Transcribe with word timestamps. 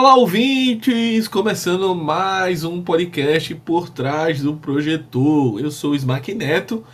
Olá, 0.00 0.14
ouvintes! 0.14 1.28
Começando 1.28 1.94
mais 1.94 2.64
um 2.64 2.82
podcast 2.82 3.54
por 3.56 3.90
trás 3.90 4.42
do 4.42 4.56
projetor. 4.56 5.60
Eu 5.60 5.70
sou 5.70 5.90
o 5.90 5.94
Smack 5.94 6.34
Neto 6.34 6.86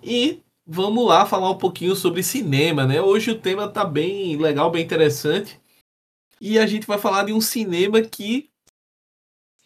e 0.00 0.40
vamos 0.64 1.04
lá 1.04 1.26
falar 1.26 1.50
um 1.50 1.58
pouquinho 1.58 1.96
sobre 1.96 2.22
cinema, 2.22 2.86
né? 2.86 3.02
Hoje 3.02 3.32
o 3.32 3.38
tema 3.40 3.66
tá 3.66 3.84
bem 3.84 4.36
legal, 4.36 4.70
bem 4.70 4.84
interessante. 4.84 5.60
E 6.40 6.56
a 6.56 6.64
gente 6.64 6.86
vai 6.86 6.98
falar 6.98 7.24
de 7.24 7.32
um 7.32 7.40
cinema 7.40 8.00
que 8.00 8.48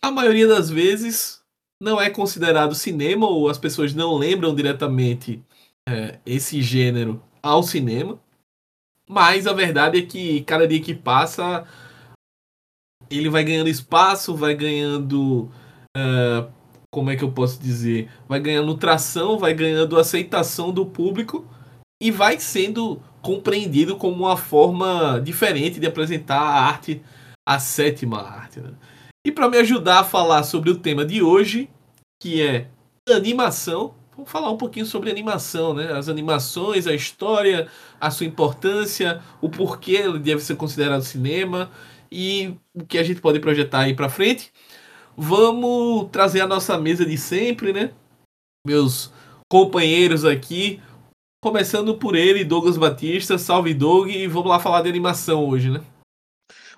a 0.00 0.10
maioria 0.10 0.48
das 0.48 0.70
vezes 0.70 1.42
não 1.78 2.00
é 2.00 2.08
considerado 2.08 2.74
cinema 2.74 3.26
ou 3.28 3.50
as 3.50 3.58
pessoas 3.58 3.92
não 3.92 4.16
lembram 4.16 4.54
diretamente 4.54 5.44
é, 5.86 6.18
esse 6.24 6.62
gênero 6.62 7.22
ao 7.42 7.62
cinema. 7.62 8.18
Mas 9.06 9.46
a 9.46 9.52
verdade 9.52 9.98
é 9.98 10.02
que 10.02 10.40
cada 10.44 10.66
dia 10.66 10.80
que 10.80 10.94
passa 10.94 11.68
ele 13.10 13.28
vai 13.28 13.44
ganhando 13.44 13.68
espaço, 13.68 14.34
vai 14.34 14.54
ganhando. 14.54 15.50
Uh, 15.96 16.50
como 16.90 17.10
é 17.10 17.16
que 17.16 17.24
eu 17.24 17.30
posso 17.30 17.60
dizer? 17.60 18.08
Vai 18.28 18.40
ganhando 18.40 18.74
tração, 18.76 19.38
vai 19.38 19.52
ganhando 19.52 19.98
aceitação 19.98 20.72
do 20.72 20.86
público 20.86 21.46
e 22.02 22.10
vai 22.10 22.38
sendo 22.38 23.02
compreendido 23.20 23.96
como 23.96 24.24
uma 24.24 24.36
forma 24.36 25.20
diferente 25.22 25.80
de 25.80 25.86
apresentar 25.86 26.40
a 26.40 26.60
arte, 26.62 27.02
a 27.46 27.58
sétima 27.58 28.22
arte. 28.22 28.60
Né? 28.60 28.70
E 29.26 29.32
para 29.32 29.48
me 29.48 29.58
ajudar 29.58 30.00
a 30.00 30.04
falar 30.04 30.42
sobre 30.44 30.70
o 30.70 30.78
tema 30.78 31.04
de 31.04 31.22
hoje, 31.22 31.68
que 32.22 32.40
é 32.40 32.68
animação, 33.10 33.94
vamos 34.14 34.30
falar 34.30 34.50
um 34.50 34.56
pouquinho 34.56 34.86
sobre 34.86 35.10
animação, 35.10 35.74
né? 35.74 35.92
As 35.92 36.08
animações, 36.08 36.86
a 36.86 36.94
história, 36.94 37.68
a 38.00 38.10
sua 38.10 38.26
importância, 38.26 39.20
o 39.40 39.48
porquê 39.48 39.96
ele 39.96 40.18
deve 40.18 40.40
ser 40.40 40.56
considerado 40.56 41.02
cinema 41.02 41.70
e 42.10 42.56
o 42.74 42.84
que 42.84 42.98
a 42.98 43.02
gente 43.02 43.20
pode 43.20 43.40
projetar 43.40 43.80
aí 43.80 43.94
para 43.94 44.08
frente. 44.08 44.52
Vamos 45.16 46.10
trazer 46.10 46.40
a 46.40 46.46
nossa 46.46 46.78
mesa 46.78 47.04
de 47.04 47.16
sempre, 47.16 47.72
né? 47.72 47.92
Meus 48.66 49.12
companheiros 49.48 50.24
aqui, 50.24 50.80
começando 51.42 51.96
por 51.96 52.14
ele, 52.14 52.44
Douglas 52.44 52.76
Batista, 52.76 53.38
salve 53.38 53.72
Doug, 53.72 54.08
e 54.08 54.26
vamos 54.26 54.48
lá 54.48 54.58
falar 54.58 54.82
de 54.82 54.88
animação 54.88 55.48
hoje, 55.48 55.70
né? 55.70 55.80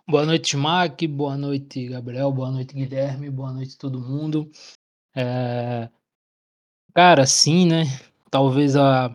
Boa 0.07 0.25
noite, 0.25 0.57
Mac, 0.57 1.03
boa 1.05 1.37
noite, 1.37 1.89
Gabriel, 1.89 2.33
boa 2.33 2.51
noite, 2.51 2.75
Guilherme, 2.75 3.29
boa 3.29 3.53
noite 3.53 3.77
todo 3.77 4.01
mundo. 4.01 4.51
É... 5.15 5.89
Cara, 6.95 7.27
sim, 7.27 7.67
né? 7.67 7.85
Talvez 8.31 8.77
a. 8.77 9.15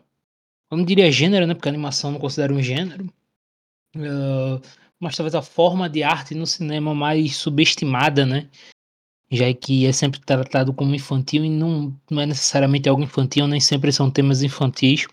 Eu 0.71 0.77
não 0.77 0.85
diria 0.85 1.11
gênero, 1.11 1.45
né? 1.47 1.53
Porque 1.53 1.67
a 1.67 1.71
animação 1.71 2.11
não 2.11 2.19
considera 2.19 2.53
um 2.53 2.61
gênero. 2.61 3.11
Uh, 3.95 4.61
mas 5.03 5.15
talvez 5.15 5.35
a 5.35 5.41
forma 5.41 5.89
de 5.89 6.01
arte 6.01 6.33
no 6.33 6.47
cinema 6.47 6.95
mais 6.95 7.35
subestimada, 7.35 8.25
né? 8.25 8.49
Já 9.29 9.53
que 9.53 9.85
é 9.85 9.91
sempre 9.91 10.19
tratado 10.19 10.73
como 10.73 10.95
infantil 10.95 11.43
e 11.43 11.49
não, 11.49 11.93
não 12.09 12.21
é 12.21 12.25
necessariamente 12.25 12.87
algo 12.87 13.03
infantil, 13.03 13.47
nem 13.47 13.59
sempre 13.59 13.91
são 13.91 14.09
temas 14.09 14.41
infantis. 14.41 15.07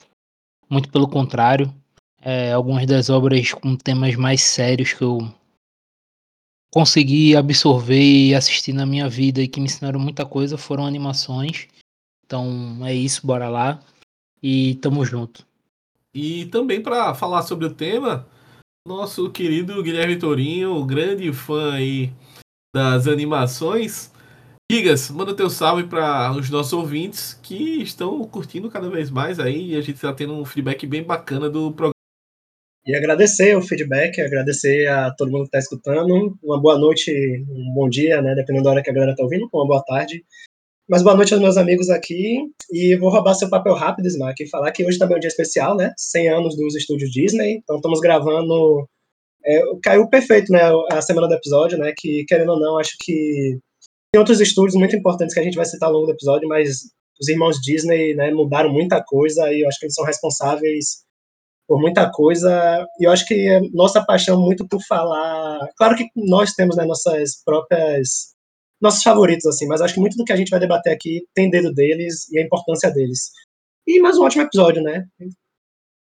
Muito 0.69 0.89
pelo 0.91 1.09
contrário. 1.09 1.75
É, 2.23 2.53
algumas 2.53 2.87
das 2.87 3.11
obras 3.11 3.53
com 3.53 3.77
temas 3.77 4.15
mais 4.15 4.43
sérios 4.43 4.93
que 4.93 5.03
eu 5.03 5.19
consegui 6.71 7.35
absorver 7.35 8.01
e 8.01 8.35
assistir 8.35 8.73
na 8.73 8.87
minha 8.87 9.09
vida 9.09 9.43
e 9.43 9.49
que 9.49 9.59
me 9.59 9.67
ensinaram 9.67 9.99
muita 9.99 10.25
coisa 10.25 10.57
foram 10.57 10.87
animações. 10.87 11.67
Então 12.25 12.79
é 12.87 12.95
isso, 12.95 13.27
bora 13.27 13.49
lá. 13.49 13.83
E 14.43 14.77
tamo 14.77 15.05
junto. 15.05 15.47
E 16.15 16.47
também 16.47 16.83
para 16.83 17.15
falar 17.15 17.43
sobre 17.43 17.67
o 17.67 17.75
tema, 17.75 18.27
nosso 18.91 19.31
querido 19.31 19.81
Guilherme 19.85 20.19
Torinho, 20.19 20.85
grande 20.85 21.33
fã 21.33 21.75
aí 21.75 22.11
das 22.75 23.07
animações. 23.07 24.11
Gigas, 24.71 25.09
manda 25.11 25.33
teu 25.33 25.49
salve 25.49 25.85
para 25.85 26.33
os 26.33 26.51
nossos 26.51 26.73
ouvintes 26.73 27.35
que 27.35 27.81
estão 27.83 28.25
curtindo 28.25 28.69
cada 28.69 28.91
vez 28.91 29.09
mais 29.09 29.39
aí 29.39 29.71
e 29.71 29.77
a 29.77 29.81
gente 29.81 29.95
está 29.95 30.13
tendo 30.13 30.35
um 30.35 30.45
feedback 30.45 30.89
bem 30.89 31.05
bacana 31.05 31.49
do 31.49 31.71
programa. 31.71 31.95
E 32.85 32.97
agradecer 32.97 33.57
o 33.57 33.63
feedback, 33.63 34.21
agradecer 34.21 34.89
a 34.89 35.13
todo 35.13 35.31
mundo 35.31 35.43
que 35.43 35.57
está 35.57 35.59
escutando. 35.61 36.37
Uma 36.43 36.61
boa 36.61 36.77
noite, 36.77 37.13
um 37.49 37.73
bom 37.73 37.89
dia, 37.89 38.21
né? 38.21 38.35
Dependendo 38.35 38.65
da 38.65 38.71
hora 38.71 38.83
que 38.83 38.91
a 38.91 38.93
galera 38.93 39.13
está 39.13 39.23
ouvindo, 39.23 39.49
uma 39.53 39.69
boa 39.69 39.85
tarde. 39.85 40.25
Mas 40.91 41.05
boa 41.05 41.15
noite 41.15 41.33
aos 41.33 41.41
meus 41.41 41.57
amigos 41.57 41.89
aqui. 41.89 42.51
E 42.73 42.97
vou 42.97 43.11
roubar 43.11 43.35
seu 43.35 43.49
papel 43.49 43.75
rápido, 43.75 44.09
Smack, 44.09 44.43
e 44.43 44.49
falar 44.49 44.73
que 44.73 44.85
hoje 44.85 44.99
também 44.99 45.15
é 45.15 45.19
um 45.19 45.21
dia 45.21 45.29
especial, 45.29 45.77
né? 45.77 45.93
100 45.97 46.29
anos 46.31 46.57
dos 46.57 46.75
estúdios 46.75 47.13
Disney. 47.13 47.59
Então 47.63 47.77
estamos 47.77 48.01
gravando. 48.01 48.89
É, 49.47 49.63
caiu 49.85 50.09
perfeito, 50.09 50.51
né? 50.51 50.63
A 50.91 51.01
semana 51.01 51.29
do 51.29 51.35
episódio, 51.35 51.79
né? 51.79 51.95
Que, 51.97 52.25
querendo 52.25 52.51
ou 52.55 52.59
não, 52.59 52.77
acho 52.77 52.97
que 53.03 53.57
tem 54.13 54.19
outros 54.19 54.41
estúdios 54.41 54.75
muito 54.75 54.97
importantes 54.97 55.33
que 55.33 55.39
a 55.39 55.45
gente 55.45 55.55
vai 55.55 55.65
citar 55.65 55.89
ao 55.89 55.95
longo 55.95 56.07
do 56.07 56.13
episódio, 56.13 56.49
mas 56.49 56.81
os 57.21 57.29
irmãos 57.29 57.61
Disney 57.61 58.17
né, 58.17 58.33
mudaram 58.33 58.73
muita 58.73 59.01
coisa 59.01 59.53
e 59.53 59.61
eu 59.61 59.69
acho 59.69 59.79
que 59.79 59.87
eles 59.87 59.95
são 59.95 60.05
responsáveis 60.05 61.05
por 61.69 61.81
muita 61.81 62.11
coisa. 62.11 62.85
E 62.99 63.07
eu 63.07 63.13
acho 63.13 63.25
que 63.27 63.61
nossa 63.73 64.05
paixão 64.05 64.41
muito 64.41 64.67
por 64.67 64.83
falar. 64.89 65.69
Claro 65.77 65.95
que 65.95 66.09
nós 66.17 66.51
temos 66.55 66.77
né, 66.77 66.85
nossas 66.85 67.41
próprias 67.45 68.35
nossos 68.81 69.03
favoritos, 69.03 69.47
assim, 69.47 69.67
mas 69.67 69.81
acho 69.81 69.95
que 69.95 70.01
muito 70.01 70.17
do 70.17 70.25
que 70.25 70.33
a 70.33 70.37
gente 70.37 70.51
vai 70.51 70.59
debater 70.59 70.93
aqui 70.93 71.23
tem 71.35 71.51
dedo 71.51 71.73
deles 71.73 72.31
e 72.31 72.39
a 72.39 72.43
importância 72.43 72.91
deles. 72.91 73.31
E 73.87 74.01
mais 74.01 74.17
um 74.17 74.23
ótimo 74.23 74.43
episódio, 74.43 74.83
né? 74.83 75.07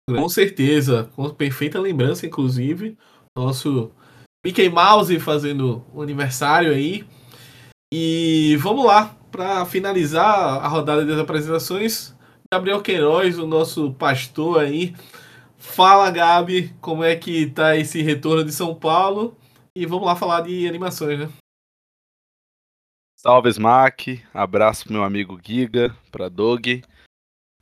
Com 0.10 0.30
certeza, 0.30 1.10
com 1.16 1.30
perfeita 1.30 1.80
lembrança, 1.80 2.26
inclusive. 2.26 2.98
Nosso 3.38 3.92
Mickey 4.46 4.70
Mouse 4.70 5.20
fazendo 5.20 5.86
o 5.94 6.02
aniversário 6.02 6.72
aí. 6.72 7.06
E 7.94 8.56
vamos 8.60 8.86
lá, 8.86 9.16
para 9.32 9.66
finalizar 9.66 10.64
a 10.64 10.68
rodada 10.68 11.06
das 11.06 11.20
apresentações, 11.20 12.16
Gabriel 12.52 12.82
Queiroz, 12.82 13.38
o 13.38 13.48
nosso 13.48 13.94
pastor 13.94 14.62
aí. 14.62 14.96
Fala, 15.58 16.10
Gabi, 16.10 16.74
como 16.80 17.04
é 17.04 17.16
que 17.16 17.48
tá 17.48 17.76
esse 17.76 18.02
retorno 18.02 18.44
de 18.44 18.52
São 18.52 18.74
Paulo? 18.74 19.38
E 19.76 19.86
vamos 19.86 20.06
lá 20.06 20.16
falar 20.16 20.42
de 20.42 20.68
animações, 20.68 21.20
né? 21.20 21.30
Salve, 23.22 23.50
Smack. 23.50 24.24
Abraço 24.34 24.90
meu 24.90 25.04
amigo 25.04 25.38
Giga, 25.44 25.94
pra 26.10 26.30
Doug. 26.30 26.66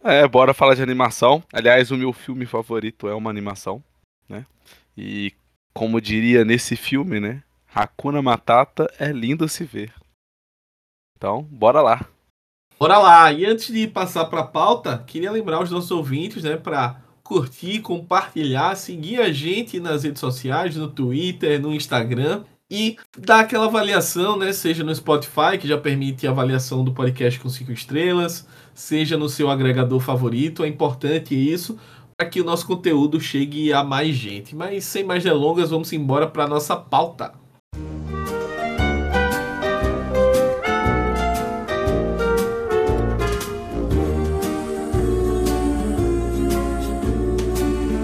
É, 0.03 0.27
bora 0.27 0.53
falar 0.53 0.75
de 0.75 0.83
animação. 0.83 1.43
Aliás, 1.51 1.89
o 1.89 1.97
meu 1.97 2.13
filme 2.13 2.45
favorito 2.45 3.07
é 3.07 3.15
uma 3.15 3.31
animação, 3.31 3.83
né? 4.29 4.45
E 4.95 5.33
como 5.73 5.99
diria 5.99 6.45
nesse 6.45 6.75
filme, 6.75 7.19
né? 7.19 7.41
Hakuna 7.73 8.21
Matata 8.21 8.87
é 8.99 9.11
lindo 9.11 9.49
se 9.49 9.63
ver. 9.63 9.91
Então, 11.17 11.41
bora 11.41 11.81
lá. 11.81 12.07
Bora 12.77 12.99
lá. 12.99 13.33
E 13.33 13.43
antes 13.43 13.73
de 13.73 13.87
passar 13.87 14.25
para 14.25 14.41
a 14.41 14.47
pauta, 14.47 15.03
queria 15.07 15.31
lembrar 15.31 15.63
os 15.63 15.71
nossos 15.71 15.89
ouvintes, 15.89 16.43
né, 16.43 16.55
para 16.55 17.01
curtir, 17.23 17.81
compartilhar, 17.81 18.75
seguir 18.75 19.19
a 19.21 19.31
gente 19.31 19.79
nas 19.79 20.03
redes 20.03 20.19
sociais, 20.19 20.75
no 20.75 20.87
Twitter, 20.87 21.59
no 21.59 21.73
Instagram 21.73 22.45
e 22.69 22.97
dar 23.17 23.41
aquela 23.41 23.65
avaliação, 23.65 24.37
né? 24.37 24.51
Seja 24.51 24.83
no 24.83 24.93
Spotify, 24.93 25.57
que 25.59 25.67
já 25.67 25.77
permite 25.77 26.27
a 26.27 26.31
avaliação 26.31 26.83
do 26.83 26.91
podcast 26.91 27.39
com 27.39 27.49
cinco 27.49 27.71
estrelas, 27.71 28.45
seja 28.73 29.17
no 29.17 29.29
seu 29.29 29.49
agregador 29.49 29.99
favorito. 29.99 30.63
É 30.63 30.67
importante 30.67 31.33
isso 31.33 31.77
para 32.17 32.27
que 32.27 32.41
o 32.41 32.43
nosso 32.43 32.65
conteúdo 32.67 33.19
chegue 33.21 33.71
a 33.71 33.83
mais 33.83 34.15
gente. 34.15 34.55
Mas 34.55 34.83
sem 34.85 35.03
mais 35.03 35.23
delongas, 35.23 35.69
vamos 35.69 35.93
embora 35.93 36.27
para 36.27 36.47
nossa 36.47 36.75
pauta. 36.75 37.33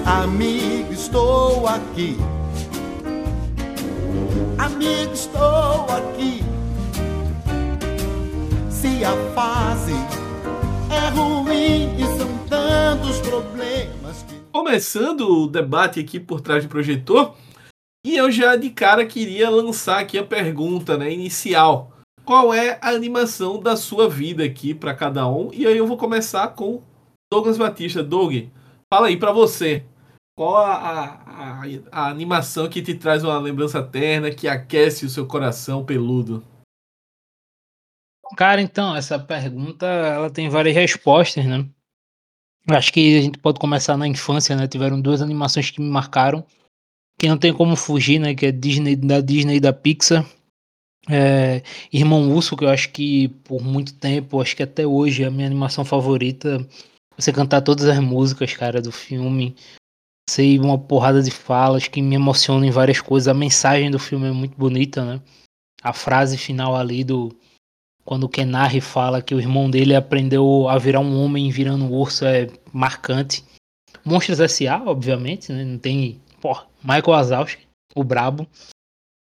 Amigo, 0.05 0.93
estou 0.93 1.67
aqui 1.67 2.17
Amigo, 4.63 5.11
estou 5.11 5.87
aqui. 5.89 6.39
Se 8.69 9.03
a 9.03 9.11
fase 9.35 9.91
é 10.89 11.09
ruim 11.09 11.93
e 11.97 12.17
são 12.17 12.47
tantos 12.47 13.19
problemas. 13.19 14.23
Que... 14.23 14.35
Começando 14.53 15.27
o 15.27 15.47
debate 15.47 15.99
aqui 15.99 16.17
por 16.17 16.39
trás 16.39 16.63
do 16.63 16.69
projetor, 16.69 17.35
e 18.05 18.15
eu 18.15 18.31
já 18.31 18.55
de 18.55 18.69
cara 18.69 19.05
queria 19.05 19.49
lançar 19.49 19.99
aqui 19.99 20.17
a 20.17 20.23
pergunta 20.23 20.97
né, 20.97 21.11
inicial. 21.11 21.91
Qual 22.23 22.53
é 22.53 22.79
a 22.81 22.91
animação 22.91 23.59
da 23.59 23.75
sua 23.75 24.07
vida 24.07 24.45
aqui 24.45 24.73
para 24.73 24.93
cada 24.93 25.27
um? 25.27 25.49
E 25.51 25.67
aí 25.67 25.77
eu 25.77 25.85
vou 25.85 25.97
começar 25.97 26.47
com 26.47 26.81
Douglas 27.29 27.57
Batista. 27.57 28.01
Doug, 28.01 28.45
fala 28.89 29.07
aí 29.07 29.17
para 29.17 29.33
você. 29.33 29.83
Qual 30.35 30.57
a, 30.57 30.73
a, 30.73 31.61
a, 31.61 31.63
a, 31.91 32.09
animação 32.09 32.67
que 32.67 32.81
te 32.81 32.95
traz 32.95 33.23
uma 33.23 33.37
lembrança 33.37 33.83
terna, 33.83 34.33
que 34.33 34.47
aquece 34.47 35.05
o 35.05 35.09
seu 35.09 35.27
coração 35.27 35.85
peludo? 35.85 36.43
Cara, 38.35 38.59
então, 38.59 38.95
essa 38.95 39.19
pergunta 39.19 39.85
ela 39.85 40.31
tem 40.31 40.49
várias 40.49 40.75
respostas, 40.75 41.45
né? 41.45 41.69
Acho 42.67 42.91
que 42.91 43.19
a 43.19 43.21
gente 43.21 43.37
pode 43.37 43.59
começar 43.59 43.95
na 43.95 44.07
infância, 44.07 44.55
né? 44.55 44.67
Tiveram 44.67 44.99
duas 44.99 45.21
animações 45.21 45.69
que 45.69 45.79
me 45.79 45.89
marcaram, 45.89 46.43
que 47.19 47.27
não 47.27 47.37
tem 47.37 47.53
como 47.53 47.75
fugir, 47.75 48.19
né? 48.19 48.33
Que 48.33 48.47
é 48.47 48.51
Disney, 48.51 48.95
da 48.95 49.21
Disney 49.21 49.57
e 49.57 49.59
da 49.59 49.71
Pixar. 49.71 50.25
É, 51.09 51.61
Irmão 51.91 52.31
Urso, 52.31 52.55
que 52.55 52.63
eu 52.63 52.69
acho 52.69 52.89
que 52.91 53.27
por 53.43 53.61
muito 53.61 53.93
tempo, 53.95 54.41
acho 54.41 54.55
que 54.55 54.63
até 54.63 54.87
hoje 54.87 55.23
é 55.23 55.27
a 55.27 55.31
minha 55.31 55.45
animação 55.45 55.85
favorita. 55.85 56.65
Você 57.17 57.31
cantar 57.31 57.61
todas 57.61 57.85
as 57.85 57.99
músicas, 57.99 58.53
cara, 58.53 58.81
do 58.81 58.91
filme. 58.91 59.55
Sei 60.29 60.57
uma 60.59 60.77
porrada 60.77 61.21
de 61.21 61.31
falas 61.31 61.87
que 61.87 62.01
me 62.01 62.15
emocionam 62.15 62.65
em 62.65 62.71
várias 62.71 63.01
coisas. 63.01 63.27
A 63.27 63.33
mensagem 63.33 63.91
do 63.91 63.99
filme 63.99 64.27
é 64.27 64.31
muito 64.31 64.57
bonita, 64.57 65.03
né? 65.03 65.21
A 65.81 65.91
frase 65.93 66.37
final 66.37 66.75
ali 66.75 67.03
do. 67.03 67.35
Quando 68.05 68.25
o 68.25 68.29
Kenari 68.29 68.81
fala 68.81 69.21
que 69.21 69.33
o 69.33 69.39
irmão 69.39 69.69
dele 69.69 69.95
aprendeu 69.95 70.67
a 70.67 70.77
virar 70.77 70.99
um 70.99 71.23
homem 71.23 71.49
virando 71.49 71.85
um 71.85 71.91
urso 71.91 72.25
é 72.25 72.49
marcante. 72.71 73.43
Monstros 74.03 74.39
S.A., 74.39 74.81
obviamente, 74.85 75.51
né? 75.51 75.63
Não 75.63 75.77
tem. 75.77 76.21
Porra, 76.41 76.67
Michael 76.83 77.03
Wazowski, 77.07 77.67
o 77.95 78.03
brabo. 78.03 78.47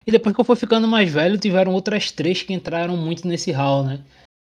E 0.05 0.11
depois 0.11 0.33
que 0.33 0.41
eu 0.41 0.45
fui 0.45 0.55
ficando 0.55 0.87
mais 0.87 1.11
velho, 1.11 1.37
tiveram 1.37 1.73
outras 1.73 2.11
três 2.11 2.41
que 2.41 2.53
entraram 2.53 2.97
muito 2.97 3.27
nesse 3.27 3.51
hall, 3.51 3.83
né? 3.83 3.99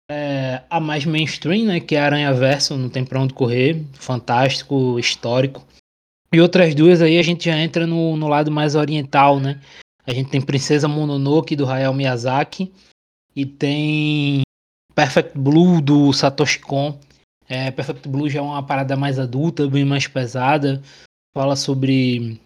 É, 0.10 0.62
a 0.70 0.80
mais 0.80 1.06
mainstream, 1.06 1.66
né? 1.66 1.80
Que 1.80 1.96
é 1.96 2.00
Aranha 2.00 2.34
Verso, 2.34 2.78
não 2.78 2.90
tem 2.90 3.04
pra 3.04 3.20
onde 3.20 3.34
correr. 3.34 3.84
Fantástico, 3.94 5.00
histórico. 5.00 5.66
E 6.32 6.42
outras 6.42 6.76
duas 6.76 7.02
aí 7.02 7.18
a 7.18 7.24
gente 7.24 7.46
já 7.46 7.58
entra 7.58 7.88
no, 7.88 8.18
no 8.18 8.28
lado 8.28 8.52
mais 8.52 8.76
oriental, 8.76 9.40
né? 9.40 9.62
A 10.06 10.14
gente 10.14 10.30
tem 10.30 10.42
Princesa 10.42 10.88
Mononoke 10.88 11.56
do 11.56 11.70
Hayao 11.70 11.94
Miyazaki 11.94 12.72
e 13.36 13.46
tem 13.46 14.42
Perfect 14.94 15.38
Blue 15.38 15.82
do 15.82 16.12
Satoshi 16.14 16.60
Kon. 16.60 17.00
É, 17.48 17.72
Perfect 17.72 18.08
Blue 18.10 18.30
já 18.30 18.40
é 18.40 18.42
uma 18.42 18.64
parada 18.64 18.96
mais 18.96 19.20
adulta, 19.20 19.68
bem 19.68 19.86
mais 19.86 20.08
pesada. 20.08 20.82
Fala 21.34 21.56
sobre 21.56 22.40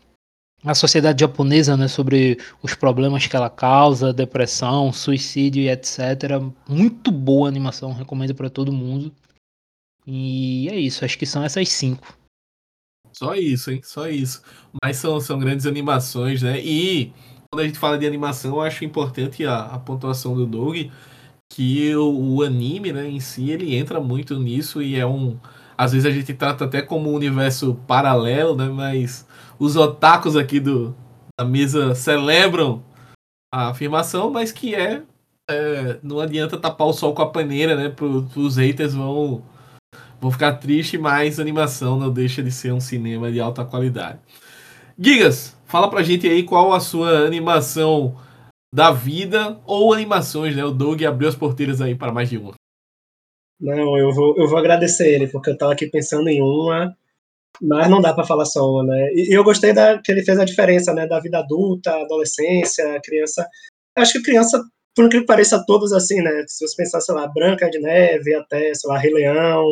a 0.63 0.75
sociedade 0.75 1.21
japonesa, 1.21 1.75
né, 1.75 1.87
sobre 1.87 2.37
os 2.61 2.75
problemas 2.75 3.25
que 3.25 3.35
ela 3.35 3.49
causa, 3.49 4.13
depressão, 4.13 4.93
suicídio 4.93 5.63
e 5.63 5.69
etc. 5.69 6.39
Muito 6.67 7.11
boa 7.11 7.47
animação, 7.47 7.93
recomendo 7.93 8.35
para 8.35 8.49
todo 8.49 8.71
mundo. 8.71 9.11
E 10.05 10.67
é 10.69 10.75
isso, 10.75 11.03
acho 11.05 11.17
que 11.17 11.25
são 11.25 11.43
essas 11.43 11.69
cinco. 11.69 12.15
Só 13.13 13.35
isso, 13.35 13.71
hein? 13.71 13.81
Só 13.83 14.07
isso. 14.07 14.41
Mas 14.83 14.97
são, 14.97 15.19
são 15.19 15.39
grandes 15.39 15.65
animações, 15.65 16.41
né? 16.41 16.59
E 16.59 17.13
quando 17.51 17.63
a 17.63 17.67
gente 17.67 17.77
fala 17.77 17.97
de 17.97 18.07
animação, 18.07 18.55
eu 18.55 18.61
acho 18.61 18.85
importante 18.85 19.45
a, 19.45 19.59
a 19.65 19.79
pontuação 19.79 20.33
do 20.35 20.45
Doug, 20.45 20.87
que 21.49 21.93
o, 21.95 22.37
o, 22.37 22.43
anime, 22.43 22.93
né, 22.93 23.09
em 23.09 23.19
si, 23.19 23.49
ele 23.51 23.75
entra 23.75 23.99
muito 23.99 24.39
nisso 24.39 24.81
e 24.81 24.95
é 24.95 25.05
um. 25.05 25.37
Às 25.77 25.91
vezes 25.91 26.05
a 26.05 26.11
gente 26.11 26.33
trata 26.33 26.65
até 26.65 26.81
como 26.81 27.11
um 27.11 27.13
universo 27.15 27.75
paralelo, 27.87 28.55
né? 28.55 28.69
Mas 28.69 29.27
os 29.59 29.75
otakus 29.75 30.35
aqui 30.35 30.59
do, 30.59 30.95
da 31.37 31.45
mesa 31.45 31.93
celebram 31.95 32.83
a 33.53 33.69
afirmação, 33.69 34.31
mas 34.31 34.51
que 34.51 34.73
é, 34.73 35.03
é 35.49 35.99
não 36.01 36.19
adianta 36.19 36.57
tapar 36.57 36.87
o 36.87 36.93
sol 36.93 37.13
com 37.13 37.21
a 37.21 37.29
paneira, 37.29 37.75
né? 37.75 37.89
Pro, 37.89 38.27
os 38.35 38.57
haters 38.57 38.93
vão, 38.93 39.43
vão 40.21 40.31
ficar 40.31 40.53
tristes, 40.53 40.99
mas 40.99 41.39
animação 41.39 41.97
não 41.97 42.11
deixa 42.11 42.41
de 42.41 42.51
ser 42.51 42.71
um 42.71 42.79
cinema 42.79 43.31
de 43.31 43.41
alta 43.41 43.65
qualidade. 43.65 44.19
Gigas, 44.97 45.57
fala 45.65 45.89
pra 45.89 46.03
gente 46.03 46.27
aí 46.27 46.43
qual 46.43 46.71
a 46.71 46.79
sua 46.79 47.25
animação 47.25 48.15
da 48.73 48.91
vida 48.91 49.59
ou 49.65 49.93
animações, 49.93 50.55
né? 50.55 50.63
O 50.63 50.71
Doug 50.71 51.01
abriu 51.03 51.27
as 51.27 51.35
porteiras 51.35 51.81
aí 51.81 51.95
para 51.95 52.13
mais 52.13 52.29
de 52.29 52.37
uma. 52.37 52.53
Não, 53.59 53.97
eu 53.97 54.11
vou, 54.13 54.35
eu 54.37 54.47
vou 54.47 54.57
agradecer 54.57 55.13
ele, 55.13 55.27
porque 55.27 55.49
eu 55.49 55.57
tava 55.57 55.73
aqui 55.73 55.87
pensando 55.87 56.29
em 56.29 56.41
uma 56.41 56.95
mas 57.61 57.89
não 57.89 58.01
dá 58.01 58.13
para 58.13 58.25
falar 58.25 58.45
só 58.45 58.69
uma, 58.69 58.83
né? 58.83 59.13
E, 59.13 59.35
eu 59.35 59.43
gostei 59.43 59.73
da, 59.73 59.99
que 59.99 60.11
ele 60.11 60.23
fez 60.23 60.39
a 60.39 60.45
diferença, 60.45 60.93
né, 60.93 61.07
da 61.07 61.19
vida 61.19 61.39
adulta, 61.39 61.91
adolescência, 61.91 62.99
criança. 63.03 63.47
Acho 63.95 64.13
que 64.13 64.23
criança, 64.23 64.61
por 64.95 65.05
incrível 65.05 65.25
que 65.25 65.33
pareça, 65.33 65.63
todos 65.67 65.93
assim, 65.93 66.21
né? 66.21 66.43
Se 66.47 66.67
você 66.67 66.75
pensar, 66.75 67.01
sei 67.01 67.13
lá, 67.15 67.27
Branca 67.27 67.69
de 67.69 67.79
Neve, 67.79 68.33
até, 68.35 68.73
sei 68.73 68.89
lá, 68.89 68.97
Rei 68.97 69.13
Leão, 69.13 69.65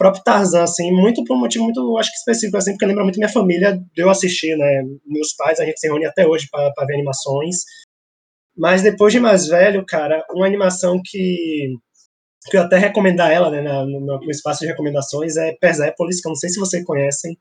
próprio 0.00 0.24
Tarzan, 0.24 0.62
assim, 0.62 0.90
muito 0.90 1.22
por 1.24 1.36
um 1.36 1.40
motivo 1.40 1.64
muito, 1.64 1.98
acho 1.98 2.10
que 2.10 2.16
específico, 2.16 2.56
assim, 2.56 2.72
porque 2.72 2.86
lembra 2.86 3.04
muito 3.04 3.18
minha 3.18 3.28
família 3.28 3.76
de 3.76 4.02
eu 4.02 4.08
assistir, 4.08 4.56
né? 4.56 4.82
Meus 5.04 5.34
pais, 5.34 5.60
a 5.60 5.64
gente 5.66 5.78
se 5.78 5.86
reúne 5.86 6.06
até 6.06 6.26
hoje 6.26 6.48
para 6.50 6.86
ver 6.86 6.94
animações. 6.94 7.56
Mas 8.56 8.80
depois 8.80 9.12
de 9.12 9.20
mais 9.20 9.46
velho, 9.46 9.84
cara, 9.86 10.24
uma 10.30 10.46
animação 10.46 11.00
que 11.04 11.74
que 12.48 12.56
eu 12.56 12.62
até 12.62 12.78
recomendar 12.78 13.30
ela, 13.30 13.50
né, 13.50 13.60
no 13.60 14.00
meu 14.00 14.30
espaço 14.30 14.60
de 14.60 14.66
recomendações, 14.66 15.36
é 15.36 15.52
Persepolis, 15.60 16.22
que 16.22 16.26
eu 16.26 16.30
não 16.30 16.36
sei 16.36 16.48
se 16.48 16.58
vocês 16.58 16.82
conhecem, 16.86 17.36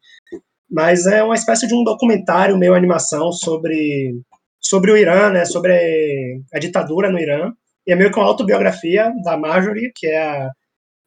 mas 0.70 1.08
é 1.08 1.24
uma 1.24 1.36
espécie 1.36 1.66
de 1.66 1.74
um 1.74 1.86
documentário, 1.86 2.58
meio 2.58 2.76
animação, 2.76 3.32
sobre, 3.32 4.14
sobre 4.60 4.92
o 4.92 4.98
Irã, 4.98 5.30
né, 5.30 5.46
sobre 5.46 6.42
a 6.54 6.60
ditadura 6.60 7.10
no 7.10 7.18
Irã, 7.18 7.54
e 7.88 7.94
é 7.94 7.96
meio 7.96 8.12
que 8.12 8.20
uma 8.20 8.28
autobiografia 8.28 9.14
da 9.24 9.38
Marjorie, 9.38 9.94
que 9.96 10.06
é, 10.06 10.22
a, 10.22 10.52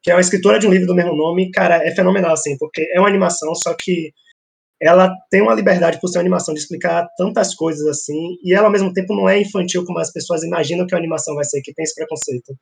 que 0.02 0.10
é 0.10 0.14
uma 0.14 0.20
escritora 0.20 0.58
de 0.58 0.66
um 0.66 0.70
livro 0.70 0.86
do 0.86 0.94
mesmo 0.94 1.14
nome, 1.16 1.50
cara, 1.50 1.76
é 1.86 1.94
fenomenal, 1.94 2.32
assim, 2.32 2.56
porque 2.58 2.88
é 2.92 2.98
uma 2.98 3.08
animação, 3.08 3.54
só 3.54 3.74
que 3.74 4.12
ela 4.80 5.14
tem 5.30 5.40
uma 5.40 5.54
liberdade 5.54 6.00
por 6.00 6.08
ser 6.08 6.18
uma 6.18 6.22
animação 6.22 6.52
de 6.52 6.60
explicar 6.60 7.06
tantas 7.16 7.54
coisas 7.54 7.86
assim, 7.86 8.36
e 8.42 8.52
ela 8.52 8.66
ao 8.66 8.72
mesmo 8.72 8.92
tempo 8.92 9.14
não 9.14 9.28
é 9.28 9.40
infantil 9.40 9.84
como 9.84 10.00
as 10.00 10.12
pessoas 10.12 10.42
imaginam 10.42 10.86
que 10.86 10.94
a 10.94 10.98
animação 10.98 11.36
vai 11.36 11.44
ser, 11.44 11.62
que 11.62 11.72
tem 11.72 11.84
esse 11.84 11.94
preconceito. 11.94 12.52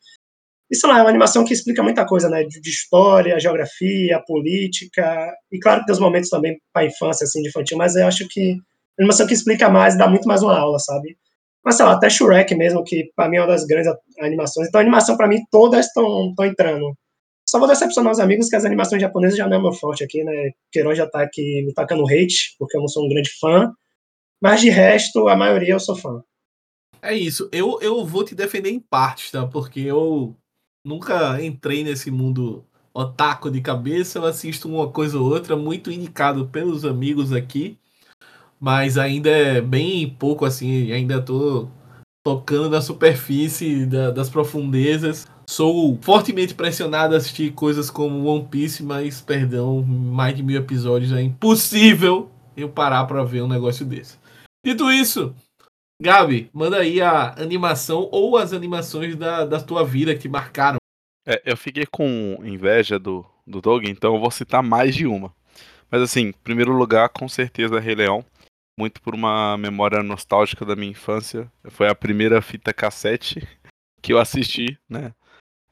Isso 0.70 0.86
lá 0.86 0.98
é 0.98 1.02
uma 1.02 1.08
animação 1.08 1.44
que 1.44 1.52
explica 1.54 1.82
muita 1.82 2.06
coisa, 2.06 2.28
né? 2.28 2.44
De, 2.44 2.70
história, 2.70 3.40
geografia, 3.40 4.22
política, 4.26 5.32
e 5.50 5.58
claro 5.58 5.80
que 5.80 5.86
tem 5.86 5.94
os 5.94 5.98
momentos 5.98 6.30
também 6.30 6.58
para 6.72 6.86
infância, 6.86 7.24
assim, 7.24 7.42
de 7.42 7.48
infantil, 7.48 7.78
mas 7.78 7.96
eu 7.96 8.06
acho 8.06 8.28
que 8.28 8.52
é 8.52 9.02
animação 9.02 9.26
que 9.26 9.34
explica 9.34 9.68
mais, 9.70 9.96
dá 9.96 10.06
muito 10.06 10.28
mais 10.28 10.42
uma 10.42 10.56
aula, 10.58 10.78
sabe? 10.78 11.16
Mas 11.64 11.76
sei 11.76 11.84
lá, 11.86 11.92
até 11.92 12.08
Shrek 12.08 12.54
mesmo, 12.54 12.84
que 12.84 13.10
para 13.16 13.28
mim 13.28 13.36
é 13.38 13.40
uma 13.40 13.48
das 13.48 13.64
grandes 13.64 13.92
animações. 14.20 14.68
Então, 14.68 14.78
a 14.78 14.82
animação 14.82 15.16
para 15.16 15.28
mim 15.28 15.40
todas 15.50 15.86
estão 15.86 16.34
entrando. 16.42 16.94
Só 17.50 17.58
vou 17.58 17.66
decepcionar 17.66 18.12
os 18.12 18.20
amigos 18.20 18.48
que 18.48 18.54
as 18.54 18.64
animações 18.64 19.02
japonesas 19.02 19.36
já 19.36 19.48
não 19.48 19.56
é 19.56 19.60
meu 19.60 19.72
forte 19.72 20.04
aqui, 20.04 20.22
né? 20.22 20.52
Queiroz 20.70 20.96
já 20.96 21.04
tá 21.04 21.20
aqui 21.20 21.64
me 21.66 21.74
tacando 21.74 22.04
hate, 22.06 22.54
porque 22.56 22.76
eu 22.76 22.80
não 22.80 22.86
sou 22.86 23.04
um 23.04 23.08
grande 23.08 23.28
fã. 23.40 23.72
Mas 24.40 24.60
de 24.60 24.70
resto, 24.70 25.26
a 25.26 25.34
maioria 25.34 25.72
eu 25.72 25.80
sou 25.80 25.96
fã. 25.96 26.22
É 27.02 27.12
isso. 27.12 27.48
Eu, 27.50 27.80
eu 27.82 28.06
vou 28.06 28.24
te 28.24 28.36
defender 28.36 28.70
em 28.70 28.78
partes, 28.78 29.32
tá? 29.32 29.44
Porque 29.44 29.80
eu 29.80 30.36
nunca 30.86 31.42
entrei 31.42 31.82
nesse 31.82 32.08
mundo 32.08 32.64
otaku 32.94 33.50
de 33.50 33.60
cabeça, 33.60 34.20
eu 34.20 34.26
assisto 34.26 34.68
uma 34.68 34.88
coisa 34.88 35.18
ou 35.18 35.28
outra, 35.28 35.56
muito 35.56 35.90
indicado 35.90 36.46
pelos 36.46 36.84
amigos 36.84 37.32
aqui, 37.32 37.76
mas 38.60 38.96
ainda 38.96 39.28
é 39.28 39.60
bem 39.60 40.08
pouco 40.08 40.44
assim, 40.44 40.92
ainda 40.92 41.20
tô 41.20 41.68
tocando 42.24 42.70
na 42.70 42.80
superfície 42.80 43.86
da, 43.86 44.12
das 44.12 44.30
profundezas. 44.30 45.26
Sou 45.50 45.98
fortemente 46.00 46.54
pressionado 46.54 47.12
a 47.12 47.18
assistir 47.18 47.52
coisas 47.52 47.90
como 47.90 48.24
One 48.24 48.46
Piece, 48.46 48.84
mas 48.84 49.20
perdão, 49.20 49.82
mais 49.82 50.36
de 50.36 50.44
mil 50.44 50.56
episódios 50.56 51.10
é 51.10 51.20
impossível 51.20 52.30
eu 52.56 52.68
parar 52.68 53.04
para 53.06 53.24
ver 53.24 53.42
um 53.42 53.48
negócio 53.48 53.84
desse. 53.84 54.16
Dito 54.64 54.88
isso, 54.92 55.34
Gabi, 56.00 56.48
manda 56.52 56.76
aí 56.76 57.02
a 57.02 57.34
animação 57.36 58.08
ou 58.12 58.36
as 58.36 58.52
animações 58.52 59.16
da, 59.16 59.44
da 59.44 59.60
tua 59.60 59.84
vida 59.84 60.14
que 60.14 60.28
marcaram. 60.28 60.76
É, 61.26 61.42
eu 61.44 61.56
fiquei 61.56 61.84
com 61.84 62.38
inveja 62.44 62.96
do, 62.96 63.26
do 63.44 63.60
Doug, 63.60 63.86
então 63.86 64.14
eu 64.14 64.20
vou 64.20 64.30
citar 64.30 64.62
mais 64.62 64.94
de 64.94 65.04
uma. 65.04 65.34
Mas 65.90 66.00
assim, 66.00 66.28
em 66.28 66.32
primeiro 66.32 66.70
lugar, 66.70 67.08
com 67.08 67.28
certeza 67.28 67.80
Rei 67.80 67.96
Leão. 67.96 68.24
Muito 68.78 69.02
por 69.02 69.16
uma 69.16 69.58
memória 69.58 70.00
nostálgica 70.00 70.64
da 70.64 70.76
minha 70.76 70.92
infância. 70.92 71.50
Foi 71.70 71.88
a 71.88 71.94
primeira 71.94 72.40
fita 72.40 72.72
cassete 72.72 73.48
que 74.00 74.12
eu 74.12 74.18
assisti, 74.18 74.78
né? 74.88 75.12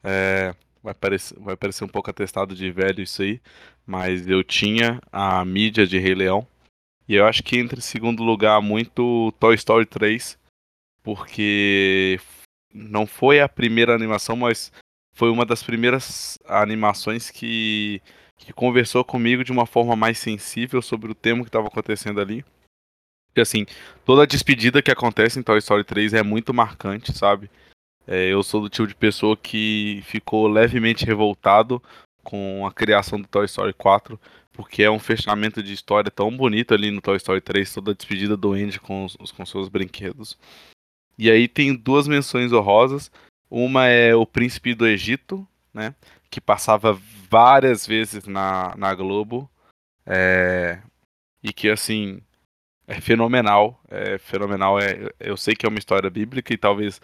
É, 0.03 0.53
vai, 0.83 0.93
parecer, 0.93 1.37
vai 1.39 1.55
parecer 1.55 1.83
um 1.83 1.89
pouco 1.89 2.09
atestado 2.09 2.55
de 2.55 2.71
velho 2.71 3.01
isso 3.01 3.21
aí. 3.21 3.41
Mas 3.85 4.27
eu 4.27 4.43
tinha 4.43 5.01
a 5.11 5.43
mídia 5.43 5.85
de 5.87 5.97
Rei 5.97 6.15
Leão. 6.15 6.47
E 7.07 7.15
eu 7.15 7.25
acho 7.25 7.41
que 7.41 7.57
entra 7.57 7.79
em 7.79 7.81
segundo 7.81 8.23
lugar 8.23 8.61
muito 8.61 9.33
Toy 9.39 9.55
Story 9.55 9.85
3, 9.85 10.37
porque 11.01 12.19
não 12.71 13.07
foi 13.07 13.41
a 13.41 13.49
primeira 13.49 13.95
animação, 13.95 14.35
mas 14.35 14.71
foi 15.13 15.31
uma 15.31 15.43
das 15.43 15.63
primeiras 15.63 16.37
animações 16.45 17.31
que, 17.31 17.99
que 18.37 18.53
conversou 18.53 19.03
comigo 19.03 19.43
de 19.43 19.51
uma 19.51 19.65
forma 19.65 19.95
mais 19.95 20.19
sensível 20.19 20.81
sobre 20.81 21.11
o 21.11 21.15
tema 21.15 21.41
que 21.41 21.49
estava 21.49 21.67
acontecendo 21.67 22.21
ali. 22.21 22.45
E 23.35 23.41
assim, 23.41 23.65
toda 24.05 24.23
a 24.23 24.27
despedida 24.27 24.81
que 24.81 24.91
acontece 24.91 25.39
em 25.39 25.43
Toy 25.43 25.57
Story 25.57 25.83
3 25.83 26.13
é 26.13 26.23
muito 26.23 26.53
marcante, 26.53 27.11
sabe? 27.11 27.49
É, 28.11 28.33
eu 28.33 28.41
sou 28.41 28.61
do 28.61 28.69
tipo 28.69 28.87
de 28.87 28.95
pessoa 28.95 29.37
que 29.37 30.01
ficou 30.03 30.47
levemente 30.47 31.05
revoltado 31.05 31.79
com 32.23 32.65
a 32.65 32.73
criação 32.73 33.21
do 33.21 33.27
Toy 33.27 33.45
Story 33.45 33.71
4, 33.71 34.19
porque 34.51 34.81
é 34.81 34.89
um 34.89 34.97
fechamento 34.97 35.61
de 35.61 35.73
história 35.73 36.09
tão 36.09 36.35
bonito 36.35 36.73
ali 36.73 36.89
no 36.89 37.01
Toy 37.01 37.17
Story 37.17 37.39
3, 37.39 37.71
toda 37.71 37.91
a 37.91 37.93
despedida 37.93 38.35
do 38.35 38.53
Andy 38.53 38.79
com, 38.79 39.05
os, 39.05 39.31
com 39.31 39.45
seus 39.45 39.69
brinquedos. 39.69 40.35
E 41.19 41.29
aí 41.29 41.47
tem 41.47 41.75
duas 41.75 42.07
menções 42.07 42.51
honrosas. 42.51 43.11
Uma 43.47 43.85
é 43.85 44.15
O 44.15 44.25
Príncipe 44.25 44.73
do 44.73 44.87
Egito, 44.87 45.47
né? 45.71 45.93
Que 46.31 46.41
passava 46.41 46.99
várias 47.29 47.85
vezes 47.85 48.25
na, 48.25 48.75
na 48.75 48.95
Globo. 48.95 49.47
É, 50.03 50.81
e 51.43 51.53
que, 51.53 51.69
assim, 51.69 52.21
é 52.87 52.99
fenomenal. 52.99 53.79
É 53.87 54.17
fenomenal. 54.17 54.79
É, 54.79 55.11
eu 55.19 55.37
sei 55.37 55.53
que 55.53 55.63
é 55.63 55.69
uma 55.69 55.77
história 55.77 56.09
bíblica 56.09 56.51
e 56.51 56.57
talvez 56.57 56.99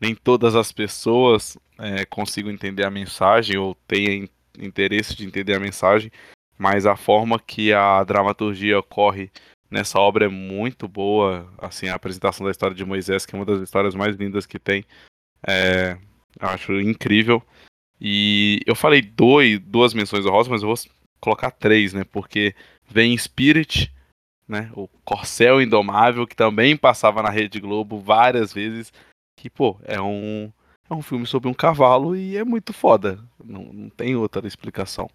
nem 0.00 0.14
todas 0.14 0.54
as 0.54 0.72
pessoas 0.72 1.56
é, 1.78 2.04
consigam 2.04 2.50
entender 2.50 2.84
a 2.84 2.90
mensagem 2.90 3.56
ou 3.56 3.74
tenham 3.86 4.28
interesse 4.58 5.14
de 5.14 5.26
entender 5.26 5.54
a 5.54 5.60
mensagem, 5.60 6.10
mas 6.58 6.86
a 6.86 6.96
forma 6.96 7.38
que 7.38 7.72
a 7.72 8.02
dramaturgia 8.04 8.78
ocorre 8.78 9.30
nessa 9.70 9.98
obra 9.98 10.26
é 10.26 10.28
muito 10.28 10.88
boa. 10.88 11.50
Assim, 11.58 11.88
a 11.88 11.94
apresentação 11.94 12.44
da 12.44 12.50
história 12.50 12.74
de 12.74 12.84
Moisés, 12.84 13.26
que 13.26 13.34
é 13.34 13.38
uma 13.38 13.44
das 13.44 13.60
histórias 13.60 13.94
mais 13.94 14.16
lindas 14.16 14.46
que 14.46 14.58
tem, 14.58 14.84
é, 15.46 15.96
eu 16.40 16.48
acho 16.48 16.80
incrível. 16.80 17.42
E 18.00 18.60
eu 18.66 18.74
falei 18.74 19.00
dois, 19.00 19.58
duas 19.60 19.94
menções 19.94 20.26
honrosas, 20.26 20.48
mas 20.48 20.62
eu 20.62 20.68
vou 20.68 20.76
colocar 21.20 21.50
três, 21.50 21.92
né? 21.92 22.04
Porque 22.04 22.54
vem 22.88 23.16
Spirit, 23.16 23.92
né? 24.46 24.70
O 24.74 24.86
Corcel 25.04 25.60
Indomável, 25.62 26.26
que 26.26 26.36
também 26.36 26.76
passava 26.76 27.22
na 27.22 27.30
Rede 27.30 27.58
Globo 27.58 27.98
várias 27.98 28.52
vezes. 28.52 28.92
Que, 29.36 29.50
pô, 29.50 29.78
é 29.84 30.00
um, 30.00 30.50
é 30.88 30.94
um 30.94 31.02
filme 31.02 31.26
sobre 31.26 31.48
um 31.48 31.54
cavalo 31.54 32.16
e 32.16 32.36
é 32.36 32.44
muito 32.44 32.72
foda. 32.72 33.22
Não, 33.42 33.64
não 33.64 33.90
tem 33.90 34.16
outra 34.16 34.46
explicação. 34.46 35.08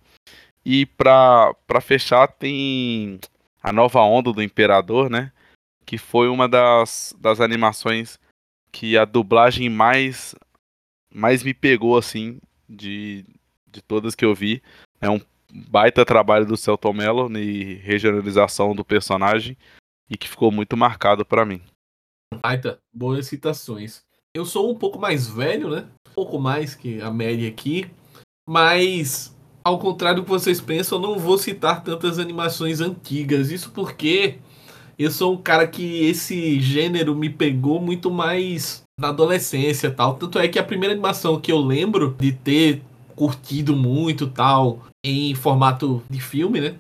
E 0.64 0.86
pra, 0.86 1.54
pra 1.66 1.82
fechar, 1.82 2.28
tem 2.28 3.20
a 3.62 3.72
nova 3.72 4.02
onda 4.02 4.32
do 4.32 4.44
Imperador, 4.44 5.10
né? 5.10 5.32
Que 5.86 5.98
foi 5.98 6.28
uma 6.30 6.48
das, 6.48 7.16
das 7.20 7.42
animações 7.42 8.20
que 8.72 8.98
a 8.98 9.06
dublagem 9.06 9.70
mais, 9.70 10.36
mais 11.14 11.44
me 11.44 11.54
pegou, 11.54 11.98
assim, 11.98 12.40
de, 12.70 13.26
de 13.68 13.82
todas 13.82 14.16
que 14.16 14.24
eu 14.24 14.36
vi. 14.36 14.62
É 15.00 15.10
um 15.10 15.20
baita 15.52 16.06
trabalho 16.06 16.46
do 16.46 16.56
Celton 16.56 16.94
Mello 16.94 17.38
e 17.38 17.76
regionalização 17.76 18.74
do 18.76 18.86
personagem 18.86 19.58
e 20.10 20.18
que 20.18 20.30
ficou 20.30 20.52
muito 20.52 20.78
marcado 20.78 21.26
para 21.26 21.46
mim. 21.46 21.62
Baita, 22.42 22.80
boas 22.94 23.28
citações. 23.28 24.06
Eu 24.34 24.46
sou 24.46 24.72
um 24.72 24.76
pouco 24.76 24.98
mais 24.98 25.28
velho, 25.28 25.70
né? 25.70 25.86
Um 26.10 26.14
pouco 26.14 26.40
mais 26.40 26.74
que 26.74 27.02
a 27.02 27.12
média 27.12 27.50
aqui, 27.50 27.86
mas 28.48 29.36
ao 29.62 29.78
contrário 29.78 30.22
do 30.22 30.24
que 30.24 30.30
vocês 30.30 30.62
pensam, 30.62 30.98
eu 30.98 31.02
não 31.02 31.20
vou 31.20 31.38
citar 31.38 31.84
tantas 31.84 32.18
animações 32.18 32.80
antigas. 32.80 33.52
Isso 33.52 33.72
porque 33.72 34.38
eu 34.98 35.12
sou 35.12 35.34
um 35.34 35.38
cara 35.38 35.68
que 35.68 36.06
esse 36.06 36.62
gênero 36.62 37.14
me 37.14 37.30
pegou 37.30 37.82
muito 37.82 38.10
mais 38.10 38.84
na 38.98 39.10
adolescência 39.10 39.92
tal. 39.92 40.16
Tanto 40.16 40.40
é 40.40 40.48
que 40.48 40.58
a 40.58 40.64
primeira 40.64 40.94
animação 40.94 41.40
que 41.40 41.52
eu 41.52 41.60
lembro 41.60 42.16
de 42.18 42.32
ter 42.32 42.82
curtido 43.18 43.76
muito 43.76 44.28
tal 44.28 44.80
em 45.04 45.36
formato 45.36 46.02
de 46.10 46.22
filme, 46.22 46.62
né? 46.62 46.76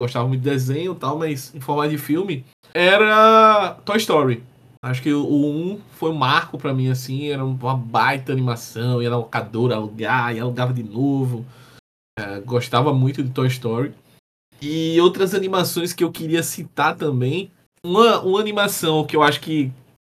Gostava 0.00 0.26
muito 0.26 0.42
de 0.42 0.50
desenho 0.50 0.92
tal, 0.94 1.16
mas 1.16 1.54
em 1.54 1.60
formato 1.60 1.90
de 1.90 1.98
filme 1.98 2.44
era 2.74 3.78
Toy 3.84 3.96
Story. 3.96 4.42
Acho 4.86 5.02
que 5.02 5.12
o 5.12 5.26
1 5.26 5.80
foi 5.94 6.10
um 6.10 6.14
marco 6.14 6.56
para 6.56 6.72
mim, 6.72 6.88
assim, 6.88 7.26
era 7.26 7.44
uma 7.44 7.76
baita 7.76 8.30
animação, 8.30 9.02
ia 9.02 9.10
na 9.10 9.16
locadora 9.16 9.74
alugar, 9.74 10.32
e 10.32 10.38
alugava 10.38 10.72
de 10.72 10.84
novo. 10.84 11.44
É, 12.16 12.38
gostava 12.38 12.94
muito 12.94 13.20
de 13.20 13.30
Toy 13.30 13.48
Story. 13.48 13.92
E 14.62 15.00
outras 15.00 15.34
animações 15.34 15.92
que 15.92 16.04
eu 16.04 16.12
queria 16.12 16.40
citar 16.40 16.94
também. 16.94 17.50
Uma, 17.84 18.20
uma 18.20 18.38
animação 18.38 19.04
que 19.04 19.16
eu 19.16 19.24
acho 19.24 19.40
que 19.40 19.72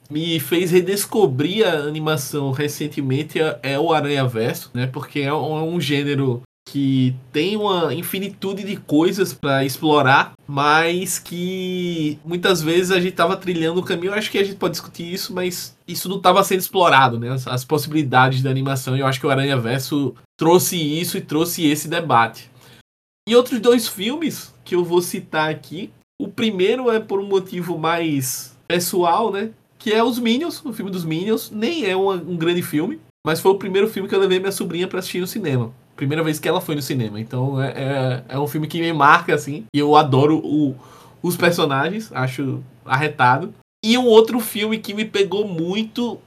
me 0.10 0.40
fez 0.40 0.72
redescobrir 0.72 1.68
a 1.68 1.80
animação 1.80 2.52
recentemente 2.52 3.42
é, 3.42 3.60
é 3.62 3.80
o 3.80 3.92
Aranha 3.92 4.26
Verso, 4.26 4.72
né? 4.74 4.88
Porque 4.88 5.20
é 5.20 5.34
um, 5.34 5.58
é 5.58 5.64
um 5.64 5.82
gênero 5.82 6.42
que 6.72 7.14
tem 7.34 7.58
uma 7.58 7.94
infinitude 7.94 8.64
de 8.64 8.78
coisas 8.78 9.34
para 9.34 9.66
explorar, 9.66 10.32
mas 10.48 11.20
que 11.20 12.18
muitas 12.24 12.62
vezes 12.62 12.92
a 12.92 13.00
gente 13.02 13.12
tava 13.12 13.36
trilhando 13.36 13.82
o 13.82 13.84
caminho. 13.84 14.14
Eu 14.14 14.18
acho 14.18 14.32
que 14.32 14.38
a 14.38 14.44
gente 14.44 14.56
pode 14.56 14.72
discutir 14.72 15.12
isso, 15.12 15.34
mas 15.34 15.78
isso 15.86 16.08
não 16.08 16.16
estava 16.16 16.42
sendo 16.46 16.62
explorado, 16.62 17.20
né? 17.20 17.30
As, 17.30 17.46
as, 17.46 17.66
possibilidades 17.66 18.42
da 18.42 18.50
animação. 18.50 18.96
Eu 18.96 19.06
acho 19.06 19.20
que 19.20 19.28
o 19.28 19.30
Aranha 19.30 19.58
Verso 19.58 20.16
trouxe 20.40 20.78
isso 20.78 21.18
e 21.18 21.22
trouxe 21.22 21.66
esse 21.66 21.90
debate. 21.90 22.50
E 23.28 23.36
outros 23.36 23.60
dois 23.60 23.90
filmes 23.90 24.56
que 24.64 24.74
eu 24.74 24.86
vou 24.86 25.02
citar 25.02 25.50
aqui. 25.50 25.92
O 26.22 26.30
primeiro 26.30 26.90
é 26.90 27.02
por 27.02 27.20
um 27.20 27.28
motivo 27.28 27.78
mais 27.78 28.58
pessoal, 28.66 29.30
né? 29.30 29.52
que 29.78 29.92
é 29.92 30.02
Os 30.02 30.20
Minions, 30.20 30.64
o 30.64 30.72
filme 30.72 30.90
dos 30.90 31.04
Minions. 31.04 31.52
Nem 31.52 31.86
é 31.86 31.98
um, 31.98 32.12
um 32.12 32.38
grande 32.38 32.62
filme, 32.62 33.02
mas 33.28 33.42
foi 33.42 33.52
o 33.52 33.58
primeiro 33.58 33.90
filme 33.90 34.08
que 34.08 34.16
eu 34.16 34.20
levei 34.20 34.40
minha 34.40 34.54
sobrinha 34.54 34.88
para 34.88 35.00
assistir 35.00 35.20
no 35.20 35.28
cinema. 35.28 35.74
Primeira 36.02 36.24
vez 36.24 36.40
que 36.40 36.50
ela 36.50 36.60
foi 36.60 36.74
no 36.74 36.82
cinema. 36.82 37.20
Então 37.20 37.62
é, 37.62 37.74
é, 37.76 38.24
é 38.30 38.40
um 38.40 38.48
filme 38.48 38.66
que 38.66 38.82
me 38.82 38.92
marca, 38.92 39.36
assim. 39.36 39.66
E 39.72 39.78
eu 39.78 39.96
adoro 39.96 40.40
o, 40.44 40.76
os 41.22 41.38
personagens, 41.38 42.12
acho 42.12 42.64
arretado. 42.84 43.54
E 43.86 43.96
um 44.00 44.08
outro 44.08 44.40
filme 44.40 44.80
que 44.80 44.96
me 44.96 45.06
pegou 45.06 45.48
muito, 45.48 46.20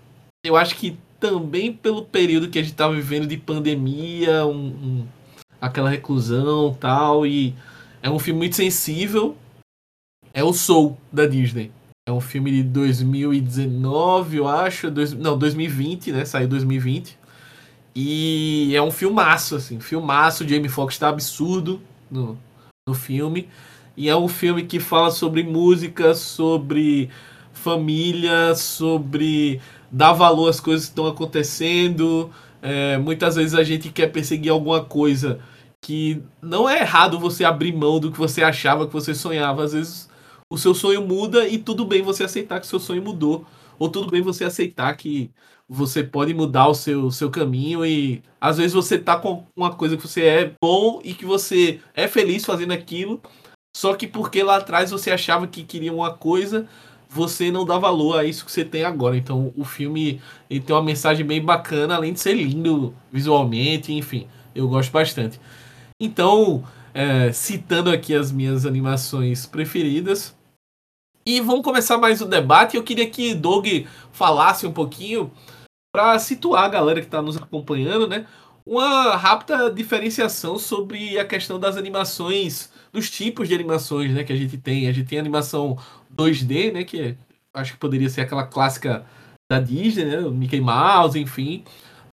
eu 0.47 0.54
acho 0.54 0.76
que 0.76 0.97
também 1.19 1.73
pelo 1.73 2.04
período 2.04 2.49
que 2.49 2.61
a 2.61 2.62
gente 2.62 2.76
tava 2.76 2.95
vivendo 2.95 3.26
de 3.26 3.37
pandemia, 3.37 4.47
um, 4.47 4.54
um, 4.54 5.07
aquela 5.61 5.90
reclusão 5.90 6.73
tal, 6.78 7.26
e 7.26 7.52
é 8.00 8.09
um 8.09 8.21
filme 8.21 8.38
muito 8.38 8.54
sensível. 8.54 9.37
É 10.33 10.45
o 10.45 10.52
Soul 10.52 10.97
da 11.12 11.26
Disney. 11.26 11.73
É 12.09 12.12
um 12.12 12.21
filme 12.21 12.52
de 12.52 12.62
2019, 12.62 14.37
eu 14.37 14.47
acho. 14.47 14.88
Dois, 14.88 15.12
não, 15.12 15.37
2020, 15.37 16.12
né? 16.12 16.25
Saiu 16.25 16.47
2020. 16.47 17.24
E 17.94 18.74
é 18.74 18.82
um 18.82 18.90
filmaço, 18.90 19.56
assim. 19.56 19.78
Filmaço. 19.78 20.46
Jamie 20.46 20.68
Foxx 20.68 20.98
tá 20.98 21.08
absurdo 21.08 21.80
no, 22.10 22.38
no 22.86 22.94
filme. 22.94 23.48
E 23.96 24.08
é 24.08 24.16
um 24.16 24.28
filme 24.28 24.64
que 24.64 24.80
fala 24.80 25.10
sobre 25.10 25.44
música, 25.44 26.14
sobre 26.14 27.08
família, 27.52 28.54
sobre 28.54 29.60
dar 29.90 30.12
valor 30.12 30.48
às 30.48 30.58
coisas 30.58 30.86
que 30.86 30.92
estão 30.92 31.06
acontecendo. 31.06 32.30
É, 32.60 32.98
muitas 32.98 33.36
vezes 33.36 33.54
a 33.54 33.62
gente 33.62 33.90
quer 33.90 34.08
perseguir 34.08 34.50
alguma 34.50 34.84
coisa 34.84 35.38
que 35.80 36.22
não 36.42 36.68
é 36.68 36.80
errado 36.80 37.20
você 37.20 37.44
abrir 37.44 37.72
mão 37.72 38.00
do 38.00 38.10
que 38.10 38.18
você 38.18 38.42
achava 38.42 38.86
que 38.86 38.92
você 38.92 39.14
sonhava. 39.14 39.64
Às 39.64 39.72
vezes 39.72 40.10
o 40.50 40.58
seu 40.58 40.74
sonho 40.74 41.06
muda 41.06 41.46
e 41.46 41.58
tudo 41.58 41.84
bem 41.84 42.02
você 42.02 42.24
aceitar 42.24 42.60
que 42.60 42.66
seu 42.66 42.80
sonho 42.80 43.02
mudou. 43.02 43.46
Ou 43.78 43.88
tudo 43.88 44.10
bem 44.10 44.22
você 44.22 44.44
aceitar 44.44 44.96
que 44.96 45.30
você 45.68 46.02
pode 46.02 46.35
mudar 46.35 46.68
o 46.68 46.75
seu, 46.75 47.11
seu 47.11 47.30
caminho 47.30 47.85
e 47.85 48.23
às 48.40 48.59
vezes 48.59 48.73
você 48.73 48.99
tá 48.99 49.16
com 49.16 49.44
uma 49.56 49.73
coisa 49.75 49.97
que 49.97 50.06
você 50.06 50.23
é 50.25 50.52
bom 50.62 51.00
e 51.02 51.14
que 51.14 51.25
você 51.25 51.80
é 51.94 52.06
feliz 52.06 52.44
fazendo 52.44 52.73
aquilo, 52.73 53.21
só 53.75 53.94
que 53.94 54.06
porque 54.06 54.42
lá 54.42 54.56
atrás 54.56 54.90
você 54.90 55.11
achava 55.11 55.47
que 55.47 55.64
queria 55.64 55.92
uma 55.92 56.12
coisa, 56.12 56.68
você 57.09 57.50
não 57.50 57.64
dá 57.64 57.78
valor 57.78 58.18
a 58.18 58.25
isso 58.25 58.44
que 58.44 58.52
você 58.52 58.64
tem 58.64 58.85
agora. 58.85 59.16
Então 59.16 59.52
o 59.56 59.64
filme 59.64 60.21
ele 60.50 60.61
tem 60.61 60.75
uma 60.75 60.83
mensagem 60.83 61.25
bem 61.25 61.42
bacana, 61.42 61.94
além 61.97 62.12
de 62.12 62.21
ser 62.21 62.35
lindo 62.35 62.94
visualmente, 63.11 63.92
enfim, 63.92 64.26
eu 64.54 64.68
gosto 64.68 64.92
bastante. 64.92 65.40
Então, 66.00 66.64
é, 66.92 67.33
citando 67.33 67.90
aqui 67.90 68.14
as 68.14 68.30
minhas 68.30 68.66
animações 68.66 69.47
preferidas, 69.47 70.37
e 71.26 71.40
vamos 71.40 71.62
começar 71.62 71.99
mais 71.99 72.21
o 72.21 72.26
debate. 72.26 72.76
Eu 72.76 72.83
queria 72.83 73.09
que 73.09 73.35
Doug 73.35 73.66
falasse 74.12 74.66
um 74.66 74.73
pouquinho 74.73 75.31
para 75.93 76.19
situar 76.19 76.64
a 76.64 76.69
galera 76.69 77.00
que 77.00 77.07
está 77.07 77.23
nos 77.23 77.37
acompanhando, 77.37 78.09
né? 78.09 78.26
Uma 78.66 79.16
rápida 79.16 79.71
diferenciação 79.71 80.59
sobre 80.59 81.19
a 81.19 81.25
questão 81.25 81.59
das 81.61 81.76
animações, 81.76 82.73
dos 82.93 83.11
tipos 83.11 83.49
de 83.49 83.54
animações, 83.54 84.12
né, 84.12 84.25
que 84.25 84.33
a 84.33 84.37
gente 84.37 84.57
tem. 84.57 84.88
A 84.88 84.93
gente 84.93 85.09
tem 85.09 85.19
animação 85.19 85.78
2D, 86.14 86.73
né, 86.73 86.85
que 86.85 87.00
é, 87.00 87.16
acho 87.52 87.75
que 87.75 87.78
poderia 87.78 88.09
ser 88.09 88.23
aquela 88.23 88.47
clássica 88.47 89.04
da 89.50 89.61
Disney, 89.61 90.07
né, 90.07 90.16
Mickey 90.31 90.61
Mouse, 90.61 91.19
enfim. 91.19 91.64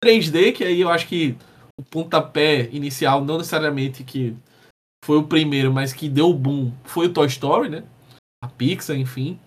3D, 0.02 0.52
que 0.52 0.64
aí 0.64 0.80
eu 0.80 0.88
acho 0.88 1.06
que 1.06 1.36
o 1.78 1.82
pontapé 1.84 2.68
inicial, 2.72 3.24
não 3.24 3.38
necessariamente 3.38 4.02
que 4.02 4.34
foi 5.04 5.18
o 5.18 5.24
primeiro, 5.24 5.72
mas 5.72 5.92
que 5.92 6.08
deu 6.08 6.30
o 6.30 6.34
boom, 6.34 6.72
foi 6.84 7.06
o 7.06 7.12
Toy 7.12 7.26
Story, 7.26 7.68
né? 7.68 7.84
A 8.42 8.48
Pixar, 8.48 8.96
enfim. 8.96 9.38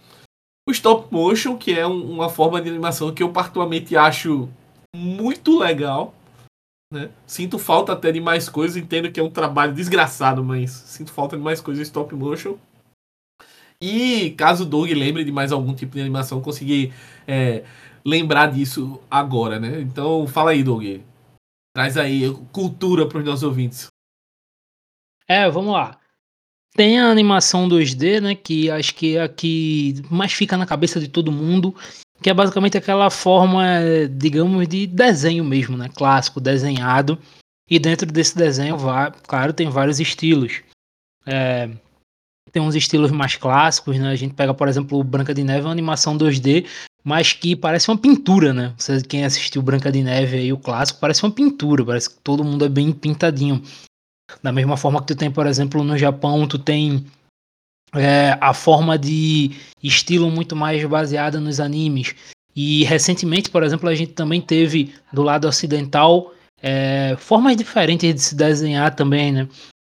O 0.67 0.71
stop 0.71 1.11
motion, 1.11 1.57
que 1.57 1.73
é 1.73 1.85
um, 1.87 2.11
uma 2.11 2.29
forma 2.29 2.61
de 2.61 2.69
animação 2.69 3.13
que 3.13 3.23
eu 3.23 3.31
particularmente 3.31 3.95
acho 3.95 4.49
muito 4.95 5.57
legal. 5.57 6.13
Né? 6.93 7.09
Sinto 7.25 7.57
falta 7.57 7.93
até 7.93 8.11
de 8.11 8.19
mais 8.19 8.49
coisas, 8.49 8.75
entendo 8.75 9.11
que 9.11 9.19
é 9.19 9.23
um 9.23 9.31
trabalho 9.31 9.73
desgraçado, 9.73 10.43
mas 10.43 10.71
sinto 10.71 11.11
falta 11.11 11.37
de 11.37 11.43
mais 11.43 11.61
coisas 11.61 11.87
stop 11.87 12.13
motion. 12.13 12.57
E 13.81 14.31
caso 14.31 14.63
o 14.63 14.67
Doug 14.67 14.91
lembre 14.91 15.23
de 15.23 15.31
mais 15.31 15.51
algum 15.51 15.73
tipo 15.73 15.95
de 15.95 16.01
animação, 16.01 16.41
conseguir 16.41 16.93
é, 17.25 17.63
lembrar 18.05 18.51
disso 18.51 19.01
agora, 19.09 19.59
né? 19.59 19.81
Então 19.81 20.27
fala 20.27 20.51
aí, 20.51 20.63
Doug. 20.63 21.01
Traz 21.73 21.97
aí 21.97 22.23
cultura 22.51 23.07
para 23.07 23.19
os 23.19 23.25
nossos 23.25 23.43
ouvintes. 23.43 23.87
É, 25.27 25.49
vamos 25.49 25.73
lá. 25.73 26.00
Tem 26.73 26.99
a 26.99 27.09
animação 27.09 27.67
2D, 27.67 28.21
né? 28.21 28.35
Que 28.35 28.69
acho 28.69 28.95
que 28.95 29.17
é 29.17 29.23
a 29.23 29.29
que 29.29 30.01
mais 30.09 30.31
fica 30.31 30.55
na 30.57 30.65
cabeça 30.65 30.99
de 30.99 31.07
todo 31.07 31.31
mundo. 31.31 31.75
Que 32.21 32.29
é 32.29 32.33
basicamente 32.33 32.77
aquela 32.77 33.09
forma, 33.09 33.63
digamos, 34.15 34.67
de 34.67 34.85
desenho 34.87 35.43
mesmo, 35.43 35.75
né? 35.75 35.89
Clássico, 35.93 36.39
desenhado. 36.39 37.17
E 37.69 37.79
dentro 37.79 38.05
desse 38.05 38.37
desenho, 38.37 38.77
claro, 39.27 39.53
tem 39.53 39.69
vários 39.69 39.99
estilos. 39.99 40.61
É, 41.25 41.69
tem 42.51 42.61
uns 42.61 42.75
estilos 42.75 43.11
mais 43.11 43.35
clássicos, 43.35 43.97
né? 43.97 44.09
A 44.09 44.15
gente 44.15 44.33
pega, 44.33 44.53
por 44.53 44.67
exemplo, 44.67 44.99
o 44.99 45.03
Branca 45.03 45.33
de 45.33 45.43
Neve, 45.43 45.65
uma 45.65 45.71
animação 45.71 46.17
2D, 46.17 46.67
mas 47.03 47.33
que 47.33 47.55
parece 47.55 47.89
uma 47.89 47.97
pintura, 47.97 48.53
né? 48.53 48.75
Quem 49.07 49.23
assistiu 49.25 49.61
Branca 49.61 49.91
de 49.91 50.03
Neve 50.03 50.37
aí, 50.37 50.53
o 50.53 50.57
clássico, 50.57 50.99
parece 50.99 51.23
uma 51.23 51.31
pintura, 51.31 51.85
parece 51.85 52.09
que 52.09 52.19
todo 52.21 52.43
mundo 52.43 52.65
é 52.65 52.69
bem 52.69 52.91
pintadinho. 52.91 53.63
Da 54.41 54.51
mesma 54.51 54.77
forma 54.77 55.01
que 55.01 55.07
tu 55.07 55.15
tem, 55.15 55.31
por 55.31 55.47
exemplo, 55.47 55.83
no 55.83 55.97
Japão, 55.97 56.47
tu 56.47 56.57
tem 56.59 57.05
é, 57.93 58.37
a 58.39 58.53
forma 58.53 58.97
de 58.97 59.51
estilo 59.83 60.29
muito 60.29 60.55
mais 60.55 60.83
baseada 60.85 61.39
nos 61.39 61.59
animes. 61.59 62.15
E 62.55 62.83
recentemente, 62.83 63.49
por 63.49 63.63
exemplo, 63.63 63.87
a 63.87 63.95
gente 63.95 64.13
também 64.13 64.41
teve 64.41 64.93
do 65.11 65.23
lado 65.23 65.47
ocidental 65.47 66.33
é, 66.61 67.15
formas 67.17 67.55
diferentes 67.55 68.13
de 68.13 68.21
se 68.21 68.35
desenhar 68.35 68.93
também, 68.95 69.31
né? 69.31 69.47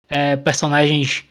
É, 0.08 0.36
personagens. 0.36 1.24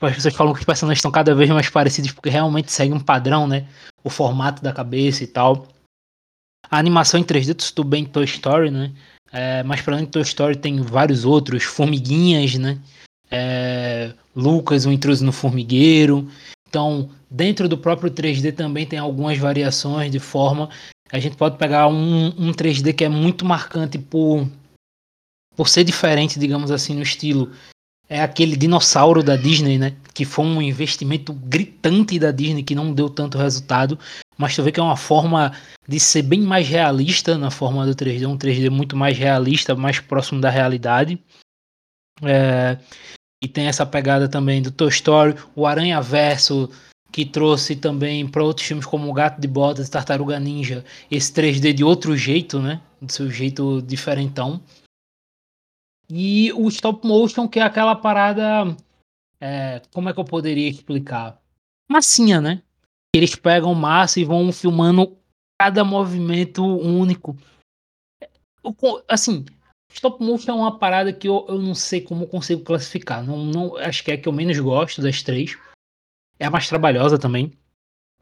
As 0.00 0.14
pessoas 0.14 0.34
falam 0.34 0.52
que 0.52 0.60
os 0.60 0.66
personagens 0.66 0.98
estão 0.98 1.10
cada 1.10 1.34
vez 1.34 1.48
mais 1.50 1.70
parecidos 1.70 2.12
porque 2.12 2.28
realmente 2.28 2.72
seguem 2.72 2.94
um 2.94 3.00
padrão, 3.00 3.46
né? 3.46 3.66
O 4.02 4.10
formato 4.10 4.62
da 4.62 4.72
cabeça 4.72 5.24
e 5.24 5.26
tal. 5.26 5.68
A 6.70 6.78
animação 6.78 7.20
em 7.20 7.24
3D, 7.24 7.72
tu 7.74 7.84
bem 7.84 8.04
Toy 8.04 8.24
Story, 8.24 8.70
né? 8.70 8.92
É, 9.38 9.62
mas 9.62 9.82
para 9.82 9.92
além 9.92 10.06
de 10.06 10.12
Toy 10.12 10.22
Story 10.22 10.56
tem 10.56 10.80
vários 10.80 11.26
outros, 11.26 11.62
Formiguinhas, 11.62 12.54
né? 12.54 12.78
É, 13.30 14.14
Lucas, 14.34 14.86
o 14.86 14.90
intruso 14.90 15.26
no 15.26 15.32
formigueiro. 15.32 16.26
Então, 16.66 17.10
dentro 17.30 17.68
do 17.68 17.76
próprio 17.76 18.10
3D 18.10 18.54
também 18.54 18.86
tem 18.86 18.98
algumas 18.98 19.36
variações 19.36 20.10
de 20.10 20.18
forma. 20.18 20.70
A 21.12 21.18
gente 21.18 21.36
pode 21.36 21.58
pegar 21.58 21.86
um, 21.86 22.28
um 22.28 22.50
3D 22.50 22.94
que 22.94 23.04
é 23.04 23.10
muito 23.10 23.44
marcante 23.44 23.98
por, 23.98 24.48
por 25.54 25.68
ser 25.68 25.84
diferente, 25.84 26.38
digamos 26.38 26.70
assim, 26.70 26.94
no 26.94 27.02
estilo. 27.02 27.52
É 28.08 28.22
aquele 28.22 28.56
dinossauro 28.56 29.22
da 29.22 29.36
Disney, 29.36 29.76
né? 29.76 29.94
Que 30.14 30.24
foi 30.24 30.46
um 30.46 30.62
investimento 30.62 31.34
gritante 31.34 32.18
da 32.18 32.30
Disney 32.30 32.62
que 32.62 32.74
não 32.74 32.90
deu 32.90 33.10
tanto 33.10 33.36
resultado. 33.36 33.98
Mas 34.36 34.54
tu 34.54 34.62
vê 34.62 34.70
que 34.70 34.80
é 34.80 34.82
uma 34.82 34.96
forma 34.96 35.52
de 35.88 35.98
ser 35.98 36.22
bem 36.22 36.40
mais 36.40 36.68
realista 36.68 37.38
na 37.38 37.50
forma 37.50 37.86
do 37.86 37.94
3D, 37.94 38.26
um 38.26 38.36
3D 38.36 38.70
muito 38.70 38.96
mais 38.96 39.16
realista, 39.16 39.74
mais 39.74 40.00
próximo 40.00 40.40
da 40.40 40.50
realidade. 40.50 41.18
É, 42.22 42.78
e 43.42 43.48
tem 43.48 43.66
essa 43.66 43.86
pegada 43.86 44.28
também 44.28 44.62
do 44.62 44.70
Toy 44.70 44.88
Story, 44.88 45.34
o 45.54 45.66
Aranha 45.66 46.00
Verso, 46.00 46.70
que 47.12 47.24
trouxe 47.24 47.76
também 47.76 48.26
para 48.28 48.44
outros 48.44 48.66
filmes 48.66 48.84
como 48.84 49.08
O 49.08 49.12
Gato 49.12 49.40
de 49.40 49.48
Botas, 49.48 49.88
Tartaruga 49.88 50.38
Ninja, 50.38 50.84
esse 51.10 51.32
3D 51.32 51.72
de 51.72 51.84
outro 51.84 52.16
jeito, 52.16 52.60
né? 52.60 52.80
Do 53.00 53.10
seu 53.10 53.30
jeito 53.30 53.80
diferentão. 53.82 54.60
E 56.10 56.52
o 56.52 56.68
stop 56.68 57.06
motion, 57.06 57.48
que 57.48 57.58
é 57.58 57.62
aquela 57.62 57.94
parada. 57.94 58.76
É, 59.40 59.82
como 59.92 60.08
é 60.08 60.12
que 60.12 60.20
eu 60.20 60.24
poderia 60.24 60.68
explicar? 60.68 61.40
Massinha, 61.90 62.40
né? 62.40 62.62
Eles 63.16 63.34
pegam 63.34 63.74
massa 63.74 64.20
e 64.20 64.24
vão 64.24 64.52
filmando 64.52 65.16
cada 65.60 65.84
movimento 65.84 66.64
único. 66.64 67.36
Assim, 69.08 69.44
Stop 69.92 70.22
motion 70.22 70.50
é 70.50 70.54
uma 70.54 70.78
parada 70.78 71.12
que 71.12 71.26
eu, 71.26 71.46
eu 71.48 71.58
não 71.58 71.74
sei 71.74 72.02
como 72.02 72.26
consigo 72.26 72.62
classificar. 72.62 73.24
Não, 73.24 73.44
não, 73.44 73.76
acho 73.76 74.04
que 74.04 74.10
é 74.10 74.14
a 74.14 74.18
que 74.18 74.28
eu 74.28 74.32
menos 74.32 74.58
gosto 74.58 75.00
das 75.00 75.22
três. 75.22 75.56
É 76.38 76.46
a 76.46 76.50
mais 76.50 76.68
trabalhosa 76.68 77.18
também. 77.18 77.52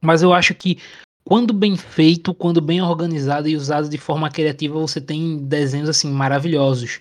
Mas 0.00 0.22
eu 0.22 0.32
acho 0.32 0.54
que 0.54 0.78
quando 1.24 1.52
bem 1.52 1.76
feito, 1.76 2.32
quando 2.32 2.60
bem 2.60 2.80
organizado 2.80 3.48
e 3.48 3.56
usado 3.56 3.88
de 3.88 3.98
forma 3.98 4.30
criativa, 4.30 4.78
você 4.78 5.00
tem 5.00 5.38
desenhos 5.38 5.88
assim 5.88 6.10
maravilhosos. 6.12 7.00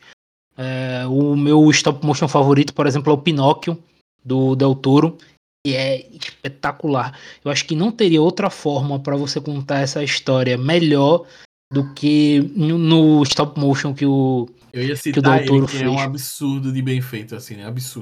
É, 0.58 1.06
o 1.08 1.36
meu 1.36 1.69
stop 1.69 2.03
motion 2.06 2.27
favorito, 2.27 2.73
por 2.73 2.88
exemplo, 2.88 3.12
é 3.12 3.13
o 3.13 3.21
Pinóquio 3.21 3.77
do 4.25 4.56
Del 4.56 4.73
Toro, 4.73 5.17
e 5.65 5.73
é 5.73 6.08
espetacular. 6.12 7.17
Eu 7.43 7.52
acho 7.52 7.65
que 7.65 7.76
não 7.76 7.91
teria 7.91 8.21
outra 8.21 8.49
forma 8.49 8.99
para 8.99 9.15
você 9.15 9.39
contar 9.39 9.80
essa 9.80 10.04
história 10.04 10.58
melhor 10.58 11.26
do 11.71 11.93
que 11.93 12.39
no, 12.56 12.78
no 12.78 13.23
stop 13.23 13.60
motion 13.60 13.93
que 13.93 14.06
o 14.06 14.47
eu 14.73 14.82
ia 14.82 14.95
citar 14.95 15.43
que 15.43 15.52
o 15.52 15.58
ele, 15.58 15.65
que 15.67 15.71
fez. 15.73 15.84
é 15.84 15.89
um 15.89 15.99
absurdo 15.99 16.73
de 16.73 16.82
bem 16.82 16.99
feito, 16.99 17.36
assim, 17.36 17.56
né? 17.56 17.65
Absurdo. 17.65 18.02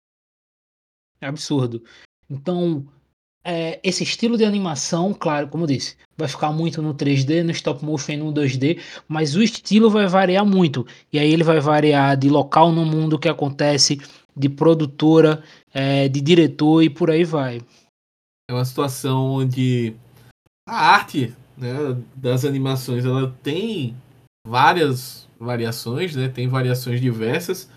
É 1.20 1.28
absurdo. 1.28 1.84
Então, 2.30 2.88
é, 3.44 3.80
esse 3.84 4.04
estilo 4.04 4.38
de 4.38 4.46
animação, 4.46 5.14
claro, 5.14 5.50
como 5.50 5.64
eu 5.64 5.68
disse, 5.68 5.98
vai 6.18 6.30
ficar 6.30 6.52
muito 6.54 6.82
no 6.82 6.94
3D, 6.94 7.44
no 7.44 7.52
stop 7.52 7.84
motion 7.84 8.14
e 8.14 8.18
no 8.18 8.32
2D, 8.34 8.80
mas 9.06 9.36
o 9.36 9.44
estilo 9.44 9.90
vai 9.90 10.08
variar 10.08 10.46
muito. 10.46 10.88
E 11.12 11.20
aí 11.20 11.32
ele 11.32 11.44
vai 11.44 11.60
variar 11.60 12.16
de 12.16 12.30
local 12.30 12.72
no 12.72 12.86
mundo 12.86 13.20
que 13.20 13.28
acontece, 13.28 14.00
de 14.36 14.50
produtora, 14.50 15.44
é, 15.74 16.08
de 16.08 16.22
diretor 16.22 16.82
e 16.82 16.90
por 16.90 17.10
aí 17.12 17.24
vai. 17.24 17.62
É 18.50 18.54
uma 18.54 18.66
situação 18.66 19.32
onde 19.32 19.96
a 20.68 20.94
arte 20.94 21.34
né, 21.58 21.98
das 22.16 22.46
animações 22.46 23.06
ela 23.06 23.36
tem 23.44 23.96
várias 24.46 25.28
variações, 25.40 26.16
né? 26.16 26.28
Tem 26.28 26.48
variações 26.48 27.02
diversas 27.02 27.70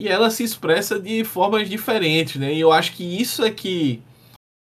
e 0.00 0.08
ela 0.08 0.30
se 0.30 0.44
expressa 0.44 0.98
de 1.00 1.24
formas 1.24 1.68
diferentes, 1.68 2.36
né? 2.36 2.54
E 2.54 2.60
eu 2.60 2.72
acho 2.72 2.92
que 2.92 3.04
isso 3.04 3.44
é 3.44 3.50
que 3.50 4.02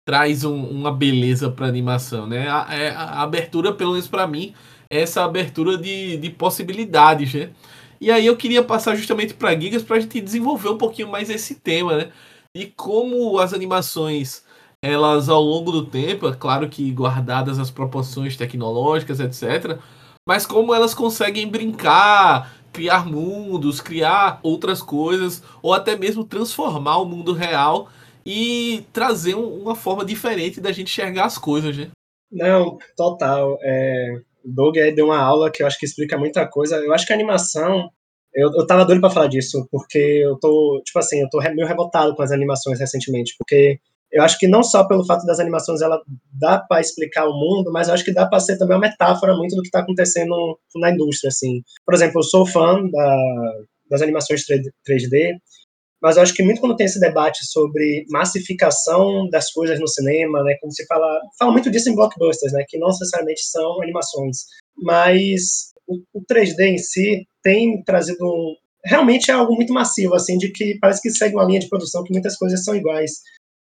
traz 0.07 0.43
um, 0.43 0.63
uma 0.65 0.91
beleza 0.91 1.51
para 1.51 1.67
animação, 1.67 2.25
né? 2.25 2.49
A, 2.49 2.67
é, 2.71 2.89
a, 2.89 3.21
abertura, 3.21 3.73
pelo 3.73 3.91
menos 3.91 4.07
para 4.07 4.25
mim, 4.25 4.55
é 4.91 5.01
essa 5.01 5.23
abertura 5.23 5.77
de, 5.77 6.17
de 6.17 6.29
possibilidades, 6.31 7.33
né? 7.33 7.51
E 7.99 8.11
aí 8.11 8.25
eu 8.25 8.37
queria 8.37 8.63
passar 8.63 8.95
justamente 8.95 9.33
para 9.33 9.59
Gigas 9.59 9.83
para 9.83 9.97
a 9.97 9.99
gente 9.99 10.21
desenvolver 10.21 10.69
um 10.69 10.77
pouquinho 10.77 11.09
mais 11.09 11.29
esse 11.29 11.55
tema, 11.55 11.97
né? 11.97 12.11
E 12.55 12.65
como 12.67 13.37
as 13.39 13.53
animações 13.53 14.43
elas 14.81 15.27
ao 15.27 15.41
longo 15.41 15.71
do 15.71 15.85
tempo, 15.85 16.27
é 16.27 16.33
claro 16.33 16.69
que 16.69 16.89
guardadas 16.91 17.59
as 17.59 17.69
proporções 17.69 18.37
tecnológicas, 18.37 19.19
etc 19.19 19.79
mas 20.29 20.45
como 20.45 20.75
elas 20.75 20.93
conseguem 20.93 21.47
brincar, 21.47 22.53
criar 22.71 23.03
mundos, 23.03 23.81
criar 23.81 24.39
outras 24.43 24.79
coisas, 24.79 25.41
ou 25.59 25.73
até 25.73 25.95
mesmo 25.95 26.23
transformar 26.23 26.97
o 26.97 27.05
mundo 27.05 27.33
real 27.33 27.89
e 28.23 28.85
trazer 28.93 29.33
uma 29.33 29.75
forma 29.75 30.05
diferente 30.05 30.61
da 30.61 30.71
gente 30.71 30.91
enxergar 30.91 31.25
as 31.25 31.35
coisas, 31.35 31.75
né? 31.75 31.89
Não, 32.31 32.77
total. 32.95 33.57
É, 33.63 34.21
o 34.43 34.51
Doug 34.51 34.77
aí 34.77 34.93
deu 34.93 35.05
uma 35.05 35.19
aula 35.19 35.51
que 35.51 35.63
eu 35.63 35.67
acho 35.67 35.77
que 35.79 35.85
explica 35.85 36.17
muita 36.17 36.47
coisa. 36.47 36.77
Eu 36.77 36.93
acho 36.93 37.05
que 37.05 37.13
a 37.13 37.15
animação. 37.15 37.89
Eu, 38.33 38.51
eu 38.53 38.67
tava 38.67 38.85
doido 38.85 39.01
pra 39.01 39.09
falar 39.09 39.27
disso, 39.27 39.67
porque 39.71 39.97
eu 39.97 40.37
tô, 40.39 40.81
tipo 40.85 40.99
assim, 40.99 41.21
eu 41.21 41.29
tô 41.29 41.39
meio 41.39 41.67
rebotado 41.67 42.15
com 42.15 42.21
as 42.21 42.31
animações 42.31 42.79
recentemente, 42.79 43.35
porque 43.37 43.79
eu 44.11 44.23
acho 44.23 44.37
que 44.37 44.47
não 44.47 44.63
só 44.63 44.87
pelo 44.87 45.05
fato 45.05 45.25
das 45.25 45.39
animações 45.39 45.81
ela 45.81 45.99
dá 46.33 46.59
para 46.59 46.81
explicar 46.81 47.27
o 47.27 47.33
mundo, 47.33 47.71
mas 47.71 47.87
eu 47.87 47.93
acho 47.93 48.03
que 48.03 48.13
dá 48.13 48.27
para 48.27 48.39
ser 48.39 48.57
também 48.57 48.75
uma 48.75 48.87
metáfora 48.87 49.35
muito 49.35 49.55
do 49.55 49.61
que 49.61 49.67
está 49.67 49.79
acontecendo 49.79 50.59
na 50.75 50.91
indústria, 50.91 51.29
assim. 51.29 51.61
Por 51.85 51.93
exemplo, 51.93 52.19
eu 52.19 52.23
sou 52.23 52.45
fã 52.45 52.87
da, 52.87 53.17
das 53.89 54.01
animações 54.01 54.43
3D, 54.45 55.35
mas 56.01 56.15
eu 56.15 56.23
acho 56.23 56.33
que 56.33 56.43
muito 56.43 56.61
quando 56.61 56.75
tem 56.75 56.85
esse 56.85 56.99
debate 56.99 57.45
sobre 57.45 58.05
massificação 58.09 59.29
das 59.29 59.51
coisas 59.51 59.79
no 59.79 59.87
cinema, 59.87 60.43
né, 60.43 60.55
como 60.61 60.71
se 60.71 60.85
fala, 60.85 61.19
fala 61.37 61.51
muito 61.51 61.69
disso 61.69 61.89
em 61.89 61.95
blockbusters, 61.95 62.53
né, 62.53 62.63
que 62.67 62.77
não 62.77 62.87
necessariamente 62.87 63.41
são 63.43 63.81
animações, 63.81 64.45
mas 64.77 65.71
o, 65.87 65.99
o 66.13 66.23
3D 66.25 66.59
em 66.61 66.77
si 66.77 67.25
tem 67.43 67.83
trazido 67.83 68.23
um, 68.25 68.55
realmente 68.85 69.31
é 69.31 69.33
algo 69.33 69.55
muito 69.55 69.73
massivo, 69.73 70.15
assim, 70.15 70.37
de 70.37 70.51
que 70.51 70.77
parece 70.79 71.01
que 71.01 71.09
segue 71.09 71.35
uma 71.35 71.45
linha 71.45 71.59
de 71.59 71.69
produção 71.69 72.03
que 72.03 72.13
muitas 72.13 72.37
coisas 72.37 72.63
são 72.63 72.75
iguais. 72.75 73.11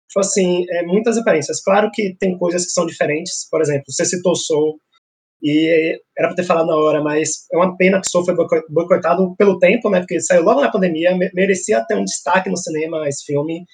Tipo 0.08 0.20
assim, 0.20 0.64
é, 0.70 0.82
muitas 0.82 1.16
aparências. 1.16 1.62
Claro 1.62 1.90
que 1.92 2.16
tem 2.18 2.38
coisas 2.38 2.64
que 2.64 2.70
são 2.70 2.86
diferentes, 2.86 3.48
por 3.50 3.60
exemplo, 3.60 3.84
você 3.88 4.04
citou 4.04 4.34
Soul, 4.34 4.76
e 5.44 6.00
era 6.16 6.28
para 6.28 6.36
ter 6.36 6.44
falado 6.44 6.66
na 6.66 6.74
hora, 6.74 7.02
mas 7.02 7.46
é 7.52 7.56
uma 7.58 7.76
pena 7.76 8.00
que 8.00 8.08
Soul 8.08 8.24
foi 8.24 8.34
boicotado 8.70 9.36
pelo 9.36 9.58
tempo, 9.58 9.90
né, 9.90 10.00
porque 10.00 10.18
saiu 10.18 10.42
logo 10.42 10.62
na 10.62 10.70
pandemia, 10.70 11.14
merecia 11.34 11.84
ter 11.84 11.96
um 11.96 12.04
destaque 12.04 12.48
no 12.48 12.56
cinema 12.56 13.06
esse 13.06 13.26
filme, 13.26 13.66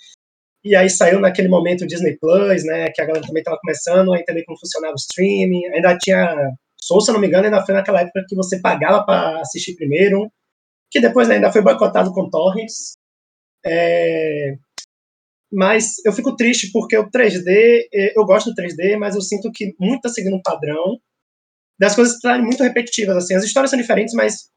e 0.64 0.74
aí 0.74 0.90
saiu 0.90 1.20
naquele 1.20 1.48
momento 1.48 1.83
o 1.83 1.87
Disney 1.87 2.18
Plus, 2.18 2.64
né, 2.64 2.90
que 2.90 3.00
a 3.00 3.06
galera 3.06 3.24
também 3.24 3.40
estava 3.40 3.56
começando 3.61 4.12
a 4.12 4.18
entender 4.18 4.42
como 4.44 4.59
funcionava 4.59 4.94
o 4.94 4.96
streaming, 4.96 5.64
ainda 5.66 5.96
tinha, 5.96 6.50
Soul, 6.83 7.02
se 7.02 7.12
não 7.12 7.20
me 7.20 7.28
engano, 7.28 7.44
ainda 7.44 7.64
foi 7.64 7.72
naquela 7.72 8.00
época 8.00 8.24
que 8.28 8.35
você 8.35 8.61
pagava 8.61 9.04
para 9.04 9.40
assistir 9.40 9.76
primeiro, 9.76 10.28
que 10.90 11.00
depois 11.00 11.28
né, 11.28 11.37
ainda 11.37 11.52
foi 11.52 11.62
boicotado 11.62 12.12
com 12.12 12.28
torrents, 12.28 12.94
é, 13.64 14.56
mas 15.52 16.04
eu 16.04 16.12
fico 16.12 16.35
triste 16.35 16.72
porque 16.72 16.98
o 16.98 17.09
3D, 17.09 17.88
eh, 17.92 18.12
eu 18.16 18.24
gosto 18.24 18.50
do 18.50 18.61
3D, 18.61 18.96
mas 18.96 19.14
eu 19.14 19.20
sinto 19.20 19.50
que 19.52 19.74
muito 19.78 19.96
está 19.96 20.09
seguindo 20.09 20.37
um 20.37 20.42
padrão 20.42 20.98
das 21.81 21.95
coisas 21.97 22.14
estarem 22.14 22.45
muito 22.45 22.62
repetitivas. 22.62 23.16
Assim. 23.16 23.35
As 23.35 23.43
histórias 23.43 23.71
são 23.71 23.81
diferentes, 23.81 24.12
mas 24.12 24.51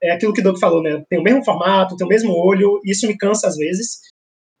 é 0.00 0.12
aquilo 0.12 0.32
que 0.32 0.40
o 0.40 0.44
Doug 0.44 0.58
falou, 0.58 0.80
né? 0.80 1.02
Tem 1.10 1.18
o 1.18 1.22
mesmo 1.22 1.44
formato, 1.44 1.96
tem 1.96 2.06
o 2.06 2.08
mesmo 2.08 2.32
olho, 2.32 2.80
isso 2.84 3.08
me 3.08 3.18
cansa 3.18 3.48
às 3.48 3.56
vezes. 3.56 3.98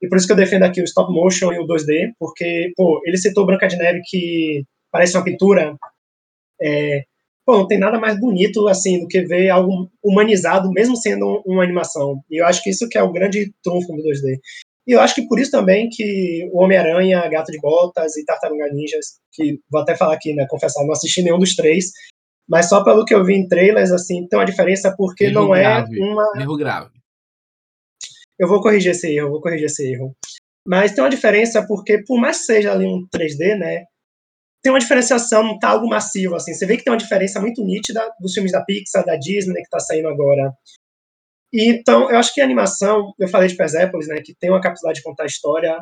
E 0.02 0.08
por 0.08 0.18
isso 0.18 0.26
que 0.26 0.32
eu 0.32 0.36
defendo 0.36 0.64
aqui 0.64 0.80
o 0.80 0.84
stop 0.84 1.12
motion 1.12 1.52
e 1.52 1.58
o 1.60 1.66
2D, 1.66 2.12
porque, 2.18 2.72
pô, 2.76 3.00
ele 3.04 3.16
citou 3.16 3.46
Branca 3.46 3.68
de 3.68 3.76
Neve 3.76 4.00
que 4.04 4.64
parece 4.90 5.16
uma 5.16 5.22
pintura. 5.22 5.76
É, 6.60 7.04
pô, 7.46 7.58
não 7.58 7.68
tem 7.68 7.78
nada 7.78 7.98
mais 7.98 8.18
bonito, 8.18 8.66
assim, 8.66 9.00
do 9.00 9.06
que 9.06 9.20
ver 9.22 9.50
algo 9.50 9.88
humanizado, 10.02 10.70
mesmo 10.72 10.96
sendo 10.96 11.42
uma 11.46 11.62
animação. 11.62 12.20
E 12.28 12.40
eu 12.40 12.46
acho 12.46 12.62
que 12.62 12.70
isso 12.70 12.88
que 12.88 12.98
é 12.98 13.02
o 13.02 13.12
grande 13.12 13.52
trunfo 13.62 13.94
do 13.94 14.02
2D. 14.02 14.40
E 14.90 14.92
eu 14.92 15.00
acho 15.00 15.14
que 15.14 15.28
por 15.28 15.38
isso 15.38 15.52
também 15.52 15.88
que 15.88 16.50
o 16.52 16.64
Homem-Aranha, 16.64 17.28
Gato 17.28 17.52
de 17.52 17.60
Botas 17.60 18.16
e 18.16 18.24
Tartaruga 18.24 18.72
Ninjas, 18.72 19.20
que 19.32 19.60
vou 19.70 19.82
até 19.82 19.96
falar 19.96 20.14
aqui, 20.14 20.34
né, 20.34 20.48
confessar, 20.50 20.82
não 20.82 20.90
assisti 20.90 21.22
nenhum 21.22 21.38
dos 21.38 21.54
três, 21.54 21.92
mas 22.48 22.68
só 22.68 22.82
pelo 22.82 23.04
que 23.04 23.14
eu 23.14 23.24
vi 23.24 23.34
em 23.34 23.46
trailers, 23.46 23.92
assim, 23.92 24.26
tem 24.26 24.36
uma 24.36 24.44
diferença 24.44 24.92
porque 24.98 25.26
Erro 25.26 25.34
não 25.34 25.50
grave. 25.50 25.96
é 25.96 26.04
uma... 26.04 26.32
Erro 26.40 26.56
grave. 26.56 26.90
Eu 28.36 28.48
vou 28.48 28.60
corrigir 28.60 28.90
esse 28.90 29.06
erro, 29.14 29.28
eu 29.28 29.30
vou 29.30 29.40
corrigir 29.40 29.66
esse 29.66 29.92
erro. 29.92 30.12
Mas 30.66 30.92
tem 30.92 31.04
uma 31.04 31.10
diferença 31.10 31.64
porque, 31.64 32.02
por 32.02 32.20
mais 32.20 32.38
que 32.38 32.46
seja 32.46 32.72
ali 32.72 32.84
um 32.84 33.06
3D, 33.14 33.56
né, 33.56 33.84
tem 34.60 34.72
uma 34.72 34.80
diferenciação, 34.80 35.44
não 35.44 35.56
tá 35.56 35.68
algo 35.68 35.88
massivo, 35.88 36.34
assim. 36.34 36.52
Você 36.52 36.66
vê 36.66 36.76
que 36.76 36.82
tem 36.82 36.92
uma 36.92 36.98
diferença 36.98 37.40
muito 37.40 37.64
nítida 37.64 38.04
dos 38.18 38.34
filmes 38.34 38.50
da 38.50 38.64
Pixar, 38.64 39.06
da 39.06 39.14
Disney, 39.14 39.62
que 39.62 39.70
tá 39.70 39.78
saindo 39.78 40.08
agora. 40.08 40.52
Então, 41.52 42.10
eu 42.10 42.16
acho 42.16 42.32
que 42.32 42.40
a 42.40 42.44
animação, 42.44 43.12
eu 43.18 43.28
falei 43.28 43.48
de 43.48 43.56
Persepolis, 43.56 44.06
né, 44.06 44.20
que 44.24 44.34
tem 44.34 44.50
uma 44.50 44.60
capacidade 44.60 44.98
de 44.98 45.02
contar 45.02 45.26
história. 45.26 45.76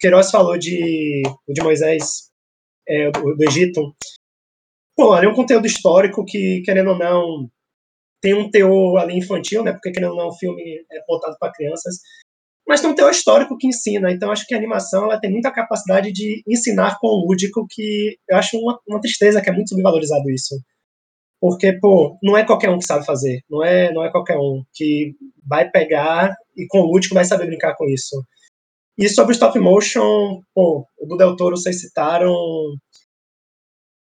Queiroz 0.00 0.30
falou 0.30 0.58
de, 0.58 1.22
de 1.48 1.62
Moisés, 1.62 2.30
é, 2.88 3.10
do, 3.10 3.36
do 3.36 3.44
Egito. 3.44 3.94
Pô, 4.96 5.12
ali 5.12 5.26
é 5.26 5.28
um 5.28 5.34
conteúdo 5.34 5.66
histórico 5.66 6.24
que, 6.24 6.62
querendo 6.64 6.90
ou 6.90 6.98
não, 6.98 7.48
tem 8.20 8.34
um 8.34 8.50
teor 8.50 8.98
ali 8.98 9.16
infantil, 9.16 9.62
né, 9.62 9.72
porque, 9.72 9.92
querendo 9.92 10.12
ou 10.12 10.18
não, 10.18 10.28
o 10.28 10.38
filme 10.38 10.62
é 10.90 11.04
voltado 11.08 11.36
para 11.38 11.52
crianças, 11.52 12.00
mas 12.66 12.80
tem 12.80 12.90
um 12.90 12.94
teor 12.94 13.10
histórico 13.10 13.56
que 13.56 13.68
ensina. 13.68 14.10
Então, 14.10 14.30
acho 14.30 14.46
que 14.46 14.54
a 14.54 14.58
animação 14.58 15.04
ela 15.04 15.20
tem 15.20 15.30
muita 15.30 15.52
capacidade 15.52 16.12
de 16.12 16.42
ensinar 16.48 16.98
com 17.00 17.08
o 17.08 17.26
lúdico, 17.26 17.66
que 17.70 18.16
eu 18.28 18.36
acho 18.36 18.58
uma, 18.58 18.78
uma 18.88 19.00
tristeza 19.00 19.40
que 19.40 19.50
é 19.50 19.52
muito 19.52 19.70
subvalorizado 19.70 20.28
isso. 20.30 20.56
Porque, 21.42 21.72
pô, 21.80 22.16
não 22.22 22.36
é 22.36 22.46
qualquer 22.46 22.70
um 22.70 22.78
que 22.78 22.86
sabe 22.86 23.04
fazer. 23.04 23.40
Não 23.50 23.64
é, 23.64 23.92
não 23.92 24.04
é 24.04 24.12
qualquer 24.12 24.38
um 24.38 24.62
que 24.72 25.12
vai 25.44 25.68
pegar 25.68 26.32
e 26.56 26.68
com 26.68 26.78
o 26.78 26.86
lúdico 26.86 27.16
vai 27.16 27.24
saber 27.24 27.46
brincar 27.46 27.74
com 27.74 27.84
isso. 27.86 28.24
E 28.96 29.08
sobre 29.08 29.32
stop 29.34 29.58
motion, 29.58 30.40
pô, 30.54 30.86
o 31.00 31.06
do 31.06 31.16
Del 31.16 31.34
Toro, 31.34 31.56
vocês 31.56 31.80
citaram 31.80 32.32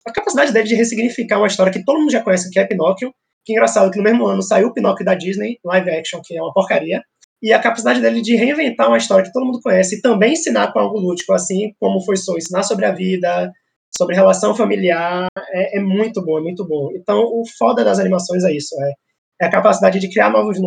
a 0.08 0.14
capacidade 0.14 0.54
dele 0.54 0.70
de 0.70 0.76
ressignificar 0.76 1.40
uma 1.40 1.48
história 1.48 1.74
que 1.74 1.84
todo 1.84 2.00
mundo 2.00 2.14
já 2.14 2.24
conhece, 2.24 2.50
que 2.50 2.60
é 2.60 2.66
Pinóquio. 2.66 3.14
Que 3.44 3.52
engraçado 3.52 3.92
que 3.92 3.98
no 3.98 4.06
mesmo 4.06 4.26
ano 4.26 4.42
saiu 4.42 4.70
o 4.70 4.74
Pinóquio 4.74 5.04
da 5.04 5.14
Disney, 5.14 5.60
live 5.66 5.90
action, 5.90 6.22
que 6.24 6.38
é 6.38 6.42
uma 6.42 6.54
porcaria 6.54 7.02
e 7.42 7.54
a 7.54 7.60
capacidade 7.60 8.02
dele 8.02 8.22
de 8.22 8.36
reinventar 8.36 8.88
uma 8.88 8.98
história 8.98 9.24
que 9.24 9.32
todo 9.32 9.46
mundo 9.46 9.62
conhece 9.62 9.98
e 9.98 10.02
também 10.02 10.34
ensinar 10.34 10.72
com 10.72 10.80
algo 10.80 10.98
lúdico, 10.98 11.34
assim 11.34 11.72
como 11.80 12.02
foi 12.02 12.18
só 12.18 12.36
ensinar 12.36 12.64
sobre 12.64 12.86
a 12.86 12.92
vida, 12.92 13.52
sobre 13.98 14.16
relação 14.16 14.56
familiar, 14.56 15.28
é, 15.52 15.78
é, 15.78 15.82
muito 15.82 16.24
bom, 16.24 16.38
é 16.38 16.42
muito 16.42 16.66
bom. 16.66 16.92
Então, 16.94 17.20
o 17.20 17.44
foda 17.58 17.84
das 17.84 18.00
animações 18.00 18.44
é 18.44 18.54
isso, 18.54 18.76
é, 18.82 18.94
é 19.42 19.46
a 19.46 19.52
capacidade 19.52 20.00
de 20.00 20.10
criar 20.10 20.30
novos, 20.30 20.60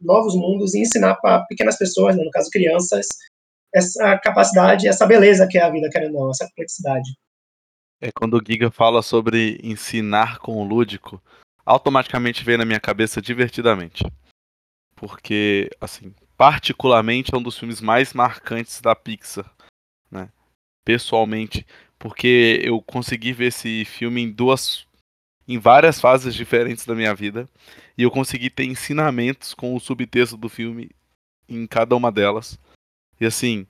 novos 0.00 0.34
mundos 0.34 0.74
e 0.74 0.80
ensinar 0.80 1.16
para 1.16 1.44
pequenas 1.46 1.76
pessoas, 1.76 2.16
né, 2.16 2.24
no 2.24 2.30
caso 2.30 2.50
crianças, 2.50 3.06
essa 3.74 4.18
capacidade, 4.18 4.88
essa 4.88 5.06
beleza 5.06 5.46
que 5.48 5.58
é 5.58 5.62
a 5.62 5.70
vida, 5.70 5.88
querendo 5.90 6.14
ou 6.16 6.24
não, 6.24 6.30
essa 6.30 6.46
complexidade. 6.46 7.10
É 8.00 8.10
quando 8.12 8.34
o 8.34 8.42
Giga 8.46 8.70
fala 8.70 9.02
sobre 9.02 9.58
ensinar 9.62 10.38
com 10.38 10.56
o 10.56 10.64
lúdico, 10.64 11.20
automaticamente 11.64 12.44
vem 12.44 12.56
na 12.56 12.64
minha 12.64 12.80
cabeça 12.80 13.20
divertidamente 13.20 14.04
porque, 14.96 15.70
assim, 15.78 16.12
particularmente 16.36 17.32
é 17.32 17.36
um 17.36 17.42
dos 17.42 17.58
filmes 17.58 17.80
mais 17.80 18.14
marcantes 18.14 18.80
da 18.80 18.96
Pixar, 18.96 19.48
né? 20.10 20.30
Pessoalmente, 20.84 21.66
porque 21.98 22.60
eu 22.62 22.80
consegui 22.82 23.32
ver 23.32 23.46
esse 23.46 23.84
filme 23.84 24.22
em 24.22 24.30
duas 24.30 24.86
em 25.48 25.58
várias 25.58 26.00
fases 26.00 26.34
diferentes 26.34 26.84
da 26.84 26.94
minha 26.94 27.14
vida 27.14 27.48
e 27.96 28.02
eu 28.02 28.10
consegui 28.10 28.50
ter 28.50 28.64
ensinamentos 28.64 29.54
com 29.54 29.74
o 29.74 29.80
subtexto 29.80 30.36
do 30.36 30.48
filme 30.48 30.90
em 31.48 31.66
cada 31.66 31.94
uma 31.94 32.10
delas. 32.10 32.58
E 33.20 33.24
assim, 33.26 33.66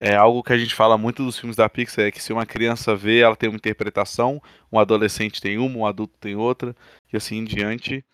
é 0.00 0.14
algo 0.14 0.42
que 0.42 0.52
a 0.52 0.58
gente 0.58 0.74
fala 0.74 0.96
muito 0.96 1.24
dos 1.24 1.38
filmes 1.38 1.56
da 1.56 1.68
Pixar 1.68 2.06
é 2.06 2.10
que 2.10 2.22
se 2.22 2.32
uma 2.32 2.46
criança 2.46 2.94
vê, 2.94 3.20
ela 3.20 3.36
tem 3.36 3.48
uma 3.48 3.56
interpretação, 3.56 4.40
um 4.72 4.78
adolescente 4.78 5.40
tem 5.40 5.58
uma, 5.58 5.78
um 5.78 5.86
adulto 5.86 6.14
tem 6.20 6.36
outra, 6.36 6.74
e 7.12 7.16
assim 7.16 7.38
em 7.38 7.44
diante. 7.44 8.04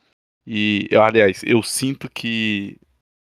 E, 0.47 0.89
aliás, 0.93 1.43
eu 1.45 1.63
sinto 1.63 2.09
que 2.11 2.79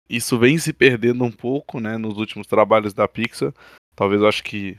isso 0.10 0.38
vem 0.38 0.58
se 0.58 0.74
perdendo 0.74 1.24
um 1.24 1.32
pouco, 1.32 1.80
né, 1.80 1.98
nos 1.98 2.18
últimos 2.18 2.48
trabalhos 2.48 2.94
da 2.94 3.08
Pixar. 3.08 3.54
Talvez 3.96 4.22
eu 4.22 4.28
acho 4.28 4.44
que 4.44 4.78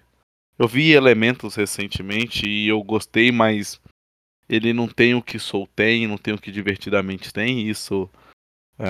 eu 0.59 0.69
vi 0.69 0.93
elementos 0.93 1.55
recentemente 1.55 2.49
e 2.49 2.69
eu 2.69 2.83
gostei, 2.83 3.33
mas 3.33 3.81
ele 4.49 4.73
não 4.73 4.87
tem 4.87 5.15
o 5.15 5.23
que 5.23 5.39
Soul 5.39 5.67
tem, 5.75 6.07
não 6.07 6.19
tem 6.19 6.35
o 6.35 6.39
que 6.39 6.53
Divertidamente 6.53 7.33
tem. 7.33 7.69
Isso 7.69 8.09
é, 8.79 8.87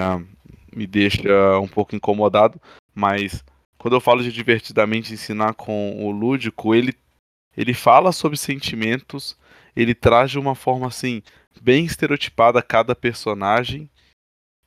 me 0.75 0.87
deixa 0.87 1.59
um 1.61 1.69
pouco 1.69 1.95
incomodado. 1.95 2.61
Mas 2.95 3.45
quando 3.79 3.95
eu 3.95 4.01
falo 4.01 4.23
de 4.23 4.33
Divertidamente 4.33 5.13
ensinar 5.13 5.55
com 5.55 6.05
o 6.05 6.11
lúdico, 6.11 6.75
ele, 6.75 6.95
ele 7.57 7.75
fala 7.75 8.13
sobre 8.13 8.37
sentimentos, 8.37 9.39
ele 9.75 9.95
traz 9.95 10.31
de 10.31 10.39
uma 10.39 10.55
forma 10.55 10.89
assim 10.89 11.23
bem 11.61 11.85
estereotipada 11.85 12.63
cada 12.63 12.95
personagem. 12.95 13.89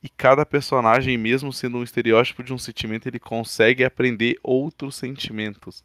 E 0.02 0.08
cada 0.08 0.46
personagem, 0.46 1.18
mesmo 1.18 1.52
sendo 1.52 1.78
um 1.78 1.82
estereótipo 1.82 2.42
de 2.42 2.52
um 2.52 2.58
sentimento, 2.58 3.08
ele 3.08 3.18
consegue 3.18 3.84
aprender 3.84 4.38
outros 4.42 4.94
sentimentos. 4.94 5.82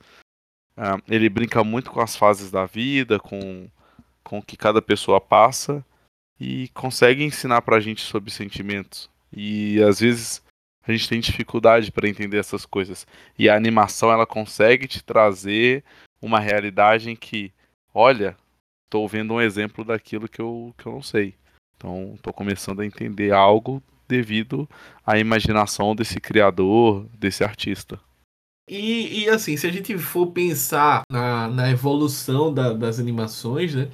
Uh, 0.77 1.01
ele 1.07 1.29
brinca 1.29 1.63
muito 1.63 1.91
com 1.91 1.99
as 1.99 2.15
fases 2.15 2.49
da 2.49 2.65
vida, 2.65 3.19
com, 3.19 3.69
com 4.23 4.39
o 4.39 4.43
que 4.43 4.57
cada 4.57 4.81
pessoa 4.81 5.19
passa, 5.19 5.85
e 6.39 6.69
consegue 6.69 7.23
ensinar 7.23 7.61
pra 7.61 7.79
gente 7.79 8.01
sobre 8.01 8.31
sentimentos. 8.31 9.09
E 9.31 9.81
às 9.83 9.99
vezes 9.99 10.41
a 10.83 10.91
gente 10.91 11.07
tem 11.07 11.19
dificuldade 11.19 11.91
para 11.91 12.09
entender 12.09 12.37
essas 12.37 12.65
coisas. 12.65 13.05
E 13.37 13.49
a 13.49 13.55
animação 13.55 14.11
ela 14.11 14.25
consegue 14.25 14.87
te 14.87 15.03
trazer 15.03 15.83
uma 16.21 16.39
realidade 16.39 17.09
em 17.09 17.15
que, 17.15 17.51
olha, 17.93 18.35
estou 18.85 19.07
vendo 19.07 19.33
um 19.33 19.41
exemplo 19.41 19.83
daquilo 19.83 20.27
que 20.27 20.41
eu, 20.41 20.73
que 20.77 20.85
eu 20.85 20.93
não 20.93 21.03
sei. 21.03 21.35
Então, 21.77 22.13
estou 22.15 22.33
começando 22.33 22.81
a 22.81 22.85
entender 22.85 23.31
algo 23.31 23.81
devido 24.07 24.69
à 25.05 25.17
imaginação 25.17 25.95
desse 25.95 26.19
criador, 26.19 27.07
desse 27.17 27.43
artista. 27.43 27.99
E, 28.69 29.23
e 29.23 29.29
assim, 29.29 29.57
se 29.57 29.67
a 29.67 29.71
gente 29.71 29.97
for 29.97 30.27
pensar 30.27 31.03
na, 31.11 31.47
na 31.47 31.69
evolução 31.71 32.53
da, 32.53 32.73
das 32.73 32.99
animações, 32.99 33.75
né? 33.75 33.89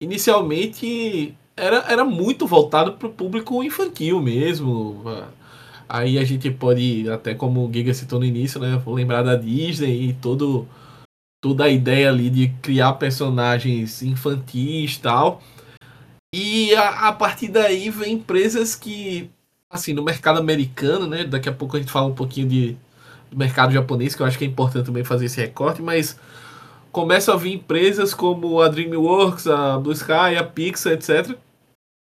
Inicialmente 0.00 1.34
era, 1.56 1.78
era 1.90 2.04
muito 2.04 2.46
voltado 2.46 2.94
para 2.94 3.08
o 3.08 3.12
público 3.12 3.62
infantil 3.62 4.20
mesmo. 4.20 5.02
Aí 5.88 6.18
a 6.18 6.24
gente 6.24 6.50
pode, 6.50 7.08
até 7.10 7.34
como 7.34 7.66
o 7.66 7.72
Giga 7.72 7.92
citou 7.94 8.18
no 8.20 8.24
início, 8.24 8.60
né? 8.60 8.80
Lembrar 8.86 9.22
da 9.22 9.36
Disney 9.36 10.10
e 10.10 10.12
todo 10.14 10.68
toda 11.40 11.64
a 11.64 11.68
ideia 11.70 12.10
ali 12.10 12.28
de 12.30 12.48
criar 12.62 12.94
personagens 12.94 14.02
infantis 14.02 14.96
e 14.96 15.00
tal. 15.00 15.42
E 16.34 16.74
a, 16.74 17.08
a, 17.08 17.12
partir 17.12 17.48
daí 17.48 17.90
vem 17.90 18.14
empresas 18.14 18.76
que, 18.76 19.30
assim, 19.68 19.92
no 19.92 20.04
mercado 20.04 20.38
americano, 20.38 21.06
né? 21.06 21.24
Daqui 21.24 21.48
a 21.48 21.52
pouco 21.52 21.76
a 21.76 21.80
gente 21.80 21.90
fala 21.90 22.06
um 22.06 22.14
pouquinho 22.14 22.48
de, 22.48 22.76
do 23.30 23.36
mercado 23.36 23.72
japonês, 23.72 24.14
que 24.14 24.22
eu 24.22 24.26
acho 24.26 24.38
que 24.38 24.44
é 24.44 24.48
importante 24.48 24.86
também 24.86 25.04
fazer 25.04 25.26
esse 25.26 25.40
recorte, 25.40 25.80
mas 25.80 26.18
começam 26.90 27.34
a 27.34 27.36
vir 27.36 27.54
empresas 27.54 28.12
como 28.12 28.60
a 28.60 28.68
DreamWorks, 28.68 29.46
a 29.46 29.78
Blue 29.78 29.92
Sky, 29.92 30.36
a 30.38 30.44
Pixar, 30.44 30.94
etc., 30.94 31.36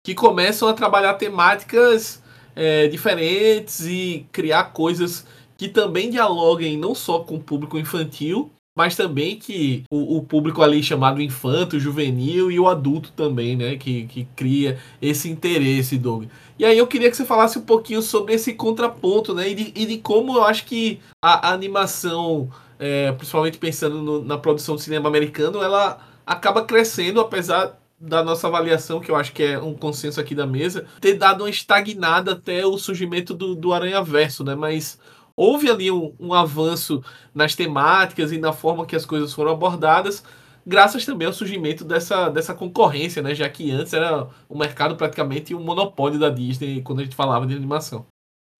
que 0.04 0.14
começam 0.14 0.68
a 0.68 0.72
trabalhar 0.72 1.14
temáticas 1.14 2.22
é, 2.54 2.86
diferentes 2.86 3.84
e 3.86 4.26
criar 4.30 4.64
coisas 4.72 5.26
que 5.56 5.68
também 5.68 6.10
dialoguem 6.10 6.76
não 6.76 6.94
só 6.94 7.20
com 7.20 7.36
o 7.36 7.42
público 7.42 7.78
infantil, 7.78 8.50
mas 8.76 8.94
também 8.94 9.38
que 9.38 9.84
o, 9.90 10.18
o, 10.18 10.22
público 10.22 10.62
ali 10.62 10.82
chamado 10.82 11.22
infanto, 11.22 11.80
juvenil 11.80 12.50
e 12.50 12.60
o 12.60 12.68
adulto 12.68 13.10
também, 13.12 13.56
né? 13.56 13.76
Que, 13.76 14.06
que 14.06 14.28
cria 14.36 14.78
esse 15.00 15.30
interesse, 15.30 15.96
Doug. 15.96 16.26
E 16.58 16.64
aí 16.64 16.76
eu 16.76 16.86
queria 16.86 17.10
que 17.10 17.16
você 17.16 17.24
falasse 17.24 17.58
um 17.58 17.62
pouquinho 17.62 18.02
sobre 18.02 18.34
esse 18.34 18.52
contraponto, 18.52 19.34
né? 19.34 19.48
E 19.48 19.54
de, 19.54 19.72
e 19.74 19.86
de 19.86 19.98
como 19.98 20.36
eu 20.36 20.44
acho 20.44 20.66
que 20.66 21.00
a, 21.24 21.48
a 21.48 21.52
animação, 21.54 22.50
é, 22.78 23.10
principalmente 23.12 23.56
pensando 23.56 24.02
no, 24.02 24.22
na 24.22 24.36
produção 24.36 24.76
de 24.76 24.82
cinema 24.82 25.08
americano, 25.08 25.62
ela 25.62 25.98
acaba 26.26 26.62
crescendo, 26.62 27.18
apesar 27.18 27.78
da 27.98 28.22
nossa 28.22 28.46
avaliação, 28.46 29.00
que 29.00 29.10
eu 29.10 29.16
acho 29.16 29.32
que 29.32 29.42
é 29.42 29.58
um 29.58 29.72
consenso 29.72 30.20
aqui 30.20 30.34
da 30.34 30.46
mesa, 30.46 30.84
ter 31.00 31.14
dado 31.14 31.44
uma 31.44 31.50
estagnada 31.50 32.32
até 32.32 32.66
o 32.66 32.76
surgimento 32.76 33.32
do, 33.32 33.54
do 33.54 33.72
Aranha 33.72 34.02
Verso, 34.02 34.44
né? 34.44 34.54
Mas 34.54 34.98
houve 35.36 35.70
ali 35.70 35.90
um, 35.90 36.14
um, 36.18 36.32
avanço 36.32 37.04
nas 37.34 37.54
temáticas 37.54 38.32
e 38.32 38.38
na 38.38 38.52
forma 38.52 38.86
que 38.86 38.96
as 38.96 39.04
coisas 39.04 39.32
foram 39.32 39.52
abordadas, 39.52 40.24
graças 40.66 41.04
também 41.04 41.26
ao 41.26 41.32
surgimento 41.32 41.84
dessa, 41.84 42.30
dessa 42.30 42.54
concorrência, 42.54 43.22
né? 43.22 43.34
Já 43.34 43.48
que 43.48 43.70
antes 43.70 43.92
era 43.92 44.26
um 44.48 44.58
mercado 44.58 44.96
praticamente 44.96 45.54
um 45.54 45.62
monopólio 45.62 46.18
da 46.18 46.30
Disney 46.30 46.80
quando 46.80 47.00
a 47.00 47.04
gente 47.04 47.14
falava 47.14 47.46
de 47.46 47.54
animação. 47.54 48.06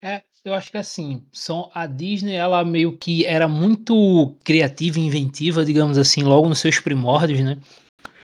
É, 0.02 0.22
eu 0.44 0.52
acho 0.52 0.70
que 0.70 0.76
assim, 0.76 1.24
são, 1.32 1.70
a 1.74 1.86
Disney 1.86 2.34
ela 2.34 2.62
meio 2.62 2.96
que 2.96 3.24
era 3.24 3.48
muito 3.48 4.36
criativa 4.44 4.98
e 4.98 5.06
inventiva, 5.06 5.64
digamos 5.64 5.96
assim, 5.96 6.22
logo 6.22 6.48
nos 6.48 6.58
seus 6.58 6.78
primórdios, 6.78 7.40
né? 7.40 7.56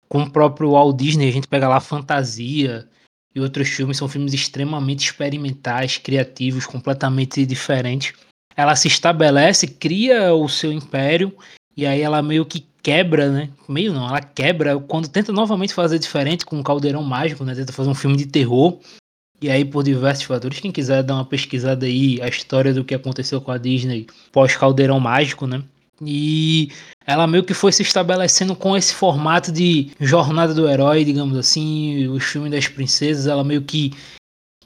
Com 0.08 0.22
o 0.22 0.30
próprio 0.30 0.70
Walt 0.70 0.96
Disney, 0.96 1.28
a 1.28 1.32
gente 1.32 1.46
pega 1.46 1.68
lá 1.68 1.78
Fantasia, 1.80 2.88
e 3.34 3.40
outros 3.40 3.68
filmes 3.68 3.98
são 3.98 4.08
filmes 4.08 4.32
extremamente 4.32 5.04
experimentais, 5.04 5.98
criativos, 5.98 6.64
completamente 6.64 7.44
diferentes 7.44 8.14
ela 8.58 8.74
se 8.74 8.88
estabelece, 8.88 9.68
cria 9.68 10.34
o 10.34 10.48
seu 10.48 10.72
império 10.72 11.32
e 11.76 11.86
aí 11.86 12.02
ela 12.02 12.20
meio 12.20 12.44
que 12.44 12.66
quebra, 12.82 13.30
né? 13.30 13.50
Meio 13.68 13.92
não, 13.92 14.08
ela 14.08 14.20
quebra 14.20 14.76
quando 14.80 15.06
tenta 15.06 15.30
novamente 15.30 15.72
fazer 15.72 16.00
diferente 16.00 16.44
com 16.44 16.58
o 16.58 16.64
Caldeirão 16.64 17.04
Mágico, 17.04 17.44
né? 17.44 17.54
Tenta 17.54 17.72
fazer 17.72 17.88
um 17.88 17.94
filme 17.94 18.16
de 18.16 18.26
terror. 18.26 18.80
E 19.40 19.48
aí, 19.48 19.64
por 19.64 19.84
diversos 19.84 20.24
fatores, 20.24 20.58
quem 20.58 20.72
quiser 20.72 21.04
dar 21.04 21.14
uma 21.14 21.24
pesquisada 21.24 21.86
aí, 21.86 22.20
a 22.20 22.26
história 22.26 22.74
do 22.74 22.84
que 22.84 22.96
aconteceu 22.96 23.40
com 23.40 23.52
a 23.52 23.58
Disney 23.58 24.08
pós-Caldeirão 24.32 24.98
Mágico, 24.98 25.46
né? 25.46 25.62
E 26.02 26.72
ela 27.06 27.28
meio 27.28 27.44
que 27.44 27.54
foi 27.54 27.70
se 27.70 27.82
estabelecendo 27.82 28.56
com 28.56 28.76
esse 28.76 28.92
formato 28.92 29.52
de 29.52 29.92
jornada 30.00 30.52
do 30.52 30.68
herói, 30.68 31.04
digamos 31.04 31.38
assim, 31.38 32.08
os 32.08 32.24
filmes 32.24 32.50
das 32.50 32.66
princesas, 32.66 33.28
ela 33.28 33.44
meio 33.44 33.62
que 33.62 33.92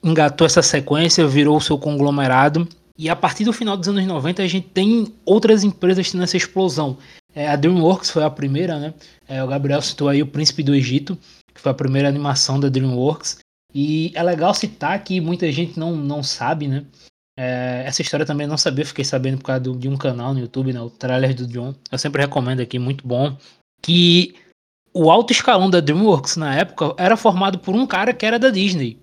engatou 0.02 0.46
essa 0.46 0.62
sequência, 0.62 1.26
virou 1.26 1.58
o 1.58 1.60
seu 1.60 1.76
conglomerado. 1.76 2.66
E 2.98 3.08
a 3.08 3.16
partir 3.16 3.44
do 3.44 3.52
final 3.52 3.76
dos 3.76 3.88
anos 3.88 4.06
90 4.06 4.42
a 4.42 4.46
gente 4.46 4.68
tem 4.68 5.12
outras 5.24 5.64
empresas 5.64 6.10
tendo 6.10 6.24
essa 6.24 6.36
explosão. 6.36 6.98
É, 7.34 7.48
a 7.48 7.56
DreamWorks 7.56 8.10
foi 8.10 8.22
a 8.22 8.30
primeira, 8.30 8.78
né? 8.78 8.94
É, 9.26 9.42
o 9.42 9.48
Gabriel 9.48 9.80
citou 9.80 10.08
aí 10.08 10.22
o 10.22 10.26
Príncipe 10.26 10.62
do 10.62 10.74
Egito, 10.74 11.16
que 11.54 11.60
foi 11.60 11.72
a 11.72 11.74
primeira 11.74 12.08
animação 12.08 12.60
da 12.60 12.68
DreamWorks. 12.68 13.38
E 13.74 14.12
é 14.14 14.22
legal 14.22 14.52
citar 14.52 15.02
que 15.02 15.20
muita 15.20 15.50
gente 15.50 15.78
não, 15.78 15.96
não 15.96 16.22
sabe, 16.22 16.68
né? 16.68 16.84
É, 17.38 17.84
essa 17.86 18.02
história 18.02 18.26
também 18.26 18.46
não 18.46 18.58
sabia, 18.58 18.84
fiquei 18.84 19.04
sabendo 19.04 19.38
por 19.38 19.44
causa 19.44 19.60
do, 19.60 19.76
de 19.76 19.88
um 19.88 19.96
canal 19.96 20.34
no 20.34 20.40
YouTube, 20.40 20.72
né? 20.72 20.80
O 20.80 20.90
trailer 20.90 21.34
do 21.34 21.46
John. 21.46 21.74
Eu 21.90 21.98
sempre 21.98 22.20
recomendo 22.20 22.60
aqui, 22.60 22.78
muito 22.78 23.06
bom. 23.06 23.36
Que 23.80 24.34
o 24.92 25.10
alto 25.10 25.32
escalão 25.32 25.70
da 25.70 25.80
DreamWorks 25.80 26.36
na 26.36 26.54
época 26.54 26.94
era 26.98 27.16
formado 27.16 27.58
por 27.58 27.74
um 27.74 27.86
cara 27.86 28.12
que 28.12 28.26
era 28.26 28.38
da 28.38 28.50
Disney. 28.50 28.98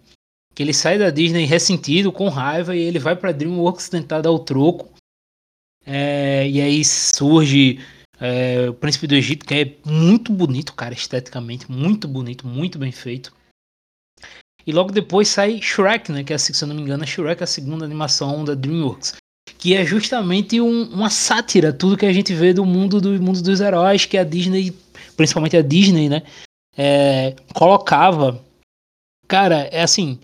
Que 0.54 0.64
ele 0.64 0.74
sai 0.74 0.98
da 0.98 1.10
Disney 1.10 1.46
ressentido, 1.46 2.12
com 2.12 2.30
raiva, 2.30 2.76
e 2.76 2.80
ele 2.80 3.00
vai 3.00 3.16
pra 3.16 3.32
DreamWorks 3.32 3.90
tentar 3.90 4.22
dar 4.22 4.32
o 4.32 4.40
troco. 4.40 4.94
É, 5.86 6.48
e 6.48 6.62
aí 6.62 6.84
surge 6.84 7.80
é, 8.20 8.70
o 8.70 8.74
Príncipe 8.74 9.08
do 9.08 9.16
Egito, 9.16 9.46
que 9.46 9.54
é 9.54 9.76
muito 9.86 10.32
bonito, 10.34 10.74
cara, 10.74 10.94
esteticamente, 10.94 11.72
muito 11.72 12.08
bonito, 12.08 12.46
muito 12.46 12.78
bem 12.78 12.92
feito. 12.92 13.34
E 14.68 14.72
logo 14.72 14.92
depois 14.92 15.28
sai 15.28 15.62
Shrek, 15.62 16.12
né? 16.12 16.24
Que 16.24 16.34
é, 16.34 16.38
se 16.38 16.62
eu 16.62 16.68
não 16.68 16.76
me 16.76 16.82
engano, 16.82 17.08
Shrek 17.08 17.42
é 17.42 17.44
a 17.46 17.48
segunda 17.48 17.86
animação 17.86 18.44
da 18.44 18.54
DreamWorks. 18.54 19.16
Que 19.58 19.76
é 19.76 19.84
justamente 19.84 20.62
um, 20.62 20.84
uma 20.92 21.10
sátira, 21.10 21.74
tudo 21.74 21.98
que 21.98 22.06
a 22.06 22.14
gente 22.14 22.34
vê 22.34 22.54
do 22.54 22.66
mundo, 22.66 23.02
do 23.02 23.22
mundo 23.22 23.42
dos 23.42 23.62
heróis, 23.62 24.06
que 24.06 24.18
a 24.18 24.24
Disney, 24.24 24.76
principalmente 25.18 25.58
a 25.58 25.62
Disney, 25.62 26.08
né? 26.08 26.22
É, 26.78 27.36
colocava. 27.54 28.44
Cara, 29.28 29.62
é 29.72 29.82
assim, 29.82 30.20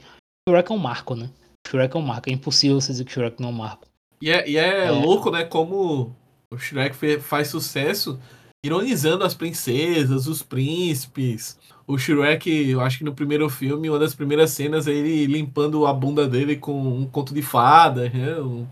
Shrek 0.47 0.71
é 0.71 0.75
um 0.75 0.77
marco, 0.77 1.15
né? 1.15 1.31
Shrek 1.67 1.95
é 1.95 1.99
um 1.99 2.03
marco. 2.03 2.29
É 2.29 2.33
impossível 2.33 2.79
você 2.79 2.91
dizer 2.91 3.03
que 3.03 3.11
Shrek 3.11 3.41
não 3.41 3.49
é 3.49 3.51
um 3.51 3.55
marco. 3.55 3.87
E 4.21 4.29
é, 4.29 4.47
e 4.47 4.57
é, 4.57 4.85
é. 4.85 4.91
louco, 4.91 5.31
né? 5.31 5.43
Como 5.43 6.15
o 6.51 6.57
Shrek 6.57 6.95
faz 7.19 7.47
sucesso 7.47 8.19
ironizando 8.63 9.23
as 9.23 9.33
princesas, 9.33 10.27
os 10.27 10.43
príncipes. 10.43 11.57
O 11.87 11.97
Shrek, 11.97 12.49
eu 12.69 12.79
acho 12.81 12.99
que 12.99 13.03
no 13.03 13.13
primeiro 13.13 13.49
filme, 13.49 13.89
uma 13.89 13.99
das 13.99 14.13
primeiras 14.13 14.51
cenas 14.51 14.87
é 14.87 14.91
ele 14.91 15.25
limpando 15.25 15.85
a 15.85 15.93
bunda 15.93 16.27
dele 16.27 16.55
com 16.55 16.99
um 16.99 17.05
conto 17.05 17.33
de 17.33 17.41
fada, 17.41 18.09
né? 18.09 18.39
Um, 18.39 18.67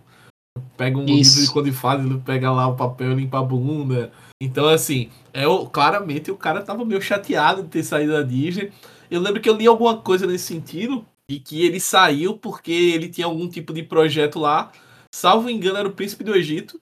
pega 0.77 0.97
um 0.97 1.05
Isso. 1.05 1.39
livro 1.39 1.47
de 1.47 1.53
conto 1.53 1.65
de 1.65 1.71
fada, 1.71 2.03
ele 2.03 2.19
pega 2.19 2.51
lá 2.51 2.67
o 2.67 2.75
papel 2.75 3.11
e 3.11 3.15
limpa 3.15 3.39
a 3.39 3.43
bunda. 3.43 4.11
Então, 4.41 4.67
assim, 4.67 5.09
é, 5.31 5.43
claramente 5.71 6.29
o 6.29 6.37
cara 6.37 6.61
tava 6.61 6.85
meio 6.85 7.01
chateado 7.01 7.63
de 7.63 7.69
ter 7.69 7.83
saído 7.83 8.13
da 8.13 8.21
Disney. 8.21 8.71
Eu 9.09 9.21
lembro 9.21 9.41
que 9.41 9.49
eu 9.49 9.55
li 9.55 9.67
alguma 9.67 9.97
coisa 9.97 10.25
nesse 10.25 10.45
sentido, 10.45 11.05
que 11.39 11.65
ele 11.65 11.79
saiu 11.79 12.37
porque 12.37 12.71
ele 12.71 13.09
tinha 13.09 13.27
algum 13.27 13.49
tipo 13.49 13.73
de 13.73 13.83
projeto 13.83 14.39
lá. 14.39 14.71
Salvo 15.13 15.49
engano, 15.49 15.77
era 15.77 15.87
o 15.87 15.93
Príncipe 15.93 16.23
do 16.23 16.35
Egito. 16.35 16.81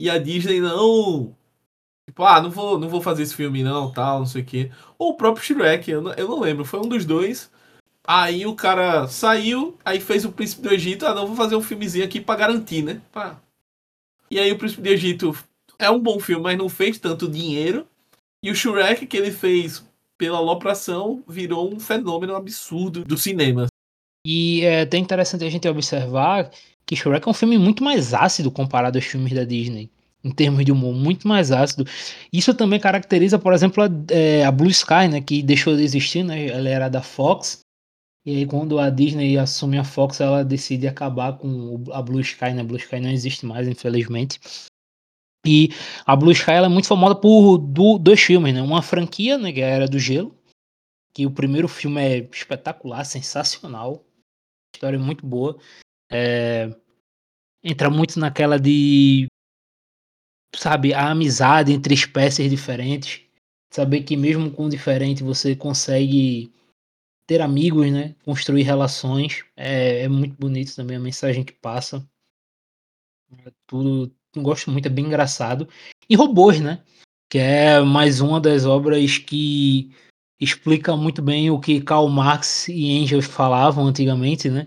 E 0.00 0.08
a 0.08 0.18
Disney 0.18 0.60
não 0.60 1.36
Tipo, 2.10 2.24
ah, 2.24 2.42
não 2.42 2.50
vou, 2.50 2.76
não 2.76 2.88
vou 2.88 3.00
fazer 3.00 3.22
esse 3.22 3.36
filme 3.36 3.62
não, 3.62 3.92
tal, 3.92 4.18
não 4.18 4.26
sei 4.26 4.42
o 4.42 4.44
quê. 4.44 4.70
Ou 4.98 5.10
o 5.10 5.16
próprio 5.16 5.44
Shrek, 5.44 5.88
eu 5.88 6.02
não, 6.02 6.12
eu 6.14 6.28
não 6.28 6.40
lembro, 6.40 6.64
foi 6.64 6.80
um 6.80 6.88
dos 6.88 7.04
dois. 7.04 7.48
Aí 8.04 8.44
o 8.46 8.56
cara 8.56 9.06
saiu, 9.06 9.78
aí 9.84 10.00
fez 10.00 10.24
o 10.24 10.32
Príncipe 10.32 10.62
do 10.62 10.74
Egito, 10.74 11.06
ah, 11.06 11.14
não, 11.14 11.28
vou 11.28 11.36
fazer 11.36 11.54
um 11.54 11.62
filmezinho 11.62 12.04
aqui 12.04 12.20
pra 12.20 12.34
garantir, 12.34 12.82
né? 12.82 13.00
Pá. 13.12 13.40
E 14.28 14.40
aí 14.40 14.50
o 14.50 14.58
Príncipe 14.58 14.82
do 14.82 14.88
Egito 14.88 15.38
é 15.78 15.88
um 15.88 16.00
bom 16.00 16.18
filme, 16.18 16.42
mas 16.42 16.58
não 16.58 16.68
fez 16.68 16.98
tanto 16.98 17.28
dinheiro. 17.28 17.86
E 18.42 18.50
o 18.50 18.56
Shrek, 18.56 19.06
que 19.06 19.16
ele 19.16 19.30
fez 19.30 19.84
pela 20.18 20.38
alopração, 20.38 21.22
virou 21.28 21.72
um 21.72 21.78
fenômeno 21.78 22.34
absurdo 22.34 23.04
do 23.04 23.16
cinema. 23.16 23.68
E 24.26 24.62
é 24.62 24.82
até 24.82 24.98
interessante 24.98 25.44
a 25.44 25.50
gente 25.50 25.68
observar 25.68 26.50
que 26.84 26.96
Shrek 26.96 27.26
é 27.26 27.30
um 27.30 27.34
filme 27.34 27.56
muito 27.56 27.82
mais 27.82 28.12
ácido 28.12 28.50
comparado 28.50 28.98
aos 28.98 29.04
filmes 29.04 29.32
da 29.32 29.44
Disney 29.44 29.90
em 30.22 30.30
termos 30.30 30.64
de 30.64 30.72
humor, 30.72 30.94
muito 30.94 31.26
mais 31.26 31.50
ácido. 31.50 31.84
Isso 32.32 32.54
também 32.54 32.78
caracteriza, 32.78 33.38
por 33.38 33.52
exemplo, 33.52 33.82
a, 33.82 33.88
é, 34.12 34.44
a, 34.44 34.50
Blue 34.50 34.70
Sky, 34.70 35.08
né, 35.10 35.20
que 35.20 35.42
deixou 35.42 35.76
de 35.76 35.82
existir, 35.82 36.22
né, 36.22 36.48
ela 36.48 36.68
era 36.68 36.88
da 36.88 37.02
Fox, 37.02 37.60
e 38.24 38.36
aí 38.36 38.46
quando 38.46 38.78
a 38.78 38.90
Disney 38.90 39.38
assume 39.38 39.78
a 39.78 39.84
Fox, 39.84 40.20
ela 40.20 40.44
decide 40.44 40.86
acabar 40.86 41.38
com 41.38 41.82
a 41.90 42.02
Blue 42.02 42.20
Sky, 42.20 42.52
né, 42.52 42.62
Blue 42.62 42.76
Sky 42.76 43.00
não 43.00 43.10
existe 43.10 43.46
mais, 43.46 43.66
infelizmente. 43.66 44.38
E 45.46 45.70
a 46.04 46.14
Blue 46.14 46.32
Sky 46.32 46.50
ela 46.50 46.66
é 46.66 46.70
muito 46.70 46.86
famosa 46.86 47.14
por 47.14 47.56
do, 47.56 47.98
dois 47.98 48.20
filmes, 48.20 48.52
né, 48.52 48.60
uma 48.60 48.82
franquia, 48.82 49.38
né, 49.38 49.52
que 49.52 49.62
é 49.62 49.70
Era 49.70 49.88
do 49.88 49.98
Gelo, 49.98 50.36
que 51.14 51.24
o 51.24 51.30
primeiro 51.30 51.66
filme 51.66 52.00
é 52.00 52.28
espetacular, 52.30 53.04
sensacional, 53.04 54.04
história 54.74 54.98
muito 54.98 55.26
boa, 55.26 55.58
é, 56.10 56.70
entra 57.62 57.90
muito 57.90 58.18
naquela 58.18 58.58
de 58.58 59.26
sabe, 60.54 60.92
a 60.92 61.10
amizade 61.10 61.72
entre 61.72 61.94
espécies 61.94 62.50
diferentes. 62.50 63.22
Saber 63.72 64.02
que 64.02 64.16
mesmo 64.16 64.50
com 64.50 64.68
diferente 64.68 65.22
você 65.22 65.54
consegue 65.54 66.52
ter 67.26 67.40
amigos, 67.40 67.90
né? 67.92 68.16
Construir 68.24 68.62
relações. 68.62 69.44
É, 69.56 70.02
é 70.02 70.08
muito 70.08 70.36
bonito 70.36 70.74
também 70.74 70.96
a 70.96 71.00
mensagem 71.00 71.44
que 71.44 71.52
passa. 71.52 72.04
É 73.46 73.52
tudo. 73.66 74.12
Gosto 74.36 74.70
muito, 74.70 74.86
é 74.86 74.90
bem 74.90 75.06
engraçado. 75.06 75.68
E 76.08 76.16
robôs, 76.16 76.60
né? 76.60 76.82
Que 77.30 77.38
é 77.38 77.80
mais 77.80 78.20
uma 78.20 78.40
das 78.40 78.64
obras 78.64 79.18
que 79.18 79.94
explica 80.40 80.96
muito 80.96 81.20
bem 81.20 81.50
o 81.50 81.60
que 81.60 81.80
Karl 81.80 82.08
Marx 82.08 82.68
e 82.68 82.92
Engels 82.92 83.26
falavam 83.26 83.86
antigamente, 83.86 84.48
né? 84.48 84.66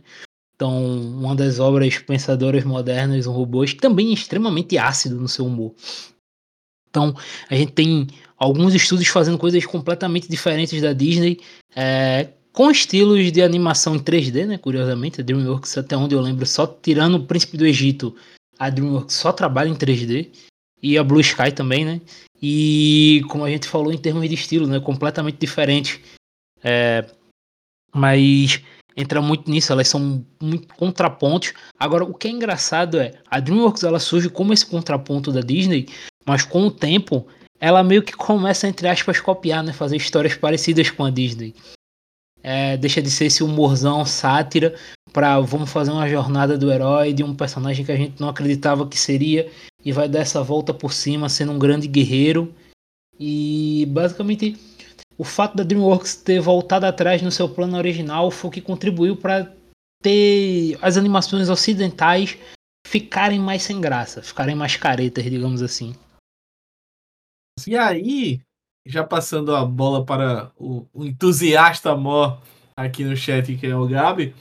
Então, 0.55 0.85
uma 0.85 1.35
das 1.35 1.59
obras 1.59 1.97
pensadoras 1.97 2.63
modernas, 2.63 3.25
um 3.25 3.33
robô, 3.33 3.65
também 3.81 4.11
é 4.11 4.13
extremamente 4.13 4.77
ácido 4.77 5.19
no 5.19 5.27
seu 5.27 5.45
humor. 5.45 5.73
Então, 6.89 7.15
a 7.49 7.55
gente 7.55 7.71
tem 7.71 8.07
alguns 8.37 8.75
estudos 8.75 9.07
fazendo 9.07 9.37
coisas 9.37 9.65
completamente 9.65 10.29
diferentes 10.29 10.79
da 10.79 10.93
Disney, 10.93 11.39
é, 11.75 12.29
com 12.51 12.69
estilos 12.69 13.31
de 13.31 13.41
animação 13.41 13.95
em 13.95 13.99
3D, 13.99 14.45
né? 14.45 14.57
Curiosamente, 14.59 15.19
a 15.19 15.23
DreamWorks, 15.23 15.75
até 15.75 15.97
onde 15.97 16.13
eu 16.13 16.21
lembro, 16.21 16.45
só 16.45 16.67
tirando 16.67 17.15
o 17.15 17.25
Príncipe 17.25 17.57
do 17.57 17.65
Egito, 17.65 18.15
a 18.59 18.69
DreamWorks 18.69 19.15
só 19.15 19.33
trabalha 19.33 19.69
em 19.69 19.75
3D. 19.75 20.29
E 20.83 20.97
a 20.97 21.03
Blue 21.03 21.21
Sky 21.21 21.51
também, 21.51 21.85
né? 21.85 22.01
E 22.45 23.21
como 23.29 23.45
a 23.45 23.49
gente 23.49 23.69
falou 23.69 23.93
em 23.93 23.97
termos 23.97 24.27
de 24.27 24.35
estilo, 24.35 24.67
né? 24.67 24.77
Completamente 24.77 25.37
diferente. 25.37 26.03
É, 26.61 27.05
mas 27.95 28.61
entra 28.97 29.21
muito 29.21 29.49
nisso, 29.49 29.71
elas 29.71 29.87
são 29.87 30.25
muito 30.41 30.67
contrapontos. 30.75 31.53
Agora, 31.79 32.03
o 32.03 32.13
que 32.13 32.27
é 32.27 32.31
engraçado 32.31 32.99
é, 32.99 33.13
a 33.31 33.39
DreamWorks 33.39 33.83
ela 33.83 33.97
surge 33.97 34.29
como 34.29 34.51
esse 34.51 34.65
contraponto 34.65 35.31
da 35.31 35.39
Disney, 35.39 35.87
mas 36.25 36.43
com 36.43 36.67
o 36.67 36.71
tempo 36.71 37.25
ela 37.61 37.81
meio 37.81 38.03
que 38.03 38.11
começa, 38.11 38.67
entre 38.67 38.89
aspas, 38.89 39.21
copiar, 39.21 39.63
né? 39.63 39.71
Fazer 39.71 39.95
histórias 39.95 40.35
parecidas 40.35 40.91
com 40.91 41.05
a 41.05 41.09
Disney. 41.09 41.55
É, 42.43 42.75
deixa 42.75 43.01
de 43.01 43.09
ser 43.09 43.25
esse 43.25 43.41
humorzão, 43.41 44.05
sátira, 44.05 44.75
pra 45.13 45.39
vamos 45.39 45.71
fazer 45.71 45.91
uma 45.91 46.09
jornada 46.09 46.57
do 46.57 46.71
herói, 46.71 47.13
de 47.13 47.23
um 47.23 47.33
personagem 47.33 47.85
que 47.85 47.91
a 47.91 47.95
gente 47.95 48.19
não 48.19 48.27
acreditava 48.27 48.87
que 48.87 48.99
seria, 48.99 49.49
e 49.83 49.91
vai 49.91 50.09
dar 50.09 50.19
essa 50.19 50.43
volta 50.43 50.73
por 50.73 50.91
cima, 50.91 51.29
sendo 51.29 51.53
um 51.53 51.59
grande 51.59 51.87
guerreiro. 51.87 52.53
E 53.17 53.85
basicamente 53.89 54.57
o 55.17 55.23
fato 55.23 55.55
da 55.55 55.63
DreamWorks 55.63 56.15
ter 56.15 56.41
voltado 56.41 56.85
atrás 56.85 57.21
no 57.21 57.31
seu 57.31 57.47
plano 57.47 57.77
original 57.77 58.29
foi 58.31 58.49
o 58.49 58.51
que 58.51 58.61
contribuiu 58.61 59.15
para 59.15 59.53
ter 60.01 60.77
as 60.81 60.97
animações 60.97 61.49
ocidentais 61.49 62.37
ficarem 62.85 63.39
mais 63.39 63.63
sem 63.63 63.79
graça, 63.79 64.21
ficarem 64.21 64.55
mais 64.55 64.75
caretas, 64.75 65.23
digamos 65.23 65.61
assim. 65.61 65.95
E 67.65 67.77
aí, 67.77 68.41
já 68.85 69.03
passando 69.03 69.55
a 69.55 69.65
bola 69.65 70.05
para 70.05 70.51
o, 70.57 70.85
o 70.93 71.05
entusiasta 71.05 71.95
mó 71.95 72.37
aqui 72.75 73.03
no 73.03 73.15
chat, 73.15 73.55
que 73.55 73.67
é 73.67 73.75
o 73.75 73.87
Gabi, 73.87 74.35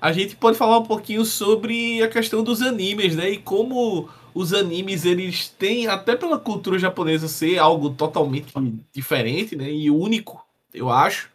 a 0.00 0.12
gente 0.12 0.36
pode 0.36 0.56
falar 0.56 0.78
um 0.78 0.84
pouquinho 0.84 1.24
sobre 1.24 2.02
a 2.02 2.08
questão 2.08 2.44
dos 2.44 2.62
animes, 2.62 3.16
né? 3.16 3.30
E 3.30 3.38
como 3.38 4.08
os 4.36 4.52
animes 4.52 5.04
eles 5.06 5.48
têm 5.48 5.86
até 5.86 6.14
pela 6.14 6.38
cultura 6.38 6.78
japonesa 6.78 7.26
ser 7.26 7.58
algo 7.58 7.90
totalmente 7.90 8.52
diferente, 8.92 9.56
né, 9.56 9.70
e 9.70 9.90
único, 9.90 10.44
eu 10.74 10.90
acho. 10.90 11.30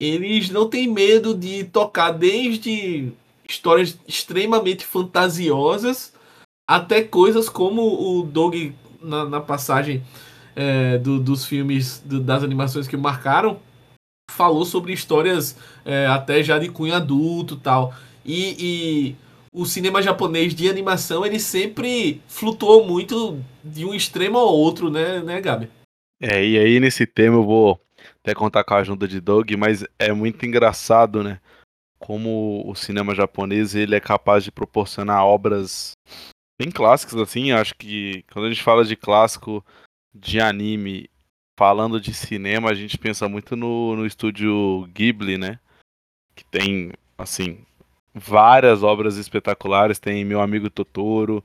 Eles 0.00 0.48
não 0.48 0.66
têm 0.66 0.88
medo 0.88 1.34
de 1.34 1.64
tocar 1.64 2.12
desde 2.12 3.12
histórias 3.46 3.98
extremamente 4.08 4.82
fantasiosas, 4.86 6.14
até 6.66 7.02
coisas 7.02 7.50
como 7.50 7.82
o 7.82 8.22
Doug 8.22 8.54
na, 9.02 9.26
na 9.26 9.40
passagem 9.40 10.02
é, 10.54 10.98
do, 10.98 11.18
dos 11.20 11.44
filmes, 11.44 12.00
do, 12.04 12.20
das 12.20 12.42
animações 12.42 12.88
que 12.88 12.96
marcaram, 12.96 13.60
falou 14.30 14.64
sobre 14.64 14.92
histórias 14.92 15.56
é, 15.84 16.06
até 16.06 16.42
já 16.42 16.58
de 16.58 16.68
cunho 16.68 16.94
adulto 16.94 17.56
tal. 17.56 17.94
E, 18.24 18.56
e 18.58 19.16
o 19.52 19.64
cinema 19.64 20.00
japonês 20.00 20.54
de 20.54 20.68
animação 20.68 21.26
ele 21.26 21.40
sempre 21.40 22.22
flutuou 22.28 22.86
muito 22.86 23.42
de 23.64 23.84
um 23.84 23.94
extremo 23.94 24.38
ao 24.38 24.48
outro, 24.48 24.90
né, 24.90 25.20
né, 25.20 25.40
Gabi? 25.40 25.68
É, 26.20 26.44
e 26.44 26.58
aí 26.58 26.78
nesse 26.78 27.06
tema 27.06 27.36
eu 27.36 27.44
vou 27.44 27.80
até 28.22 28.34
contar 28.34 28.64
com 28.64 28.74
a 28.74 28.78
ajuda 28.78 29.08
de 29.08 29.20
Doug, 29.20 29.50
mas 29.58 29.84
é 29.98 30.12
muito 30.12 30.44
engraçado, 30.46 31.22
né? 31.22 31.40
Como 31.98 32.62
o 32.66 32.74
cinema 32.74 33.14
japonês 33.14 33.74
ele 33.74 33.94
é 33.94 34.00
capaz 34.00 34.44
de 34.44 34.52
proporcionar 34.52 35.24
obras 35.24 35.92
bem 36.58 36.70
clássicas 36.70 37.20
assim. 37.20 37.52
Acho 37.52 37.74
que 37.74 38.24
quando 38.32 38.46
a 38.46 38.48
gente 38.48 38.62
fala 38.62 38.84
de 38.84 38.96
clássico 38.96 39.64
de 40.14 40.40
anime, 40.40 41.08
falando 41.58 42.00
de 42.00 42.12
cinema, 42.14 42.70
a 42.70 42.74
gente 42.74 42.98
pensa 42.98 43.28
muito 43.28 43.54
no, 43.54 43.96
no 43.96 44.06
estúdio 44.06 44.88
Ghibli, 44.94 45.36
né? 45.36 45.58
Que 46.34 46.44
tem 46.44 46.92
assim 47.18 47.64
várias 48.14 48.82
obras 48.82 49.16
espetaculares. 49.16 49.98
Tem 49.98 50.24
Meu 50.24 50.40
Amigo 50.40 50.70
Totoro, 50.70 51.44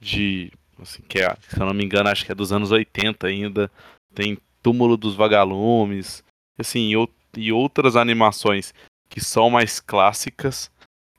de. 0.00 0.52
Assim, 0.78 1.02
que 1.02 1.20
é, 1.20 1.34
se 1.48 1.58
eu 1.58 1.66
não 1.66 1.72
me 1.72 1.84
engano, 1.84 2.10
acho 2.10 2.24
que 2.24 2.32
é 2.32 2.34
dos 2.34 2.52
anos 2.52 2.70
80 2.70 3.26
ainda. 3.26 3.70
Tem 4.14 4.38
Túmulo 4.62 4.96
dos 4.96 5.14
Vagalumes. 5.14 6.22
Assim, 6.58 6.92
e, 6.94 7.08
e 7.38 7.52
outras 7.52 7.96
animações 7.96 8.74
que 9.08 9.20
são 9.20 9.50
mais 9.50 9.80
clássicas. 9.80 10.70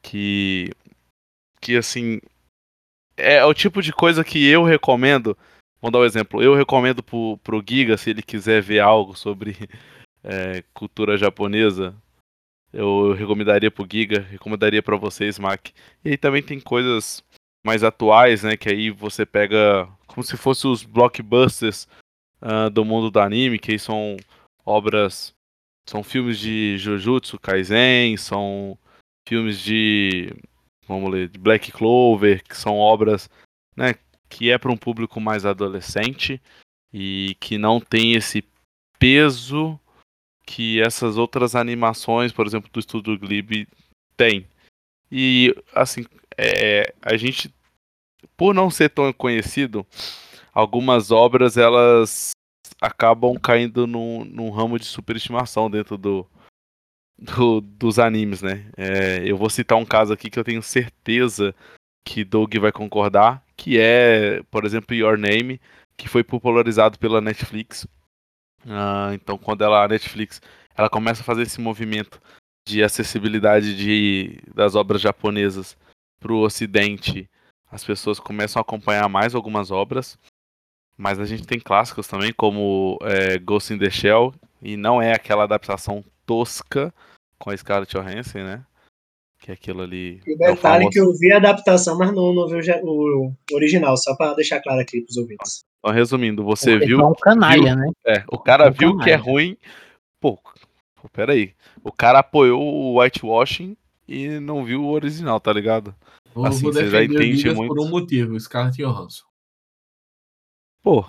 Que. 0.02 0.72
Que 1.60 1.76
assim. 1.76 2.20
É 3.16 3.44
o 3.44 3.54
tipo 3.54 3.82
de 3.82 3.92
coisa 3.92 4.24
que 4.24 4.46
eu 4.48 4.64
recomendo. 4.64 5.36
Vamos 5.82 5.94
dar 5.94 6.00
um 6.00 6.06
exemplo. 6.06 6.42
Eu 6.42 6.56
recomendo 6.56 7.04
pro, 7.04 7.38
pro 7.44 7.64
Giga, 7.68 7.98
se 7.98 8.10
ele 8.10 8.22
quiser 8.22 8.62
ver 8.62 8.80
algo 8.80 9.16
sobre 9.16 9.56
é, 10.24 10.64
cultura 10.74 11.18
japonesa, 11.18 11.96
eu 12.74 13.14
recomendaria 13.14 13.72
pro 13.72 13.88
Giga, 13.90 14.22
recomendaria 14.22 14.82
para 14.82 14.98
vocês, 14.98 15.40
Mac. 15.40 15.70
E 16.04 16.10
aí 16.10 16.18
também 16.18 16.42
tem 16.44 16.60
coisas 16.60 17.24
mais 17.66 17.84
atuais, 17.84 18.44
né? 18.44 18.58
Que 18.58 18.70
aí 18.70 18.90
você 18.90 19.26
pega 19.26 19.88
como 20.08 20.24
se 20.24 20.36
fossem 20.36 20.70
os 20.70 20.84
blockbusters 20.84 21.88
uh, 22.42 22.70
do 22.70 22.84
mundo 22.84 23.12
do 23.12 23.20
anime, 23.20 23.60
que 23.60 23.72
aí 23.72 23.80
são 23.80 24.18
obras, 24.66 25.34
são 25.88 26.04
filmes 26.04 26.40
de 26.40 26.78
Jujutsu 26.78 27.40
Kaisen, 27.40 28.18
são 28.18 28.78
filmes 29.28 29.60
de, 29.60 30.34
vamos 30.88 31.12
ler, 31.12 31.30
de 31.30 31.38
Black 31.38 31.72
Clover, 31.72 32.44
que 32.44 32.56
são 32.56 32.78
obras, 32.78 33.30
né? 33.76 33.94
Que 34.30 34.52
é 34.52 34.58
para 34.58 34.72
um 34.72 34.78
público 34.78 35.20
mais 35.20 35.46
adolescente 35.46 36.42
e 36.94 37.36
que 37.40 37.58
não 37.58 37.80
tem 37.80 38.14
esse 38.14 38.44
peso 39.00 39.80
que 40.46 40.82
essas 40.82 41.18
outras 41.18 41.56
animações, 41.56 42.32
por 42.32 42.48
exemplo, 42.48 42.70
do 42.72 42.80
estúdio 42.80 43.20
Ghibli 43.20 43.68
tem. 44.16 44.48
E 45.12 45.54
assim, 45.76 46.06
é, 46.38 46.94
a 47.02 47.18
gente, 47.18 47.54
por 48.36 48.54
não 48.54 48.70
ser 48.70 48.90
tão 48.90 49.12
conhecido, 49.12 49.86
algumas 50.54 51.12
obras 51.12 51.58
elas 51.58 52.32
acabam 52.80 53.36
caindo 53.38 53.86
num, 53.86 54.24
num 54.24 54.50
ramo 54.50 54.80
de 54.80 54.86
superestimação 54.86 55.70
dentro 55.70 55.98
do, 55.98 56.26
do, 57.18 57.62
dos 57.62 58.00
animes, 58.00 58.42
né? 58.42 58.70
É, 58.78 59.30
eu 59.30 59.38
vou 59.38 59.50
citar 59.50 59.78
um 59.78 59.86
caso 59.86 60.14
aqui 60.14 60.30
que 60.30 60.40
eu 60.40 60.44
tenho 60.44 60.62
certeza 60.62 61.54
que 62.06 62.24
Doug 62.24 62.56
vai 62.56 62.72
concordar, 62.72 63.44
que 63.58 63.80
é, 63.80 64.42
por 64.52 64.66
exemplo, 64.66 64.96
Your 64.96 65.18
Name, 65.18 65.60
que 65.98 66.08
foi 66.08 66.24
popularizado 66.24 66.98
pela 67.00 67.20
Netflix 67.20 67.88
Uh, 68.68 69.14
então, 69.14 69.38
quando 69.38 69.64
ela, 69.64 69.86
a 69.86 69.88
Netflix 69.88 70.42
ela 70.76 70.90
começa 70.90 71.22
a 71.22 71.26
fazer 71.26 71.44
esse 71.44 71.60
movimento 71.62 72.22
de 72.68 72.84
acessibilidade 72.84 73.76
de, 73.76 74.42
das 74.54 74.76
obras 74.76 75.02
japonesas 75.02 75.78
para 76.20 76.34
o 76.34 76.42
Ocidente, 76.42 77.30
as 77.72 77.84
pessoas 77.84 78.20
começam 78.20 78.60
a 78.60 78.62
acompanhar 78.62 79.08
mais 79.08 79.34
algumas 79.34 79.72
obras. 79.72 80.18
Mas 80.98 81.20
a 81.20 81.26
gente 81.26 81.46
tem 81.46 81.60
clássicos 81.60 82.08
também, 82.08 82.34
como 82.34 82.98
é, 83.04 83.38
Ghost 83.38 83.74
in 83.74 83.78
the 83.78 83.90
Shell, 83.90 84.34
e 84.62 84.76
não 84.76 85.02
é 85.02 85.14
aquela 85.14 85.44
adaptação 85.44 86.04
tosca 86.26 86.94
com 87.38 87.52
a 87.52 87.58
Scarlett 87.58 87.96
Johansson, 87.96 88.40
né? 88.40 88.66
Que 89.48 89.52
é 89.52 89.54
aquilo 89.54 89.82
ali. 89.82 90.20
E 90.28 90.38
detalhe 90.38 90.58
famoso... 90.58 90.90
que 90.90 91.00
eu 91.00 91.14
vi 91.14 91.32
a 91.32 91.38
adaptação, 91.38 91.98
mas 91.98 92.14
não, 92.14 92.34
não 92.34 92.50
vi 92.50 92.60
o, 92.84 93.32
original, 93.54 93.96
só 93.96 94.14
para 94.14 94.34
deixar 94.34 94.60
claro 94.60 94.82
aqui 94.82 95.00
para 95.00 95.10
os 95.10 95.16
ouvintes. 95.16 95.64
Então, 95.80 95.96
resumindo, 95.96 96.44
você 96.44 96.72
Porque 96.72 96.88
viu. 96.88 97.00
É 97.00 97.06
um 97.06 97.14
canalha, 97.14 97.74
viu, 97.74 97.76
né? 97.78 97.92
É, 98.06 98.24
o 98.28 98.38
cara 98.38 98.66
é 98.66 98.70
um 98.70 98.74
viu 98.74 98.90
canalha. 98.90 99.04
que 99.06 99.10
é 99.10 99.16
ruim. 99.16 99.58
Pô, 100.20 100.38
pô, 101.02 101.08
peraí. 101.14 101.54
O 101.82 101.94
cara 101.94 102.20
apoiou 102.20 102.62
o 102.62 103.00
whitewashing 103.00 103.78
e 104.06 104.38
não 104.42 104.66
viu 104.66 104.84
o 104.84 104.92
original, 104.92 105.40
tá 105.40 105.54
ligado? 105.54 105.96
assim, 106.44 106.66
você 106.66 106.90
já 106.90 107.02
entende 107.02 107.50
muito. 107.54 107.74
por 107.74 107.82
um 107.82 107.88
motivo, 107.88 108.38
Scarlett 108.38 108.84
Johansson. 108.84 109.24
Pô, 110.84 111.06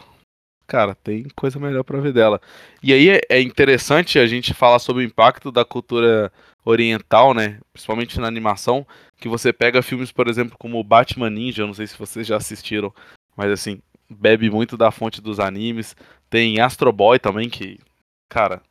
cara, 0.64 0.94
tem 0.94 1.26
coisa 1.34 1.58
melhor 1.58 1.82
para 1.82 1.98
ver 1.98 2.12
dela. 2.12 2.40
E 2.80 2.92
aí 2.92 3.08
é, 3.08 3.20
é 3.28 3.42
interessante 3.42 4.16
a 4.16 4.28
gente 4.28 4.54
falar 4.54 4.78
sobre 4.78 5.02
o 5.02 5.06
impacto 5.06 5.50
da 5.50 5.64
cultura 5.64 6.32
oriental, 6.64 7.34
né? 7.34 7.58
Principalmente 7.72 8.18
na 8.20 8.26
animação, 8.26 8.86
que 9.16 9.28
você 9.28 9.52
pega 9.52 9.82
filmes, 9.82 10.12
por 10.12 10.28
exemplo, 10.28 10.56
como 10.58 10.82
Batman 10.84 11.30
Ninja, 11.30 11.66
não 11.66 11.74
sei 11.74 11.86
se 11.86 11.98
vocês 11.98 12.26
já 12.26 12.36
assistiram, 12.36 12.92
mas 13.36 13.50
assim, 13.50 13.80
bebe 14.08 14.50
muito 14.50 14.76
da 14.76 14.90
fonte 14.90 15.20
dos 15.20 15.40
animes. 15.40 15.96
Tem 16.30 16.60
Astro 16.60 16.92
Boy 16.92 17.18
também, 17.18 17.48
que, 17.48 17.78
cara, 18.28 18.62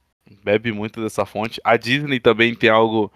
bebe 0.43 0.71
muito 0.71 1.01
dessa 1.01 1.25
fonte. 1.25 1.59
A 1.63 1.77
Disney 1.77 2.19
também 2.19 2.53
tem 2.55 2.69
algo 2.69 3.11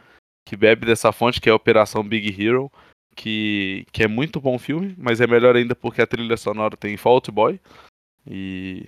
que 0.46 0.56
bebe 0.56 0.86
dessa 0.86 1.12
fonte, 1.12 1.40
que 1.40 1.50
é 1.50 1.52
a 1.52 1.56
Operação 1.56 2.04
Big 2.04 2.42
Hero, 2.42 2.72
que, 3.16 3.86
que 3.92 4.04
é 4.04 4.08
muito 4.08 4.40
bom 4.40 4.58
filme, 4.58 4.96
mas 4.98 5.22
é 5.22 5.28
melhor 5.28 5.56
ainda 5.56 5.76
porque 5.76 6.02
a 6.02 6.08
trilha 6.08 6.38
sonora 6.38 6.78
tem 6.78 6.98
Fault 6.98 7.32
Boy. 7.32 7.60
E. 8.26 8.88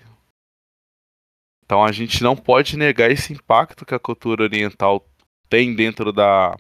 Então 1.66 1.84
a 1.84 1.92
gente 1.92 2.22
não 2.22 2.36
pode 2.36 2.78
negar 2.78 3.10
esse 3.10 3.34
impacto 3.34 3.86
que 3.86 3.96
a 3.96 4.00
cultura 4.00 4.44
oriental 4.44 5.08
tem 5.50 5.76
dentro 5.76 6.12
da 6.12 6.56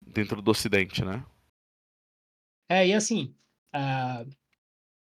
dentro 0.00 0.42
do 0.42 0.50
Ocidente, 0.50 1.04
né? 1.04 1.24
É, 2.68 2.86
e 2.86 2.94
assim, 2.94 3.34
uh, 3.74 4.28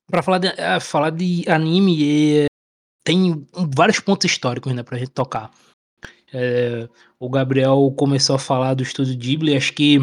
para 0.10 0.24
falar 0.24 0.38
de, 0.38 0.48
uh, 0.48 0.82
falar 0.82 1.10
de 1.10 1.44
anime, 1.50 2.44
é, 2.44 2.46
tem 3.06 3.46
vários 3.76 4.00
pontos 4.00 4.30
históricos, 4.30 4.74
né, 4.74 4.84
pra 4.84 4.98
gente 4.98 5.12
tocar. 5.12 5.52
É, 6.34 6.90
o 7.20 7.30
Gabriel 7.30 7.94
começou 7.98 8.36
a 8.36 8.40
falar 8.40 8.74
do 8.74 8.84
estúdio 8.84 9.18
Ghibli, 9.18 9.56
acho 9.56 9.74
que 9.74 9.98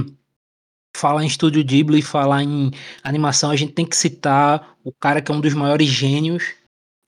falar 0.97 1.25
em 1.25 1.27
estúdio 1.27 1.65
Ghibli 1.65 2.01
falar 2.01 2.43
em 2.43 2.71
animação, 3.03 3.51
a 3.51 3.57
gente 3.57 3.73
tem 3.73 3.85
que 3.85 3.97
citar 3.97 4.77
o 4.85 4.93
cara 4.93 5.21
que 5.21 5.31
é 5.31 5.35
um 5.35 5.41
dos 5.41 5.53
maiores 5.53 5.89
gênios, 5.89 6.55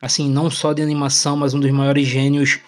assim, 0.02 0.28
não 0.28 0.50
só 0.50 0.72
de 0.72 0.82
animação, 0.82 1.36
mas 1.36 1.54
um 1.54 1.60
dos 1.60 1.70
maiores 1.70 2.06
gênios 2.06 2.60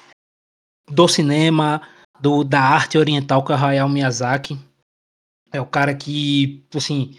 do 0.91 1.09
cinema, 1.09 1.83
do, 2.21 2.45
da 2.45 2.61
arte 2.61 2.99
oriental, 2.99 3.45
que 3.45 3.53
é 3.53 3.55
o 3.55 3.59
Hayao 3.59 3.89
Miyazaki. 3.89 4.59
É 5.53 5.61
o 5.61 5.67
cara 5.67 5.95
que, 5.95 6.63
assim, 6.75 7.19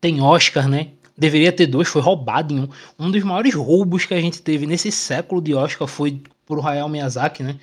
tem 0.00 0.20
Oscar, 0.20 0.68
né? 0.68 0.92
Deveria 1.16 1.52
ter 1.52 1.66
dois, 1.66 1.88
foi 1.88 2.00
roubado 2.00 2.54
em 2.54 2.60
um. 2.60 2.68
Um 2.98 3.10
dos 3.10 3.22
maiores 3.22 3.54
roubos 3.54 4.06
que 4.06 4.14
a 4.14 4.20
gente 4.20 4.40
teve 4.40 4.66
nesse 4.66 4.92
século 4.92 5.42
de 5.42 5.54
Oscar 5.54 5.86
foi 5.88 6.22
pro 6.46 6.66
Hayao 6.66 6.88
Miyazaki, 6.88 7.42
né? 7.42 7.58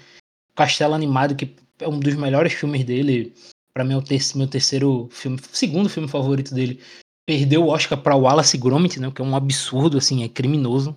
Castelo 0.53 0.93
Animado, 0.93 1.35
que 1.35 1.55
é 1.79 1.87
um 1.87 1.99
dos 1.99 2.15
melhores 2.15 2.53
filmes 2.53 2.83
dele. 2.83 3.33
para 3.73 3.83
mim 3.83 3.93
é 3.93 3.97
o 3.97 4.01
ter 4.01 4.21
meu 4.35 4.47
terceiro 4.47 5.09
filme, 5.11 5.39
segundo 5.51 5.89
filme 5.89 6.07
favorito 6.07 6.53
dele. 6.53 6.79
Perdeu 7.25 7.63
o 7.63 7.69
Oscar 7.69 7.97
para 7.97 8.15
Wallace 8.15 8.57
Gromit, 8.57 8.99
né? 8.99 9.11
Que 9.11 9.21
é 9.21 9.25
um 9.25 9.35
absurdo, 9.35 9.97
assim, 9.97 10.23
é 10.23 10.29
criminoso. 10.29 10.95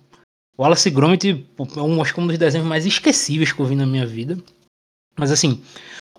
Wallace 0.57 0.89
Gromit 0.89 1.45
é 1.75 1.81
um, 1.81 2.01
acho 2.01 2.13
que 2.13 2.19
um 2.19 2.27
dos 2.27 2.37
desenhos 2.37 2.67
mais 2.67 2.85
esquecíveis 2.85 3.51
que 3.51 3.59
eu 3.59 3.65
vi 3.65 3.75
na 3.75 3.85
minha 3.85 4.05
vida. 4.05 4.37
Mas 5.19 5.31
assim, 5.31 5.61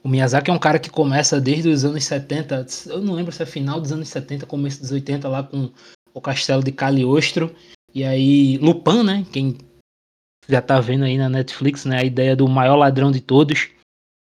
o 0.03 0.09
Miyazaki 0.09 0.51
é 0.51 0.55
um 0.55 0.59
cara 0.59 0.79
que 0.79 0.91
começa 0.91 1.41
desde 1.41 1.69
os 1.69 1.85
anos 1.85 2.05
70, 2.05 2.67
eu 2.87 3.01
não 3.01 3.15
lembro 3.15 3.33
se 3.33 3.43
é 3.43 3.47
final 3.47 3.81
dos 3.81 3.93
anos 3.93 4.09
70, 4.09 4.47
começo 4.47 4.81
dos 4.81 4.93
80, 4.93 5.29
lá 5.29 5.43
com 5.43 5.71
o 6.13 6.21
Castelo 6.21 6.63
de 6.63 6.71
Cagliostro. 6.71 7.55
E 7.95 8.05
aí, 8.05 8.59
Lupin, 8.59 9.03
né? 9.03 9.27
Quem 9.33 9.57
já 10.49 10.61
tá 10.61 10.81
vendo 10.81 11.05
aí 11.05 11.17
na 11.17 11.29
Netflix, 11.29 11.85
né? 11.85 11.99
A 11.99 12.05
ideia 12.05 12.37
do 12.37 12.47
maior 12.49 12.77
ladrão 12.77 13.11
de 13.11 13.21
todos. 13.21 13.71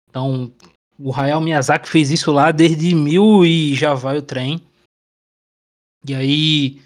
Então, 0.09 0.51
o 0.99 1.13
Hayao 1.13 1.41
Miyazaki 1.41 1.89
fez 1.89 2.11
isso 2.11 2.31
lá 2.31 2.51
desde 2.51 2.93
mil 2.95 3.45
e 3.45 3.73
já 3.75 3.93
vai 3.93 4.17
o 4.17 4.21
trem. 4.21 4.61
E 6.07 6.13
aí 6.13 6.81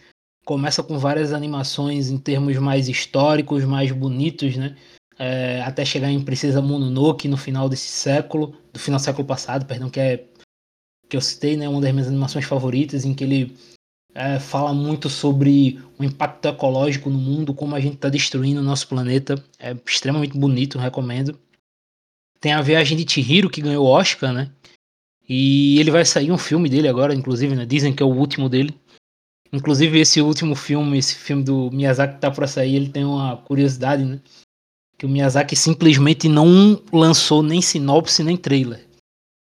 começa 0.46 0.82
com 0.84 0.98
várias 0.98 1.34
animações 1.34 2.10
em 2.10 2.18
termos 2.18 2.58
mais 2.58 2.88
históricos, 2.88 3.66
mais 3.66 3.92
bonitos, 3.92 4.56
né? 4.56 4.78
É, 5.18 5.62
até 5.62 5.84
chegar 5.84 6.10
em 6.12 6.24
Princesa 6.24 6.62
Mononoke 6.62 7.28
no 7.28 7.38
final 7.38 7.68
desse 7.68 7.88
século, 7.88 8.56
do 8.72 8.80
final 8.80 9.00
do 9.00 9.04
século 9.04 9.28
passado, 9.28 9.66
perdão, 9.66 9.90
que 9.90 10.00
é 10.00 10.26
que 11.10 11.16
eu 11.16 11.22
citei, 11.22 11.56
né, 11.56 11.70
uma 11.70 11.80
das 11.80 11.92
minhas 11.94 12.08
animações 12.08 12.46
favoritas, 12.46 13.06
em 13.06 13.14
que 13.14 13.24
ele 13.24 13.58
é, 14.14 14.40
fala 14.40 14.74
muito 14.74 15.10
sobre 15.10 15.80
o 15.98 16.04
impacto 16.04 16.48
ecológico 16.48 17.10
no 17.10 17.18
mundo, 17.18 17.54
como 17.54 17.76
a 17.76 17.80
gente 17.80 17.96
está 17.96 18.10
destruindo 18.10 18.60
o 18.60 18.64
nosso 18.64 18.88
planeta. 18.88 19.42
É 19.58 19.76
extremamente 19.86 20.38
bonito, 20.38 20.78
recomendo. 20.78 21.40
Tem 22.40 22.52
a 22.52 22.62
Viagem 22.62 22.98
de 22.98 23.12
Chihiro, 23.12 23.50
que 23.50 23.62
ganhou 23.62 23.86
o 23.86 23.90
Oscar, 23.90 24.34
né? 24.34 24.52
E 25.30 25.80
ele 25.80 25.92
vai 25.92 26.06
sair 26.06 26.32
um 26.32 26.38
filme 26.38 26.70
dele 26.70 26.88
agora, 26.88 27.14
inclusive, 27.14 27.56
né? 27.56 27.66
Dizem 27.66 27.94
que 27.94 28.02
é 28.02 28.06
o 28.06 28.14
último 28.14 28.50
dele. 28.50 28.78
Inclusive, 29.52 30.00
esse 30.00 30.22
último 30.22 30.56
filme, 30.56 30.98
esse 30.98 31.16
filme 31.16 31.44
do 31.44 31.72
Miyazaki 31.72 32.16
que 32.16 32.22
tá 32.22 32.30
pra 32.30 32.48
sair, 32.48 32.76
ele 32.76 32.90
tem 32.90 33.06
uma 33.06 33.38
curiosidade, 33.38 34.04
né? 34.04 34.20
Que 34.98 35.06
o 35.06 35.10
Miyazaki 35.10 35.56
simplesmente 35.56 36.28
não 36.28 36.82
lançou 36.92 37.44
nem 37.44 37.62
sinopse 37.62 38.24
nem 38.24 38.36
trailer. 38.36 38.88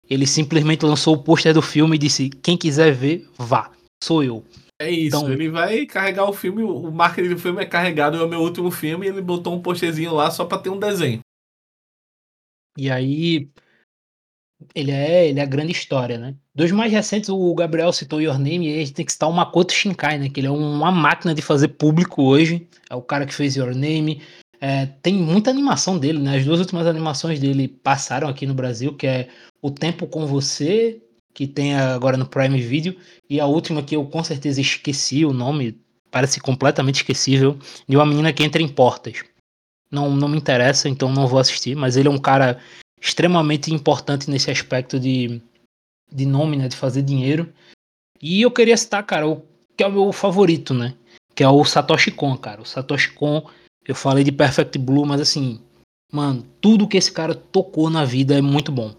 Ele 0.10 0.26
simplesmente 0.28 0.86
lançou 0.86 1.16
o 1.16 1.24
pôster 1.24 1.54
do 1.54 1.62
filme 1.62 1.96
e 1.96 2.00
disse: 2.00 2.30
quem 2.30 2.58
quiser 2.58 2.92
ver, 2.94 3.30
vá. 3.38 3.72
Sou 4.04 4.24
eu. 4.24 4.44
É 4.82 4.90
isso, 4.90 5.16
Então- 5.16 5.32
ele 5.32 5.50
vai 5.50 5.86
carregar 5.86 6.28
o 6.30 6.34
filme, 6.34 6.64
o 6.64 6.92
marketing 6.92 7.30
do 7.30 7.40
filme 7.40 7.62
é 7.62 7.66
carregado, 7.66 8.18
é 8.18 8.24
o 8.24 8.28
meu 8.28 8.42
último 8.42 8.70
filme, 8.70 9.06
e 9.06 9.10
ele 9.10 9.22
botou 9.22 9.54
um 9.54 9.62
posterzinho 9.62 10.14
lá 10.14 10.30
só 10.30 10.44
pra 10.44 10.58
ter 10.58 10.70
um 10.70 10.80
desenho. 10.80 11.20
E 12.78 12.90
aí. 12.90 13.48
Ele 14.74 14.92
é, 14.92 15.28
ele 15.28 15.40
é 15.40 15.44
a 15.44 15.48
grande 15.48 15.74
história, 15.74 16.18
né? 16.18 16.36
Dos 16.56 16.72
mais 16.72 16.92
recentes, 16.92 17.30
o 17.30 17.54
Gabriel 17.54 17.92
citou 17.92 18.22
Your 18.22 18.38
Name, 18.40 18.68
e 18.68 18.70
aí 18.74 18.76
a 18.78 18.86
gente 18.86 18.94
tem 18.94 19.06
que 19.06 19.12
citar 19.12 19.30
o 19.30 19.34
Makoto 19.34 19.74
Shinkai, 19.74 20.18
né? 20.18 20.30
Que 20.30 20.40
ele 20.40 20.48
é 20.48 20.52
uma 20.52 20.90
máquina 20.92 21.36
de 21.36 21.42
fazer 21.42 21.70
público 21.70 22.24
hoje. 22.24 22.68
É 22.90 22.96
o 22.96 23.02
cara 23.02 23.26
que 23.26 23.34
fez 23.34 23.56
Your 23.56 23.76
Name. 23.76 24.22
É, 24.66 24.86
tem 25.02 25.14
muita 25.16 25.50
animação 25.50 26.00
dele, 26.00 26.20
né? 26.20 26.38
As 26.38 26.46
duas 26.46 26.62
últimas 26.62 26.88
animações 26.88 27.38
dele 27.38 27.68
passaram 27.68 28.30
aqui 28.30 28.46
no 28.46 28.54
Brasil, 28.54 28.96
que 28.96 29.06
é 29.06 29.28
O 29.62 29.70
Tempo 29.70 30.08
com 30.08 30.26
Você, 30.26 31.04
que 31.34 31.46
tem 31.46 31.76
agora 31.76 32.16
no 32.16 32.26
Prime 32.26 32.62
Video, 32.62 32.96
e 33.30 33.42
a 33.42 33.46
última 33.46 33.84
que 33.84 33.94
eu 33.94 34.06
com 34.06 34.24
certeza 34.24 34.62
esqueci 34.62 35.26
o 35.26 35.34
nome, 35.34 35.78
parece 36.10 36.40
completamente 36.40 36.96
esquecível, 36.96 37.60
de 37.86 37.98
uma 37.98 38.06
menina 38.06 38.32
que 38.32 38.42
entra 38.42 38.62
em 38.62 38.70
portas. 38.70 39.26
Não, 39.92 40.16
não 40.16 40.30
me 40.30 40.38
interessa, 40.38 40.88
então 40.88 41.12
não 41.12 41.28
vou 41.28 41.40
assistir, 41.40 41.76
mas 41.76 41.98
ele 41.98 42.08
é 42.08 42.12
um 42.12 42.18
cara 42.18 42.58
extremamente 43.02 43.70
importante 43.74 44.32
nesse 44.32 44.50
aspecto 44.50 44.98
de, 44.98 45.42
de 46.10 46.26
nome, 46.26 46.56
né, 46.56 46.70
de 46.70 46.78
fazer 46.78 47.02
dinheiro. 47.02 47.52
E 48.22 48.42
eu 48.42 48.50
queria 48.50 48.78
citar, 48.78 49.06
cara, 49.06 49.28
o 49.28 49.44
que 49.76 49.84
é 49.84 49.88
o 49.88 49.92
meu 49.92 50.14
favorito, 50.14 50.74
né? 50.74 50.96
Que 51.36 51.44
é 51.44 51.50
o 51.50 51.66
Satoshi 51.66 52.12
Kon, 52.12 52.38
cara. 52.38 52.62
O 52.62 52.66
Satoshi 52.66 53.12
Kon, 53.12 53.46
eu 53.88 53.96
falei 53.96 54.24
de 54.24 54.32
Perfect 54.32 54.78
Blue, 54.78 55.06
mas 55.06 55.22
assim, 55.22 55.60
mano, 56.12 56.46
tudo 56.62 56.88
que 56.88 56.98
esse 56.98 57.12
cara 57.12 57.36
tocou 57.36 57.90
na 57.90 58.06
vida 58.06 58.38
é 58.38 58.42
muito 58.42 58.72
bom. 58.72 58.94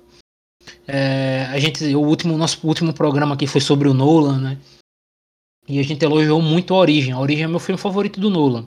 É, 0.87 1.47
a 1.51 1.59
gente, 1.59 1.85
o 1.95 2.01
último, 2.01 2.37
nosso 2.37 2.67
último 2.67 2.93
programa 2.93 3.35
aqui 3.35 3.47
foi 3.47 3.61
sobre 3.61 3.89
o 3.89 3.95
Nolan, 3.95 4.39
né? 4.39 4.59
E 5.67 5.79
a 5.79 5.83
gente 5.83 6.05
elogiou 6.05 6.43
muito 6.43 6.75
a 6.75 6.79
Origem. 6.79 7.13
A 7.13 7.21
Origem 7.21 7.45
é 7.45 7.49
meu 7.49 7.59
filme 7.59 7.81
favorito 7.81 8.21
do 8.21 8.31
Nolan. 8.31 8.67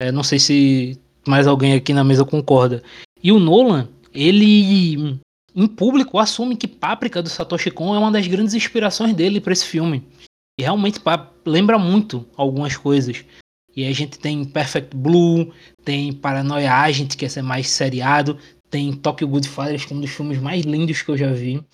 É, 0.00 0.10
não 0.10 0.22
sei 0.22 0.38
se 0.38 0.98
mais 1.26 1.46
alguém 1.46 1.74
aqui 1.74 1.92
na 1.92 2.04
mesa 2.04 2.24
concorda. 2.24 2.82
E 3.22 3.30
o 3.30 3.38
Nolan, 3.38 3.88
ele 4.14 5.18
em 5.54 5.66
público 5.66 6.18
assume 6.18 6.56
que 6.56 6.68
Páprica 6.68 7.22
do 7.22 7.28
Satoshi 7.28 7.70
Kon 7.70 7.94
é 7.94 7.98
uma 7.98 8.12
das 8.12 8.26
grandes 8.26 8.54
inspirações 8.54 9.14
dele 9.14 9.40
para 9.40 9.52
esse 9.52 9.64
filme. 9.64 10.02
E 10.58 10.62
realmente 10.62 11.00
lembra 11.44 11.78
muito 11.78 12.26
algumas 12.36 12.76
coisas. 12.76 13.24
E 13.78 13.86
a 13.86 13.92
gente 13.92 14.18
tem 14.18 14.44
Perfect 14.44 14.96
Blue, 14.96 15.54
tem 15.84 16.12
Paranoia 16.12 16.74
Agent, 16.74 17.14
que 17.14 17.24
esse 17.24 17.38
é 17.38 17.42
mais 17.42 17.68
seriado, 17.68 18.36
tem 18.68 18.92
Tokyo 18.92 19.28
Goodfathers, 19.28 19.84
que 19.84 19.92
é 19.92 19.96
um 19.96 20.00
dos 20.00 20.10
filmes 20.10 20.40
mais 20.40 20.64
lindos 20.64 21.00
que 21.00 21.08
eu 21.08 21.16
já 21.16 21.32
vi, 21.32 21.64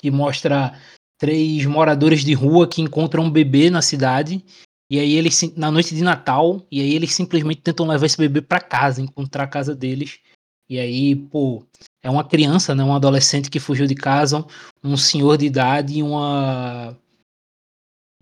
que 0.00 0.10
mostra 0.10 0.72
três 1.18 1.66
moradores 1.66 2.24
de 2.24 2.32
rua 2.32 2.66
que 2.66 2.80
encontram 2.80 3.24
um 3.24 3.30
bebê 3.30 3.68
na 3.68 3.82
cidade 3.82 4.42
e 4.90 4.98
aí 4.98 5.12
eles 5.12 5.38
na 5.54 5.70
noite 5.70 5.94
de 5.94 6.02
Natal, 6.02 6.66
e 6.70 6.80
aí 6.80 6.94
eles 6.94 7.12
simplesmente 7.12 7.60
tentam 7.60 7.86
levar 7.86 8.06
esse 8.06 8.16
bebê 8.16 8.40
pra 8.40 8.58
casa, 8.58 9.02
encontrar 9.02 9.44
a 9.44 9.48
casa 9.48 9.74
deles. 9.74 10.18
E 10.66 10.78
aí, 10.78 11.14
pô, 11.14 11.62
é 12.02 12.08
uma 12.08 12.24
criança, 12.24 12.74
né, 12.74 12.82
um 12.82 12.94
adolescente 12.94 13.50
que 13.50 13.60
fugiu 13.60 13.86
de 13.86 13.94
casa, 13.94 14.42
um 14.82 14.96
senhor 14.96 15.36
de 15.36 15.44
idade 15.44 15.98
e 15.98 16.02
uma 16.02 16.96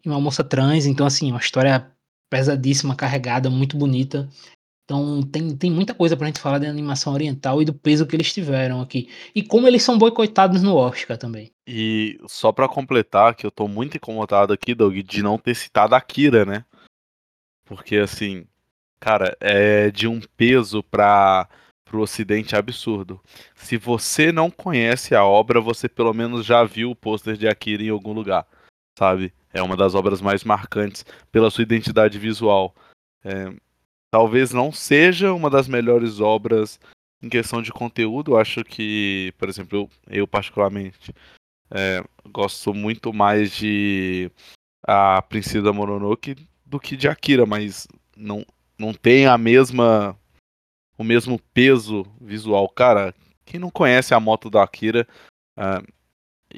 e 0.04 0.08
uma 0.08 0.20
moça 0.20 0.42
trans, 0.42 0.86
então 0.86 1.06
assim, 1.06 1.30
uma 1.30 1.38
história 1.38 1.88
pesadíssima, 2.30 2.96
carregada, 2.96 3.50
muito 3.50 3.76
bonita. 3.76 4.28
Então 4.84 5.22
tem, 5.22 5.56
tem 5.56 5.70
muita 5.70 5.94
coisa 5.94 6.16
pra 6.16 6.26
gente 6.26 6.40
falar 6.40 6.58
da 6.58 6.68
animação 6.68 7.12
oriental 7.12 7.62
e 7.62 7.64
do 7.64 7.74
peso 7.74 8.06
que 8.06 8.16
eles 8.16 8.32
tiveram 8.32 8.80
aqui. 8.80 9.08
E 9.34 9.42
como 9.42 9.68
eles 9.68 9.82
são 9.82 9.98
boicotados 9.98 10.62
no 10.62 10.74
Oscar 10.74 11.16
também. 11.16 11.52
E 11.66 12.18
só 12.26 12.50
pra 12.50 12.68
completar, 12.68 13.34
que 13.34 13.46
eu 13.46 13.50
tô 13.50 13.68
muito 13.68 13.96
incomodado 13.96 14.52
aqui, 14.52 14.74
Doug, 14.74 14.96
de 14.96 15.22
não 15.22 15.38
ter 15.38 15.54
citado 15.54 15.94
a 15.94 16.00
Kira, 16.00 16.44
né? 16.44 16.64
Porque 17.64 17.98
assim, 17.98 18.44
cara, 18.98 19.36
é 19.40 19.92
de 19.92 20.08
um 20.08 20.20
peso 20.36 20.82
para 20.82 21.48
pro 21.84 22.02
ocidente 22.02 22.54
absurdo. 22.54 23.20
Se 23.54 23.76
você 23.76 24.30
não 24.30 24.48
conhece 24.48 25.14
a 25.14 25.24
obra, 25.24 25.60
você 25.60 25.88
pelo 25.88 26.14
menos 26.14 26.46
já 26.46 26.62
viu 26.62 26.90
o 26.90 26.96
pôster 26.96 27.36
de 27.36 27.48
Akira 27.48 27.82
em 27.82 27.88
algum 27.90 28.12
lugar, 28.12 28.46
sabe? 28.96 29.32
É 29.52 29.62
uma 29.62 29.76
das 29.76 29.94
obras 29.94 30.20
mais 30.20 30.44
marcantes 30.44 31.04
pela 31.30 31.50
sua 31.50 31.62
identidade 31.62 32.18
visual. 32.18 32.74
É, 33.24 33.52
talvez 34.10 34.52
não 34.52 34.72
seja 34.72 35.32
uma 35.32 35.50
das 35.50 35.66
melhores 35.68 36.20
obras 36.20 36.78
em 37.22 37.28
questão 37.28 37.60
de 37.60 37.72
conteúdo. 37.72 38.36
Acho 38.36 38.64
que, 38.64 39.32
por 39.38 39.48
exemplo, 39.48 39.78
eu, 39.78 40.18
eu 40.20 40.26
particularmente 40.26 41.14
é, 41.70 42.02
gosto 42.28 42.72
muito 42.72 43.12
mais 43.12 43.52
de 43.52 44.30
a 44.86 45.20
Princesa 45.22 45.72
Mononoke 45.72 46.36
do 46.64 46.80
que 46.80 46.96
de 46.96 47.08
Akira, 47.08 47.44
mas 47.44 47.86
não, 48.16 48.44
não 48.78 48.92
tem 48.94 49.26
a 49.26 49.36
mesma 49.36 50.16
o 50.96 51.04
mesmo 51.04 51.40
peso 51.54 52.04
visual. 52.20 52.68
Cara, 52.68 53.14
quem 53.44 53.58
não 53.58 53.70
conhece 53.70 54.12
a 54.12 54.20
moto 54.20 54.50
da 54.50 54.62
Akira, 54.62 55.08
e 55.56 55.82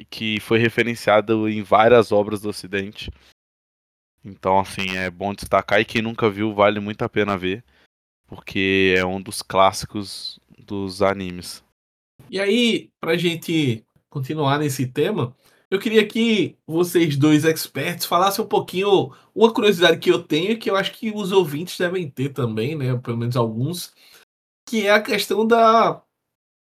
que 0.09 0.39
foi 0.39 0.59
referenciado 0.59 1.47
em 1.49 1.61
várias 1.61 2.11
obras 2.11 2.41
do 2.41 2.49
Ocidente. 2.49 3.11
Então, 4.23 4.59
assim, 4.59 4.95
é 4.95 5.09
bom 5.09 5.33
destacar 5.33 5.81
e 5.81 5.85
quem 5.85 6.01
nunca 6.01 6.29
viu 6.29 6.53
vale 6.53 6.79
muito 6.79 7.01
a 7.01 7.09
pena 7.09 7.37
ver, 7.37 7.63
porque 8.27 8.95
é 8.97 9.05
um 9.05 9.21
dos 9.21 9.41
clássicos 9.41 10.39
dos 10.57 11.01
animes. 11.01 11.63
E 12.29 12.39
aí, 12.39 12.89
pra 12.99 13.17
gente 13.17 13.85
continuar 14.09 14.59
nesse 14.59 14.87
tema, 14.87 15.35
eu 15.69 15.79
queria 15.79 16.07
que 16.07 16.55
vocês 16.67 17.17
dois 17.17 17.45
experts 17.45 18.05
falassem 18.05 18.45
um 18.45 18.47
pouquinho, 18.47 19.11
uma 19.33 19.51
curiosidade 19.51 19.97
que 19.97 20.11
eu 20.11 20.21
tenho, 20.21 20.57
que 20.57 20.69
eu 20.69 20.75
acho 20.75 20.91
que 20.91 21.11
os 21.11 21.31
ouvintes 21.31 21.77
devem 21.77 22.09
ter 22.09 22.29
também, 22.29 22.75
né? 22.75 22.95
Pelo 22.97 23.17
menos 23.17 23.35
alguns, 23.35 23.91
que 24.69 24.85
é 24.85 24.91
a 24.91 25.01
questão 25.01 25.47
da 25.47 26.02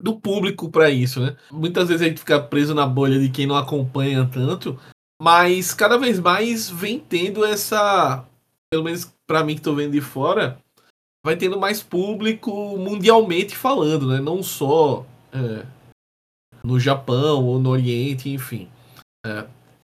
do 0.05 0.20
público 0.20 0.70
para 0.70 0.90
isso, 0.90 1.18
né? 1.18 1.34
Muitas 1.50 1.88
vezes 1.88 2.02
a 2.02 2.09
gente 2.09 2.20
fica 2.20 2.38
preso 2.38 2.74
na 2.74 2.86
bolha 2.86 3.18
de 3.18 3.30
quem 3.30 3.46
não 3.46 3.57
acompanha 3.57 4.28
tanto, 4.30 4.78
mas 5.20 5.72
cada 5.72 5.96
vez 5.96 6.20
mais 6.20 6.68
vem 6.68 6.98
tendo 6.98 7.42
essa, 7.42 8.22
pelo 8.70 8.84
menos 8.84 9.11
para 9.26 9.42
mim 9.42 9.55
que 9.55 9.62
tô 9.62 9.74
vendo 9.74 9.92
de 9.92 10.02
fora, 10.02 10.59
vai 11.24 11.36
tendo 11.36 11.59
mais 11.59 11.82
público 11.82 12.76
mundialmente 12.76 13.57
falando, 13.57 14.07
né? 14.07 14.20
Não 14.20 14.42
só 14.42 15.07
é, 15.32 15.64
no 16.62 16.78
Japão 16.78 17.42
ou 17.42 17.59
no 17.59 17.70
Oriente, 17.70 18.28
enfim. 18.28 18.68
É, 19.24 19.46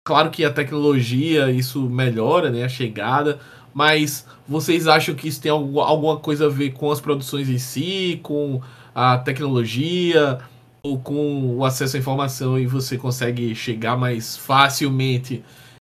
claro 0.06 0.30
que 0.30 0.44
a 0.44 0.52
tecnologia 0.52 1.50
isso 1.50 1.80
melhora, 1.90 2.48
né? 2.48 2.62
A 2.62 2.68
chegada, 2.68 3.40
mas 3.74 4.24
vocês 4.46 4.86
acham 4.86 5.16
que 5.16 5.26
isso 5.26 5.42
tem 5.42 5.50
algu- 5.50 5.80
alguma 5.80 6.16
coisa 6.16 6.46
a 6.46 6.48
ver 6.48 6.70
com 6.74 6.92
as 6.92 7.00
produções 7.00 7.48
em 7.48 7.58
si, 7.58 8.20
com 8.22 8.62
a 8.98 9.18
tecnologia 9.18 10.38
ou 10.82 10.98
com 10.98 11.54
o 11.58 11.64
acesso 11.66 11.96
à 11.96 12.00
informação 12.00 12.58
e 12.58 12.66
você 12.66 12.96
consegue 12.96 13.54
chegar 13.54 13.94
mais 13.94 14.38
facilmente 14.38 15.44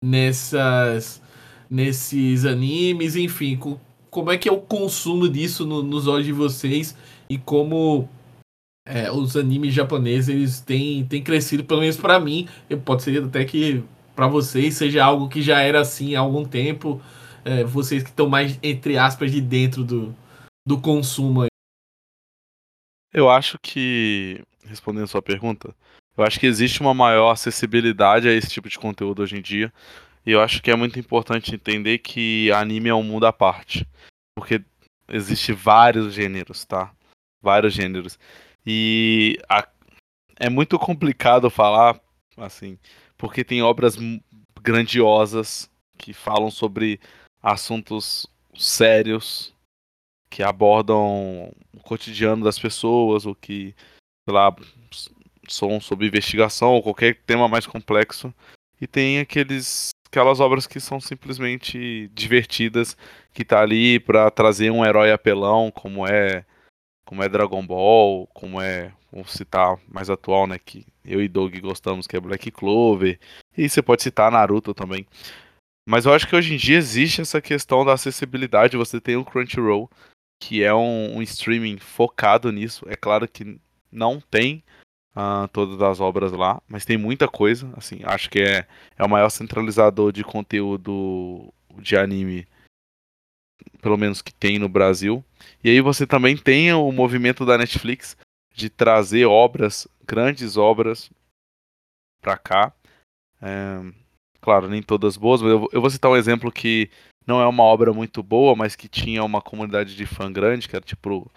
nessas 0.03 1.21
nesses 1.69 2.45
animes, 2.47 3.15
enfim, 3.17 3.57
co- 3.57 3.79
como 4.11 4.31
é 4.31 4.39
que 4.39 4.49
é 4.49 4.53
o 4.53 4.59
consumo 4.61 5.29
disso 5.29 5.67
no- 5.67 5.83
nos 5.83 6.07
olhos 6.07 6.25
de 6.25 6.33
vocês 6.33 6.97
e 7.29 7.37
como 7.37 8.09
é, 8.87 9.11
os 9.11 9.37
animes 9.37 9.75
japoneses 9.75 10.29
eles 10.29 10.61
têm, 10.61 11.05
têm 11.05 11.23
crescido, 11.23 11.65
pelo 11.65 11.81
menos 11.81 11.97
pra 11.97 12.21
mim, 12.21 12.47
e 12.71 12.77
pode 12.77 13.03
ser 13.03 13.23
até 13.23 13.45
que 13.45 13.83
pra 14.15 14.29
vocês 14.29 14.75
seja 14.77 15.05
algo 15.05 15.29
que 15.29 15.43
já 15.43 15.61
era 15.61 15.81
assim 15.81 16.15
há 16.15 16.21
algum 16.21 16.45
tempo, 16.45 17.01
é, 17.45 17.65
vocês 17.65 18.03
que 18.03 18.11
estão 18.11 18.29
mais, 18.29 18.59
entre 18.63 18.97
aspas, 18.97 19.31
de 19.33 19.41
dentro 19.41 19.83
do, 19.85 20.15
do 20.67 20.79
consumo. 20.79 21.47
Eu 23.15 23.31
acho 23.31 23.57
que, 23.63 24.43
respondendo 24.67 25.05
a 25.05 25.07
sua 25.07 25.23
pergunta, 25.23 25.73
eu 26.17 26.25
acho 26.25 26.41
que 26.41 26.47
existe 26.47 26.81
uma 26.81 26.93
maior 26.93 27.31
acessibilidade 27.31 28.29
a 28.29 28.33
esse 28.33 28.51
tipo 28.51 28.69
de 28.69 28.77
conteúdo 28.77 29.23
hoje 29.23 29.37
em 29.37 29.41
dia. 29.41 29.73
E 30.27 30.33
eu 30.33 30.41
acho 30.41 30.61
que 30.61 30.71
é 30.71 30.75
muito 30.75 30.99
importante 30.99 31.55
entender 31.55 31.99
que 31.99 32.51
anime 32.51 32.89
é 32.89 32.95
um 32.95 33.05
mundo 33.05 33.25
à 33.25 33.33
parte. 33.33 33.87
Porque 34.37 34.61
existe 35.09 35.53
vários 35.53 36.13
gêneros, 36.13 36.65
tá? 36.65 36.93
Vários 37.41 37.73
gêneros. 37.73 38.19
E 38.67 39.39
a- 39.49 39.69
é 40.37 40.51
muito 40.51 40.77
complicado 40.77 41.49
falar 41.49 42.01
assim, 42.37 42.77
porque 43.17 43.45
tem 43.45 43.63
obras 43.63 43.97
grandiosas 44.61 45.71
que 45.97 46.13
falam 46.13 46.51
sobre 46.51 46.99
assuntos 47.41 48.27
sérios 48.57 49.54
que 50.35 50.43
abordam 50.43 51.49
o 51.73 51.81
cotidiano 51.85 52.43
das 52.43 52.59
pessoas, 52.59 53.25
ou 53.25 53.37
que, 53.37 53.73
sei 54.29 54.35
lá, 54.35 54.53
são 55.49 55.81
sobre 55.81 56.09
investigação 56.09 56.73
ou 56.73 56.83
qualquer 56.83 57.21
tema 57.25 57.47
mais 57.47 57.69
complexo. 57.69 58.35
E 58.81 58.87
tem 58.89 59.21
aqueles 59.21 59.91
aquelas 60.09 60.41
obras 60.41 60.67
que 60.67 60.81
são 60.81 61.01
simplesmente 61.01 62.11
divertidas, 62.13 62.97
que 63.33 63.45
tá 63.45 63.61
ali 63.61 64.01
pra 64.01 64.29
trazer 64.29 64.73
um 64.73 64.85
herói 64.85 65.13
apelão, 65.13 65.71
como 65.71 66.05
é 66.05 66.45
como 67.05 67.23
é 67.23 67.29
Dragon 67.29 67.65
Ball, 67.65 68.27
como 68.35 68.61
é, 68.61 68.93
vou 69.13 69.25
citar 69.27 69.79
mais 69.87 70.11
atual, 70.11 70.49
né, 70.49 70.59
que 70.59 70.85
eu 71.05 71.23
e 71.23 71.29
Doug 71.29 71.55
gostamos, 71.61 72.09
que 72.09 72.17
é 72.17 72.21
Black 72.21 72.51
Clover. 72.51 73.21
E 73.57 73.69
você 73.69 73.81
pode 73.81 74.03
citar 74.03 74.33
Naruto 74.33 74.75
também. 74.75 75.07
Mas 75.89 76.07
eu 76.07 76.13
acho 76.13 76.27
que 76.27 76.35
hoje 76.35 76.55
em 76.55 76.57
dia 76.57 76.79
existe 76.79 77.21
essa 77.21 77.41
questão 77.41 77.85
da 77.85 77.93
acessibilidade. 77.93 78.77
Você 78.77 79.01
tem 79.01 79.17
o 79.17 79.25
Crunchyroll, 79.25 79.89
que 80.41 80.63
é 80.63 80.75
um, 80.75 81.17
um 81.17 81.23
streaming 81.23 81.79
focado 81.79 82.51
nisso. 82.53 82.85
É 82.89 82.97
claro 82.97 83.27
que 83.29 83.59
não 83.91 84.21
tem 84.21 84.63
ah, 85.15 85.49
todas 85.53 85.81
as 85.81 86.01
obras 86.01 86.33
lá, 86.33 86.61
mas 86.69 86.85
tem 86.85 86.97
muita 86.99 87.29
coisa. 87.29 87.73
Assim, 87.77 88.01
acho 88.05 88.29
que 88.29 88.41
é, 88.41 88.67
é 88.99 89.05
o 89.05 89.09
maior 89.09 89.31
centralizador 89.31 90.13
de 90.13 90.25
conteúdo 90.25 91.53
de 91.79 91.97
anime, 91.97 92.47
pelo 93.81 93.97
menos 93.97 94.21
que 94.21 94.35
tem 94.35 94.59
no 94.59 94.69
Brasil. 94.69 95.25
E 95.63 95.71
aí 95.71 95.81
você 95.81 96.07
também 96.07 96.37
tem 96.37 96.73
o 96.73 96.91
movimento 96.91 97.47
da 97.47 97.57
Netflix 97.57 98.17
de 98.55 98.69
trazer 98.69 99.27
obras, 99.27 99.89
grandes 100.07 100.57
obras, 100.57 101.11
pra 102.21 102.39
cá. 102.39 102.73
É, 103.43 103.81
claro, 104.41 104.69
nem 104.69 104.83
todas 104.83 105.17
boas, 105.17 105.43
mas 105.43 105.51
eu, 105.51 105.69
eu 105.73 105.81
vou 105.81 105.91
citar 105.91 106.11
um 106.11 106.17
exemplo 106.17 106.51
que 106.51 106.91
não 107.27 107.41
é 107.41 107.47
uma 107.47 107.63
obra 107.63 107.93
muito 107.93 108.23
boa, 108.23 108.55
mas 108.55 108.77
que 108.77 108.89
tinha 108.89 109.25
uma 109.25 109.41
comunidade 109.41 109.97
de 109.97 110.07
fã 110.07 110.33
grande, 110.33 110.69
que 110.69 110.77
era 110.77 110.85
tipo, 110.85 111.31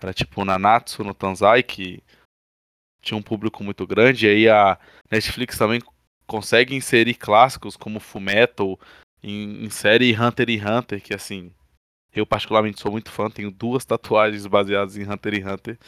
era 0.00 0.12
tipo 0.12 0.40
o 0.40 0.44
Nanatsu 0.44 1.04
no 1.04 1.14
Tanzai, 1.14 1.62
que 1.62 2.02
tinha 3.02 3.18
um 3.18 3.22
público 3.22 3.62
muito 3.62 3.86
grande, 3.86 4.26
e 4.26 4.30
aí 4.30 4.48
a 4.48 4.78
Netflix 5.10 5.58
também 5.58 5.80
consegue 6.26 6.74
inserir 6.74 7.14
clássicos 7.14 7.76
como 7.76 8.00
Fullmetal, 8.00 8.78
em, 9.22 9.64
insere 9.64 10.14
Hunter 10.18 10.48
x 10.48 10.64
Hunter, 10.64 11.02
que 11.02 11.14
assim, 11.14 11.50
eu 12.14 12.24
particularmente 12.26 12.80
sou 12.80 12.92
muito 12.92 13.10
fã, 13.10 13.28
tenho 13.28 13.50
duas 13.50 13.84
tatuagens 13.84 14.46
baseadas 14.46 14.96
em 14.96 15.10
Hunter 15.10 15.34
x 15.34 15.46
Hunter. 15.46 15.78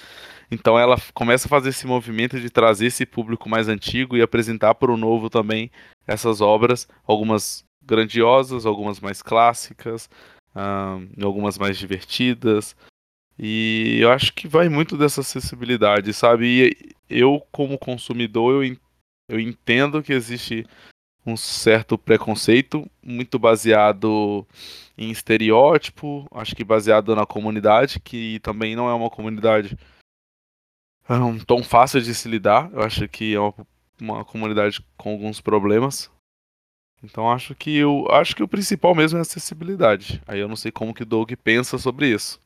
Então 0.51 0.79
ela 0.79 0.97
começa 1.15 1.47
a 1.47 1.49
fazer 1.49 1.71
esse 1.71 1.87
movimento 1.87 2.41
de 2.41 2.51
trazer 2.51 2.87
esse 2.87 3.07
público 3.07 3.49
mais 3.49 3.69
antigo 3.69 4.17
e 4.17 4.23
apresentar 4.23 4.75
para 4.75 4.93
o 4.93 4.97
novo 4.97 5.31
também 5.31 5.71
essas 6.07 6.41
obras, 6.41 6.89
algumas 7.07 7.66
grandiosas, 7.87 8.67
algumas 8.67 9.01
mais 9.01 9.23
clássicas, 9.23 10.09
ahn, 10.55 11.09
algumas 11.23 11.59
mais 11.59 11.79
divertidas. 11.79 12.77
E 13.39 13.99
eu 14.01 14.11
acho 14.11 14.33
que 14.33 14.49
vai 14.49 14.69
muito 14.69 14.97
dessa 14.97 15.21
acessibilidade, 15.21 16.13
sabe? 16.13 16.47
E 16.47 16.95
eu, 17.09 17.41
como 17.53 17.79
consumidor, 17.79 18.65
eu, 18.65 18.77
eu 19.29 19.41
entendo 19.41 20.03
que 20.03 20.13
existe 20.13 20.67
um 21.27 21.37
certo 21.37 21.99
preconceito, 21.99 22.89
muito 23.03 23.39
baseado 23.39 24.47
em 24.97 25.11
estereótipo, 25.11 26.27
acho 26.31 26.55
que 26.55 26.65
baseado 26.65 27.15
na 27.17 27.27
comunidade, 27.27 28.01
que 28.01 28.39
também 28.41 28.77
não 28.77 28.89
é 28.89 28.95
uma 28.95 29.11
comunidade 29.11 29.77
hum, 31.11 31.39
tão 31.41 31.63
fácil 31.63 32.01
de 32.01 32.15
se 32.15 32.29
lidar. 32.29 32.71
Eu 32.73 32.83
acho 32.83 33.09
que 33.09 33.35
é 33.35 33.41
uma, 33.41 33.55
uma 34.01 34.25
comunidade 34.25 34.81
com 34.97 35.11
alguns 35.11 35.41
problemas. 35.41 36.11
Então 37.03 37.31
acho 37.31 37.55
que 37.55 37.77
eu 37.77 38.07
acho 38.11 38.35
que 38.35 38.43
o 38.43 38.49
principal 38.49 38.95
mesmo 38.95 39.19
é 39.19 39.21
a 39.21 39.23
acessibilidade. 39.23 40.21
Aí 40.27 40.41
eu 40.41 40.49
não 40.49 40.57
sei 40.57 40.73
como 40.73 40.95
que 40.95 41.05
Doug 41.05 41.31
pensa 41.43 41.79
sobre 41.79 42.09
isso. 42.09 42.41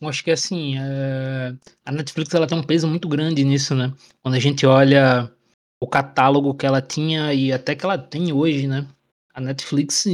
Eu 0.00 0.08
acho 0.08 0.22
que 0.22 0.30
assim, 0.30 0.78
eh, 0.78 1.54
a 1.84 1.90
Netflix 1.90 2.32
ela 2.32 2.46
tem 2.46 2.56
um 2.56 2.62
peso 2.62 2.86
muito 2.86 3.08
grande 3.08 3.42
nisso, 3.44 3.74
né? 3.74 3.92
Quando 4.22 4.36
a 4.36 4.38
gente 4.38 4.64
olha 4.64 5.30
o 5.80 5.86
catálogo 5.86 6.54
que 6.54 6.64
ela 6.64 6.80
tinha 6.80 7.34
e 7.34 7.52
até 7.52 7.74
que 7.74 7.84
ela 7.84 7.98
tem 7.98 8.32
hoje, 8.32 8.68
né? 8.68 8.86
A 9.34 9.40
Netflix 9.40 10.06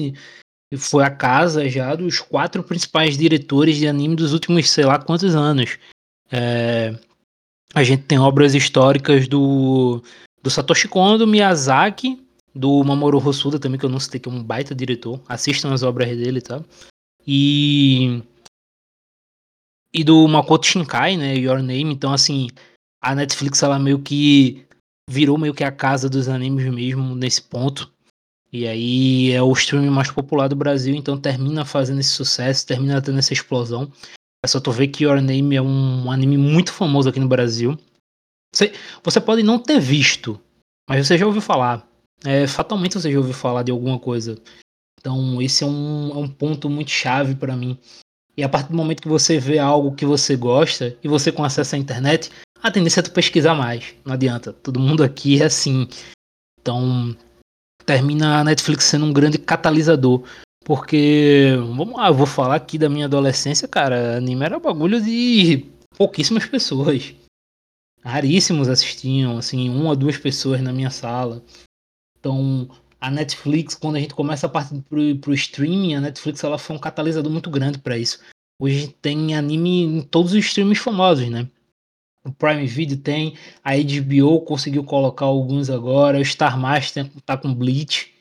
foi 0.79 1.05
a 1.05 1.11
casa 1.11 1.69
já 1.69 1.95
dos 1.95 2.21
quatro 2.21 2.63
principais 2.63 3.19
diretores 3.19 3.77
de 3.77 3.87
anime 3.87 4.17
dos 4.17 4.33
últimos, 4.33 4.71
sei 4.71 4.85
lá 4.85 4.99
quantos 4.99 5.35
anos. 5.35 5.79
Eh, 6.33 6.99
a 7.75 7.85
gente 7.85 8.05
tem 8.05 8.19
obras 8.19 8.55
históricas 8.55 9.29
do, 9.29 10.03
do 10.43 10.51
Satoshi 10.51 10.89
Kon, 10.89 11.19
do 11.19 11.27
Miyazaki, 11.27 12.19
do 12.59 12.83
Mamoru 12.83 13.25
Hosoda 13.25 13.57
também, 13.57 13.79
que 13.79 13.87
eu 13.87 13.91
não 13.91 14.01
citei, 14.01 14.19
que 14.19 14.29
é 14.29 14.33
um 14.33 14.43
baita 14.43 14.75
diretor. 14.75 15.21
Assistam 15.29 15.73
as 15.73 15.85
obras 15.85 16.09
dele, 16.09 16.41
tá? 16.41 16.61
E 17.25 18.21
e 19.95 20.03
do 20.03 20.27
Makoto 20.27 20.67
Shinkai, 20.67 21.17
né, 21.17 21.37
Your 21.37 21.59
Name. 21.59 21.95
Então, 21.95 22.13
assim, 22.13 22.49
a 23.01 23.15
Netflix 23.15 23.63
ela 23.63 23.79
meio 23.79 24.01
que 24.01 24.67
virou 25.09 25.39
meio 25.39 25.55
que 25.55 25.63
a 25.63 25.71
casa 25.71 26.11
dos 26.11 26.29
animes 26.29 26.67
mesmo 26.67 27.15
nesse 27.15 27.41
ponto. 27.41 27.93
E 28.53 28.67
aí 28.67 29.31
é 29.31 29.41
o 29.41 29.53
streaming 29.53 29.91
mais 29.91 30.11
popular 30.11 30.49
do 30.49 30.57
Brasil, 30.57 30.95
então 30.97 31.17
termina 31.17 31.65
fazendo 31.65 32.01
esse 32.01 32.11
sucesso, 32.11 32.67
termina 32.67 33.01
tendo 33.01 33.19
essa 33.19 33.33
explosão. 33.33 33.93
É 34.45 34.49
só 34.49 34.59
tu 34.59 34.73
ver 34.73 34.89
que 34.89 35.05
Your 35.05 35.21
Name 35.21 35.55
é 35.55 35.63
um 35.63 36.11
anime 36.11 36.37
muito 36.37 36.73
famoso 36.73 37.09
aqui 37.09 37.21
no 37.21 37.29
Brasil. 37.29 37.79
Você 38.53 39.21
pode 39.21 39.45
não 39.45 39.61
ter 39.61 39.79
visto, 39.79 40.41
mas 40.89 41.07
você 41.07 41.17
já 41.17 41.25
ouviu 41.25 41.41
falar. 41.41 41.88
É, 42.25 42.47
fatalmente 42.47 42.95
você 42.95 43.11
já 43.11 43.19
ouviu 43.19 43.35
falar 43.35 43.63
de 43.63 43.71
alguma 43.71 43.99
coisa. 43.99 44.37
Então, 45.01 45.41
esse 45.41 45.63
é 45.63 45.67
um, 45.67 46.11
é 46.11 46.17
um 46.17 46.29
ponto 46.29 46.69
muito 46.69 46.91
chave 46.91 47.35
pra 47.35 47.57
mim. 47.57 47.79
E 48.37 48.43
a 48.43 48.49
partir 48.49 48.71
do 48.71 48.77
momento 48.77 49.03
que 49.03 49.09
você 49.09 49.39
vê 49.39 49.59
algo 49.59 49.95
que 49.95 50.07
você 50.07 50.37
gosta 50.37 50.97
e 51.03 51.09
você 51.09 51.33
com 51.33 51.45
acesso 51.45 51.75
à 51.75 51.79
internet, 51.79 52.31
a 52.63 52.71
tendência 52.71 53.01
é 53.01 53.03
tu 53.03 53.13
pesquisar 53.13 53.55
mais. 53.55 53.95
Não 54.05 54.15
adianta. 54.15 54.53
Todo 54.53 54.81
mundo 54.81 55.03
aqui 55.03 55.41
é 55.41 55.47
assim. 55.47 55.89
Então, 56.61 57.17
termina 57.85 58.41
a 58.41 58.45
Netflix 58.45 58.85
sendo 58.85 59.07
um 59.07 59.13
grande 59.13 59.39
catalisador. 59.39 60.25
Porque, 60.65 61.55
vamos 61.57 61.97
lá, 61.97 62.09
eu 62.09 62.15
vou 62.15 62.27
falar 62.27 62.57
aqui 62.57 62.77
da 62.77 62.89
minha 62.89 63.07
adolescência, 63.07 63.67
cara. 63.67 64.19
Anime 64.19 64.45
era 64.45 64.59
bagulho 64.59 65.01
de 65.01 65.65
pouquíssimas 65.97 66.45
pessoas. 66.47 67.15
Raríssimos 68.05 68.69
assistiam, 68.69 69.39
assim, 69.39 69.71
uma 69.71 69.91
ou 69.91 69.97
duas 69.97 70.17
pessoas 70.17 70.61
na 70.61 70.73
minha 70.73 70.91
sala. 70.91 71.43
Então, 72.19 72.69
a 73.01 73.11
Netflix, 73.11 73.75
quando 73.75 73.97
a 73.97 74.01
gente 74.01 74.15
começa 74.15 74.47
a 74.47 74.51
partir 74.51 74.81
pro, 74.83 75.17
pro 75.19 75.35
streaming, 75.35 75.95
a 75.95 76.01
Netflix 76.01 76.43
ela 76.43 76.59
foi 76.59 76.77
um 76.77 76.81
catalisador 76.81 77.31
muito 77.31 77.51
grande 77.51 77.79
para 77.79 77.97
isso. 77.97 78.21
Hoje 78.61 78.89
tem 78.89 79.37
anime 79.37 79.83
em 79.85 80.03
todos 80.03 80.33
os 80.33 80.45
streams 80.45 80.81
famosos, 80.81 81.29
né? 81.29 81.49
O 82.25 82.33
Prime 82.33 82.67
Video 82.67 82.99
tem, 82.99 83.37
a 83.63 83.71
HBO 83.77 84.41
conseguiu 84.43 84.85
colocar 84.85 85.27
alguns 85.27 85.71
agora, 85.71 86.19
o 86.19 86.25
Star 86.25 86.59
Master 86.59 87.09
tá 87.25 87.37
com 87.37 87.55
Bleach, 87.55 88.13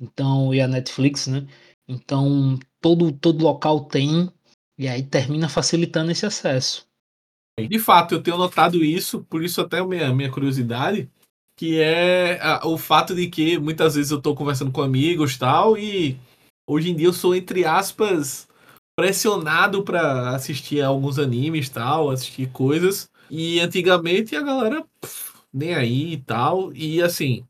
então 0.00 0.54
e 0.54 0.60
a 0.60 0.68
Netflix, 0.68 1.26
né? 1.26 1.46
Então 1.86 2.58
todo 2.80 3.12
todo 3.12 3.44
local 3.44 3.84
tem 3.84 4.30
e 4.78 4.88
aí 4.88 5.02
termina 5.02 5.48
facilitando 5.48 6.12
esse 6.12 6.24
acesso. 6.24 6.86
De 7.58 7.78
fato, 7.78 8.14
eu 8.14 8.22
tenho 8.22 8.38
notado 8.38 8.82
isso, 8.82 9.24
por 9.24 9.44
isso 9.44 9.60
até 9.60 9.80
a 9.80 9.86
minha, 9.86 10.14
minha 10.14 10.30
curiosidade, 10.30 11.10
que 11.62 11.80
é 11.80 12.40
o 12.64 12.76
fato 12.76 13.14
de 13.14 13.28
que 13.28 13.56
muitas 13.56 13.94
vezes 13.94 14.10
eu 14.10 14.20
tô 14.20 14.34
conversando 14.34 14.72
com 14.72 14.82
amigos 14.82 15.38
tal, 15.38 15.78
e 15.78 16.18
hoje 16.66 16.90
em 16.90 16.96
dia 16.96 17.06
eu 17.06 17.12
sou, 17.12 17.36
entre 17.36 17.64
aspas, 17.64 18.48
pressionado 18.96 19.84
para 19.84 20.30
assistir 20.30 20.82
alguns 20.82 21.20
animes 21.20 21.68
tal, 21.68 22.10
assistir 22.10 22.48
coisas, 22.48 23.08
e 23.30 23.60
antigamente 23.60 24.34
a 24.34 24.42
galera 24.42 24.84
pff, 25.00 25.34
nem 25.54 25.72
aí 25.72 26.14
e 26.14 26.16
tal, 26.16 26.72
e 26.74 27.00
assim, 27.00 27.44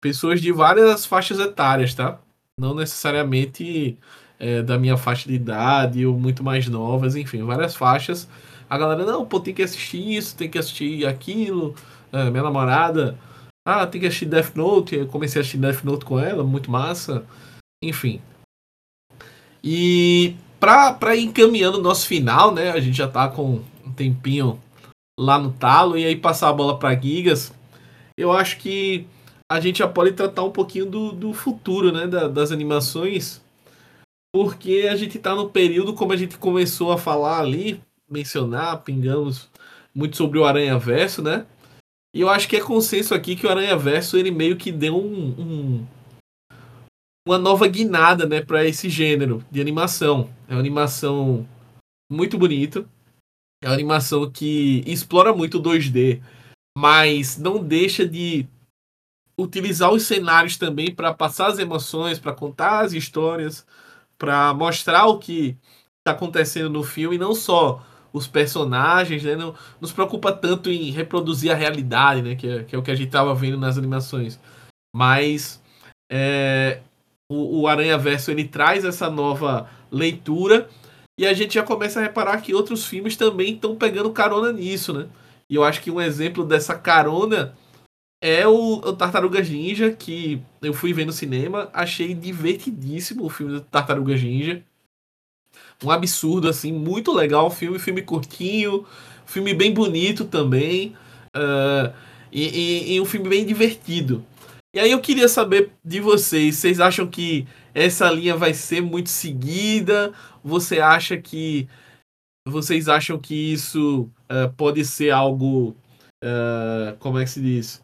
pessoas 0.00 0.40
de 0.40 0.50
várias 0.50 1.04
faixas 1.04 1.38
etárias, 1.38 1.92
tá? 1.92 2.18
Não 2.58 2.74
necessariamente 2.74 3.98
é, 4.38 4.62
da 4.62 4.78
minha 4.78 4.96
faixa 4.96 5.28
de 5.28 5.34
idade 5.34 6.06
ou 6.06 6.18
muito 6.18 6.42
mais 6.42 6.66
novas, 6.68 7.16
enfim, 7.16 7.42
várias 7.42 7.76
faixas 7.76 8.26
a 8.70 8.78
galera, 8.78 9.04
não, 9.04 9.26
pô, 9.26 9.40
tem 9.40 9.54
que 9.54 9.62
assistir 9.62 10.16
isso, 10.16 10.36
tem 10.36 10.48
que 10.50 10.58
assistir 10.58 11.06
aquilo. 11.06 11.74
É, 12.12 12.30
minha 12.30 12.42
namorada, 12.42 13.18
ah, 13.68 13.86
tem 13.86 14.00
que 14.00 14.06
assistir 14.06 14.26
Death 14.26 14.54
Note. 14.54 14.94
Eu 14.96 15.06
comecei 15.06 15.38
a 15.38 15.42
assistir 15.42 15.58
Death 15.58 15.84
Note 15.84 16.04
com 16.04 16.18
ela, 16.18 16.42
muito 16.44 16.70
massa. 16.70 17.24
Enfim. 17.82 18.20
E 19.62 20.34
pra, 20.58 20.92
pra 20.92 21.16
ir 21.16 21.24
encaminhando 21.24 21.78
o 21.78 21.82
nosso 21.82 22.06
final, 22.06 22.52
né? 22.52 22.70
A 22.70 22.80
gente 22.80 22.96
já 22.96 23.08
tá 23.08 23.28
com 23.28 23.62
um 23.84 23.92
tempinho 23.92 24.60
lá 25.18 25.38
no 25.38 25.52
talo. 25.52 25.96
E 25.98 26.04
aí 26.04 26.16
passar 26.16 26.48
a 26.48 26.52
bola 26.52 26.78
pra 26.78 26.94
Gigas. 26.94 27.52
Eu 28.16 28.32
acho 28.32 28.58
que 28.58 29.06
a 29.50 29.60
gente 29.60 29.78
já 29.78 29.88
pode 29.88 30.12
tratar 30.12 30.42
um 30.44 30.50
pouquinho 30.50 30.86
do, 30.86 31.12
do 31.12 31.32
futuro, 31.32 31.92
né? 31.92 32.06
da- 32.06 32.28
das 32.28 32.50
animações. 32.52 33.40
Porque 34.34 34.86
a 34.90 34.96
gente 34.96 35.18
tá 35.18 35.34
no 35.34 35.48
período, 35.48 35.94
como 35.94 36.12
a 36.12 36.16
gente 36.16 36.36
começou 36.36 36.92
a 36.92 36.98
falar 36.98 37.38
ali, 37.40 37.80
mencionar, 38.10 38.82
pingamos 38.82 39.48
muito 39.94 40.16
sobre 40.16 40.38
o 40.38 40.44
Aranha 40.44 40.78
Verso, 40.78 41.22
né? 41.22 41.46
E 42.14 42.20
eu 42.20 42.28
acho 42.28 42.48
que 42.48 42.56
é 42.56 42.60
consenso 42.60 43.14
aqui 43.14 43.36
que 43.36 43.46
o 43.46 43.50
Aranha 43.50 43.76
Verso 43.76 44.16
ele 44.16 44.30
meio 44.30 44.56
que 44.56 44.72
deu 44.72 44.96
um, 44.96 45.28
um 45.38 45.86
uma 47.26 47.36
nova 47.36 47.68
guinada, 47.68 48.26
né, 48.26 48.40
para 48.40 48.64
esse 48.64 48.88
gênero 48.88 49.44
de 49.50 49.60
animação. 49.60 50.30
É 50.48 50.54
uma 50.54 50.60
animação 50.60 51.46
muito 52.10 52.38
bonita. 52.38 52.88
É 53.62 53.68
uma 53.68 53.74
animação 53.74 54.30
que 54.30 54.82
explora 54.86 55.34
muito 55.34 55.58
o 55.58 55.62
2D, 55.62 56.22
mas 56.76 57.36
não 57.36 57.62
deixa 57.62 58.06
de 58.06 58.46
utilizar 59.38 59.92
os 59.92 60.04
cenários 60.04 60.56
também 60.56 60.94
para 60.94 61.12
passar 61.12 61.48
as 61.48 61.58
emoções, 61.58 62.18
para 62.18 62.32
contar 62.32 62.84
as 62.84 62.92
histórias, 62.92 63.66
para 64.16 64.54
mostrar 64.54 65.06
o 65.06 65.18
que 65.18 65.56
está 65.98 66.12
acontecendo 66.12 66.70
no 66.70 66.82
filme, 66.82 67.18
não 67.18 67.34
só 67.34 67.84
os 68.18 68.26
personagens, 68.26 69.22
né? 69.22 69.34
Não 69.34 69.54
nos 69.80 69.92
preocupa 69.92 70.32
tanto 70.32 70.70
em 70.70 70.90
reproduzir 70.90 71.50
a 71.50 71.54
realidade, 71.54 72.22
né? 72.22 72.34
Que 72.34 72.48
é, 72.48 72.64
que 72.64 72.76
é 72.76 72.78
o 72.78 72.82
que 72.82 72.90
a 72.90 72.94
gente 72.94 73.08
estava 73.08 73.34
vendo 73.34 73.56
nas 73.56 73.78
animações. 73.78 74.38
Mas 74.94 75.62
é, 76.10 76.80
o, 77.30 77.60
o 77.60 77.68
Aranha 77.68 77.96
Verso 77.96 78.30
ele 78.30 78.46
traz 78.46 78.84
essa 78.84 79.08
nova 79.08 79.68
leitura 79.90 80.68
e 81.18 81.26
a 81.26 81.32
gente 81.32 81.54
já 81.54 81.62
começa 81.62 81.98
a 81.98 82.02
reparar 82.02 82.40
que 82.40 82.54
outros 82.54 82.86
filmes 82.86 83.16
também 83.16 83.54
estão 83.54 83.74
pegando 83.76 84.12
carona 84.12 84.52
nisso, 84.52 84.92
né? 84.92 85.08
E 85.50 85.54
eu 85.54 85.64
acho 85.64 85.80
que 85.80 85.90
um 85.90 86.00
exemplo 86.00 86.44
dessa 86.44 86.74
carona 86.78 87.56
é 88.22 88.46
o, 88.46 88.74
o 88.74 88.92
Tartarugas 88.92 89.48
Ninja, 89.48 89.90
que 89.90 90.42
eu 90.60 90.74
fui 90.74 90.92
ver 90.92 91.06
no 91.06 91.12
cinema, 91.12 91.70
achei 91.72 92.14
divertidíssimo 92.14 93.24
o 93.24 93.30
filme 93.30 93.54
do 93.54 93.60
Tartarugas 93.60 94.22
Ninja. 94.22 94.62
Um 95.82 95.90
absurdo, 95.90 96.48
assim, 96.48 96.72
muito 96.72 97.12
legal 97.12 97.46
o 97.46 97.50
filme, 97.50 97.78
filme 97.78 98.02
curtinho, 98.02 98.84
filme 99.24 99.54
bem 99.54 99.72
bonito 99.72 100.24
também, 100.24 100.96
uh, 101.36 101.92
e, 102.32 102.42
e, 102.42 102.94
e 102.94 103.00
um 103.00 103.04
filme 103.04 103.28
bem 103.28 103.46
divertido. 103.46 104.24
E 104.74 104.80
aí 104.80 104.90
eu 104.90 105.00
queria 105.00 105.28
saber 105.28 105.70
de 105.84 106.00
vocês, 106.00 106.56
vocês 106.56 106.80
acham 106.80 107.06
que 107.06 107.46
essa 107.74 108.10
linha 108.10 108.36
vai 108.36 108.52
ser 108.52 108.80
muito 108.80 109.08
seguida? 109.08 110.12
Você 110.44 110.80
acha 110.80 111.16
que 111.16 111.68
vocês 112.46 112.88
acham 112.88 113.18
que 113.18 113.52
isso 113.52 114.10
uh, 114.30 114.52
pode 114.56 114.84
ser 114.84 115.10
algo 115.10 115.76
uh, 116.24 116.96
como 116.98 117.18
é 117.18 117.24
que 117.24 117.30
se 117.30 117.40
diz 117.40 117.82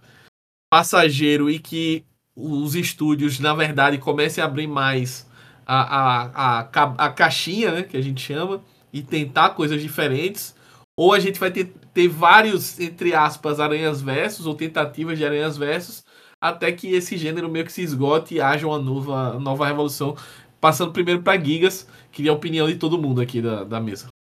passageiro 0.71 1.49
e 1.49 1.59
que 1.59 2.05
os 2.35 2.75
estúdios 2.75 3.39
na 3.39 3.55
verdade 3.55 3.99
comecem 3.99 4.43
a 4.43 4.47
abrir 4.47 4.67
mais 4.67 5.25
a, 5.67 6.27
a, 6.27 6.61
a, 6.61 7.07
a 7.07 7.11
caixinha 7.11 7.71
né, 7.73 7.83
que 7.83 7.97
a 7.97 8.03
gente 8.03 8.21
chama 8.21 8.63
e 8.93 9.03
tentar 9.03 9.51
coisas 9.51 9.81
diferentes 9.81 10.55
ou 10.97 11.13
a 11.13 11.19
gente 11.19 11.41
vai 11.41 11.51
ter, 11.51 11.73
ter 11.93 12.09
vários 12.09 12.79
entre 12.79 13.15
aspas 13.15 13.59
aranhas 13.59 14.01
versos 14.01 14.47
ou 14.47 14.55
tentativas 14.55 15.19
de 15.19 15.25
aranhas 15.25 15.57
versos 15.57 16.05
até 16.41 16.71
que 16.71 16.93
esse 16.93 17.17
gênero 17.17 17.49
meio 17.49 17.65
que 17.65 17.73
se 17.73 17.83
esgote 17.83 18.35
e 18.35 18.41
haja 18.41 18.67
uma 18.67 18.79
nova, 18.79 19.39
nova 19.41 19.67
revolução. 19.67 20.15
Passando 20.61 20.93
primeiro 20.93 21.23
para 21.23 21.43
Gigas, 21.43 21.89
queria 22.13 22.31
a 22.31 22.35
opinião 22.35 22.67
de 22.67 22.77
todo 22.77 23.01
mundo 23.01 23.21
aqui 23.21 23.41
da, 23.41 23.65
da 23.65 23.81
mesa. 23.81 24.14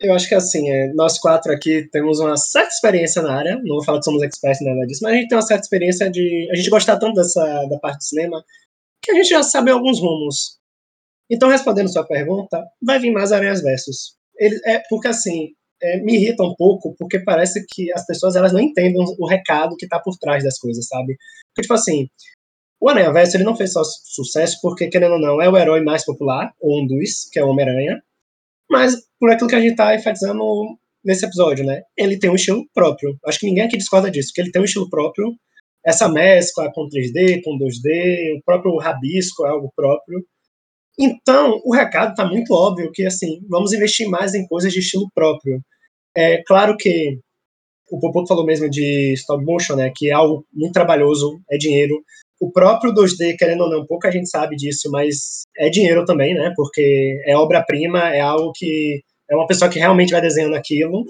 Eu 0.00 0.14
acho 0.14 0.28
que 0.28 0.34
assim, 0.34 0.70
é, 0.70 0.92
nós 0.94 1.18
quatro 1.18 1.52
aqui 1.52 1.88
temos 1.90 2.20
uma 2.20 2.36
certa 2.36 2.68
experiência 2.68 3.20
na 3.20 3.36
área, 3.36 3.56
não 3.56 3.76
vou 3.76 3.84
falar 3.84 3.98
que 3.98 4.04
somos 4.04 4.22
experts 4.22 4.64
nada 4.64 4.86
disso, 4.86 5.00
mas 5.02 5.12
a 5.12 5.16
gente 5.16 5.28
tem 5.28 5.36
uma 5.36 5.42
certa 5.42 5.64
experiência 5.64 6.10
de 6.10 6.48
a 6.52 6.54
gente 6.54 6.70
gostar 6.70 6.98
tanto 6.98 7.14
dessa 7.14 7.66
da 7.66 7.78
parte 7.78 7.98
do 7.98 8.04
cinema 8.04 8.44
que 9.02 9.10
a 9.10 9.14
gente 9.14 9.28
já 9.28 9.42
sabe 9.42 9.70
alguns 9.70 10.00
rumos. 10.00 10.58
Então, 11.30 11.48
respondendo 11.48 11.92
sua 11.92 12.06
pergunta, 12.06 12.64
vai 12.82 12.98
vir 12.98 13.10
mais 13.10 13.32
Aranhas 13.32 13.60
Versus. 13.60 14.16
Ele, 14.36 14.58
é, 14.64 14.82
porque 14.88 15.08
assim, 15.08 15.52
é, 15.82 16.00
me 16.00 16.14
irrita 16.14 16.42
um 16.42 16.54
pouco, 16.54 16.94
porque 16.98 17.18
parece 17.20 17.64
que 17.68 17.92
as 17.92 18.06
pessoas 18.06 18.36
elas 18.36 18.52
não 18.52 18.60
entendem 18.60 19.04
o 19.18 19.26
recado 19.26 19.76
que 19.76 19.84
está 19.84 19.98
por 19.98 20.16
trás 20.16 20.44
das 20.44 20.58
coisas, 20.58 20.86
sabe? 20.86 21.16
Porque, 21.48 21.62
tipo 21.62 21.74
assim, 21.74 22.08
o 22.80 22.88
Aranha 22.88 23.12
Verso 23.12 23.36
ele 23.36 23.44
não 23.44 23.56
fez 23.56 23.72
só 23.72 23.82
sucesso 23.84 24.58
porque, 24.62 24.88
querendo 24.88 25.14
ou 25.14 25.20
não, 25.20 25.40
é 25.42 25.48
o 25.48 25.56
herói 25.56 25.82
mais 25.82 26.04
popular, 26.04 26.52
ou 26.60 26.80
um 26.82 26.86
dos, 26.86 27.28
que 27.30 27.38
é 27.38 27.44
o 27.44 27.48
Homem-Aranha, 27.48 28.02
mas 28.70 28.94
por 29.18 29.30
aquilo 29.30 29.48
que 29.48 29.54
a 29.56 29.60
gente 29.60 29.72
está 29.72 29.94
enfatizando 29.94 30.44
nesse 31.04 31.24
episódio, 31.24 31.64
né? 31.64 31.82
Ele 31.96 32.18
tem 32.18 32.30
um 32.30 32.34
estilo 32.34 32.64
próprio. 32.74 33.16
Acho 33.26 33.40
que 33.40 33.46
ninguém 33.46 33.64
aqui 33.64 33.76
discorda 33.76 34.10
disso, 34.10 34.32
que 34.34 34.40
ele 34.40 34.50
tem 34.50 34.60
um 34.62 34.64
estilo 34.64 34.90
próprio. 34.90 35.34
Essa 35.84 36.08
mescla 36.08 36.70
com 36.72 36.88
3D, 36.88 37.40
com 37.42 37.58
2D, 37.58 38.38
o 38.38 38.42
próprio 38.44 38.76
rabisco 38.76 39.46
é 39.46 39.50
algo 39.50 39.72
próprio. 39.74 40.24
Então, 40.98 41.60
o 41.64 41.72
recado 41.72 42.10
está 42.10 42.26
muito 42.26 42.52
óbvio 42.52 42.90
que, 42.92 43.06
assim, 43.06 43.40
vamos 43.48 43.72
investir 43.72 44.08
mais 44.08 44.34
em 44.34 44.46
coisas 44.46 44.72
de 44.72 44.80
estilo 44.80 45.08
próprio. 45.14 45.62
É 46.16 46.42
claro 46.44 46.76
que 46.76 47.18
o 47.90 47.98
Popoto 48.00 48.26
falou 48.28 48.44
mesmo 48.44 48.68
de 48.68 49.12
stop 49.14 49.44
motion, 49.44 49.76
né, 49.76 49.92
que 49.94 50.10
é 50.10 50.12
algo 50.12 50.44
muito 50.52 50.72
trabalhoso, 50.72 51.40
é 51.50 51.56
dinheiro. 51.56 52.02
O 52.40 52.52
próprio 52.52 52.92
2D, 52.92 53.36
querendo 53.36 53.64
ou 53.64 53.70
não, 53.70 53.86
pouca 53.86 54.12
gente 54.12 54.28
sabe 54.28 54.54
disso, 54.54 54.90
mas 54.90 55.42
é 55.56 55.68
dinheiro 55.68 56.04
também, 56.04 56.34
né, 56.34 56.52
porque 56.56 57.20
é 57.26 57.36
obra-prima, 57.36 58.14
é 58.14 58.20
algo 58.20 58.52
que 58.54 59.02
é 59.28 59.34
uma 59.34 59.46
pessoa 59.46 59.70
que 59.70 59.78
realmente 59.78 60.12
vai 60.12 60.20
desenhando 60.20 60.54
aquilo. 60.54 61.04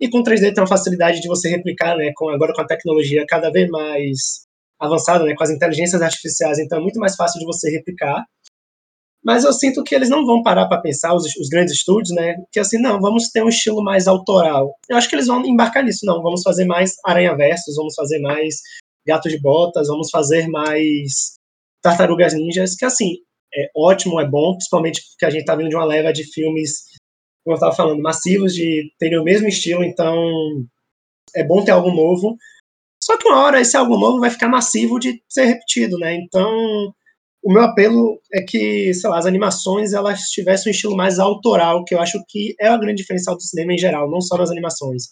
E 0.00 0.08
com 0.08 0.22
3D 0.22 0.54
tem 0.54 0.62
uma 0.62 0.66
facilidade 0.66 1.20
de 1.20 1.28
você 1.28 1.48
replicar, 1.48 1.96
né, 1.96 2.12
com, 2.14 2.28
agora 2.28 2.52
com 2.54 2.60
a 2.62 2.66
tecnologia 2.66 3.24
cada 3.28 3.50
vez 3.50 3.68
mais 3.68 4.42
avançada, 4.78 5.24
né, 5.24 5.34
com 5.34 5.44
as 5.44 5.50
inteligências 5.50 6.00
artificiais, 6.00 6.58
então 6.58 6.78
é 6.78 6.80
muito 6.80 7.00
mais 7.00 7.16
fácil 7.16 7.40
de 7.40 7.46
você 7.46 7.70
replicar. 7.70 8.24
Mas 9.22 9.44
eu 9.44 9.52
sinto 9.52 9.84
que 9.84 9.94
eles 9.94 10.08
não 10.08 10.24
vão 10.24 10.42
parar 10.42 10.66
para 10.66 10.80
pensar, 10.80 11.14
os, 11.14 11.24
os, 11.36 11.48
grandes 11.48 11.74
estúdios, 11.74 12.10
né? 12.14 12.36
Que 12.50 12.58
assim, 12.58 12.78
não, 12.78 12.98
vamos 13.00 13.28
ter 13.28 13.44
um 13.44 13.50
estilo 13.50 13.82
mais 13.82 14.08
autoral. 14.08 14.74
Eu 14.88 14.96
acho 14.96 15.08
que 15.10 15.14
eles 15.14 15.26
vão 15.26 15.44
embarcar 15.44 15.84
nisso, 15.84 16.06
não. 16.06 16.22
Vamos 16.22 16.42
fazer 16.42 16.64
mais 16.64 16.94
Aranha 17.04 17.36
Versos, 17.36 17.76
vamos 17.76 17.94
fazer 17.94 18.18
mais 18.20 18.62
Gato 19.06 19.28
de 19.28 19.40
Botas, 19.40 19.88
vamos 19.88 20.10
fazer 20.10 20.48
mais 20.48 21.38
Tartarugas 21.82 22.34
Ninjas, 22.34 22.74
que 22.74 22.84
assim, 22.84 23.16
é 23.54 23.70
ótimo, 23.74 24.20
é 24.20 24.28
bom, 24.28 24.52
principalmente 24.52 25.02
porque 25.10 25.26
a 25.26 25.30
gente 25.30 25.44
tá 25.44 25.56
vindo 25.56 25.70
de 25.70 25.76
uma 25.76 25.84
leva 25.84 26.12
de 26.12 26.24
filmes, 26.24 26.84
como 27.44 27.54
eu 27.54 27.54
estava 27.54 27.74
falando, 27.74 28.02
massivos, 28.02 28.54
de 28.54 28.92
terem 28.98 29.18
o 29.18 29.24
mesmo 29.24 29.48
estilo, 29.48 29.82
então 29.82 30.14
é 31.34 31.44
bom 31.44 31.64
ter 31.64 31.72
algo 31.72 31.90
novo. 31.90 32.36
Só 33.02 33.16
que 33.16 33.26
uma 33.28 33.42
hora 33.44 33.60
esse 33.60 33.76
algo 33.76 33.98
novo 33.98 34.20
vai 34.20 34.30
ficar 34.30 34.48
massivo 34.48 34.98
de 34.98 35.22
ser 35.28 35.44
repetido, 35.44 35.98
né? 35.98 36.14
Então 36.14 36.92
o 37.42 37.52
meu 37.52 37.62
apelo 37.62 38.20
é 38.32 38.42
que, 38.42 38.92
sei 38.92 39.08
lá, 39.08 39.18
as 39.18 39.26
animações 39.26 39.92
elas 39.94 40.20
tivessem 40.24 40.70
um 40.70 40.74
estilo 40.74 40.96
mais 40.96 41.18
autoral, 41.18 41.84
que 41.84 41.94
eu 41.94 42.00
acho 42.00 42.22
que 42.28 42.54
é 42.60 42.70
o 42.72 42.78
grande 42.78 43.00
diferencial 43.00 43.36
do 43.36 43.42
cinema 43.42 43.72
em 43.72 43.78
geral, 43.78 44.10
não 44.10 44.20
só 44.20 44.36
nas 44.36 44.50
animações. 44.50 45.04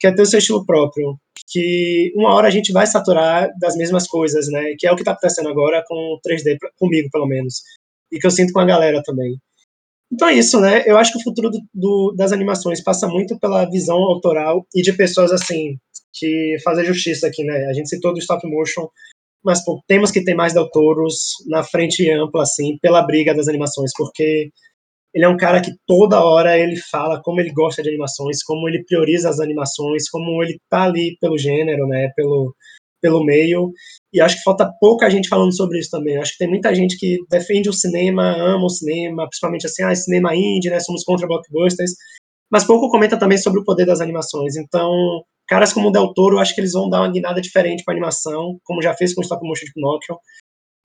Que 0.00 0.06
é 0.06 0.12
ter 0.14 0.22
o 0.22 0.26
seu 0.26 0.38
estilo 0.38 0.64
próprio. 0.64 1.16
Que 1.48 2.12
uma 2.16 2.34
hora 2.34 2.48
a 2.48 2.50
gente 2.50 2.72
vai 2.72 2.86
saturar 2.86 3.50
das 3.60 3.76
mesmas 3.76 4.06
coisas, 4.06 4.48
né? 4.48 4.74
Que 4.78 4.86
é 4.86 4.92
o 4.92 4.96
que 4.96 5.02
está 5.02 5.12
acontecendo 5.12 5.48
agora 5.48 5.84
com 5.86 5.94
o 5.94 6.20
3D, 6.26 6.56
comigo 6.78 7.08
pelo 7.12 7.26
menos. 7.26 7.62
E 8.10 8.18
que 8.18 8.26
eu 8.26 8.30
sinto 8.30 8.52
com 8.52 8.60
a 8.60 8.64
galera 8.64 9.02
também. 9.04 9.36
Então 10.12 10.28
é 10.28 10.34
isso, 10.34 10.60
né? 10.60 10.82
Eu 10.86 10.98
acho 10.98 11.12
que 11.12 11.18
o 11.18 11.22
futuro 11.22 11.50
do, 11.50 11.60
do, 11.72 12.14
das 12.16 12.32
animações 12.32 12.82
passa 12.82 13.06
muito 13.06 13.38
pela 13.38 13.64
visão 13.70 13.98
autoral 13.98 14.66
e 14.74 14.82
de 14.82 14.92
pessoas 14.92 15.30
assim, 15.30 15.78
que 16.12 16.56
fazem 16.64 16.84
justiça 16.84 17.28
aqui, 17.28 17.44
né? 17.44 17.66
A 17.66 17.72
gente 17.72 17.88
citou 17.88 18.12
do 18.12 18.18
stop 18.18 18.44
motion, 18.48 18.88
mas 19.44 19.64
pô, 19.64 19.80
temos 19.86 20.10
que 20.10 20.24
ter 20.24 20.34
mais 20.34 20.52
Del 20.52 20.68
Toros 20.70 21.34
na 21.46 21.62
frente 21.62 22.10
ampla, 22.10 22.42
assim, 22.42 22.76
pela 22.82 23.02
briga 23.02 23.34
das 23.34 23.46
animações, 23.46 23.92
porque 23.96 24.50
ele 25.14 25.24
é 25.24 25.28
um 25.28 25.36
cara 25.36 25.60
que 25.60 25.72
toda 25.86 26.24
hora 26.24 26.58
ele 26.58 26.76
fala 26.90 27.20
como 27.22 27.40
ele 27.40 27.52
gosta 27.52 27.82
de 27.82 27.88
animações, 27.88 28.42
como 28.44 28.68
ele 28.68 28.84
prioriza 28.84 29.28
as 29.28 29.40
animações, 29.40 30.08
como 30.08 30.42
ele 30.42 30.58
tá 30.68 30.84
ali 30.84 31.16
pelo 31.20 31.36
gênero, 31.36 31.86
né, 31.86 32.10
pelo, 32.14 32.54
pelo 33.00 33.24
meio, 33.24 33.72
e 34.12 34.20
acho 34.20 34.36
que 34.36 34.42
falta 34.42 34.70
pouca 34.80 35.10
gente 35.10 35.28
falando 35.28 35.54
sobre 35.54 35.78
isso 35.78 35.90
também, 35.90 36.16
acho 36.16 36.32
que 36.32 36.38
tem 36.38 36.48
muita 36.48 36.74
gente 36.74 36.96
que 36.96 37.18
defende 37.28 37.68
o 37.68 37.72
cinema, 37.72 38.22
ama 38.36 38.66
o 38.66 38.70
cinema, 38.70 39.26
principalmente 39.26 39.66
assim, 39.66 39.82
ah, 39.82 39.94
cinema 39.94 40.34
indie, 40.34 40.70
né, 40.70 40.78
somos 40.80 41.02
contra 41.02 41.26
blockbusters, 41.26 41.92
mas 42.50 42.64
pouco 42.64 42.90
comenta 42.90 43.18
também 43.18 43.38
sobre 43.38 43.60
o 43.60 43.64
poder 43.64 43.86
das 43.86 44.00
animações, 44.00 44.56
então 44.56 44.92
caras 45.48 45.72
como 45.72 45.88
o 45.88 45.90
Del 45.90 46.14
Toro, 46.14 46.38
acho 46.38 46.54
que 46.54 46.60
eles 46.60 46.72
vão 46.72 46.88
dar 46.88 47.00
uma 47.00 47.10
guinada 47.10 47.40
diferente 47.40 47.82
para 47.82 47.92
animação, 47.92 48.60
como 48.62 48.80
já 48.80 48.94
fez 48.94 49.12
com 49.12 49.20
o 49.20 49.24
stop 49.24 49.44
motion 49.44 49.64
de 49.64 49.72
Pinocchio, 49.72 50.16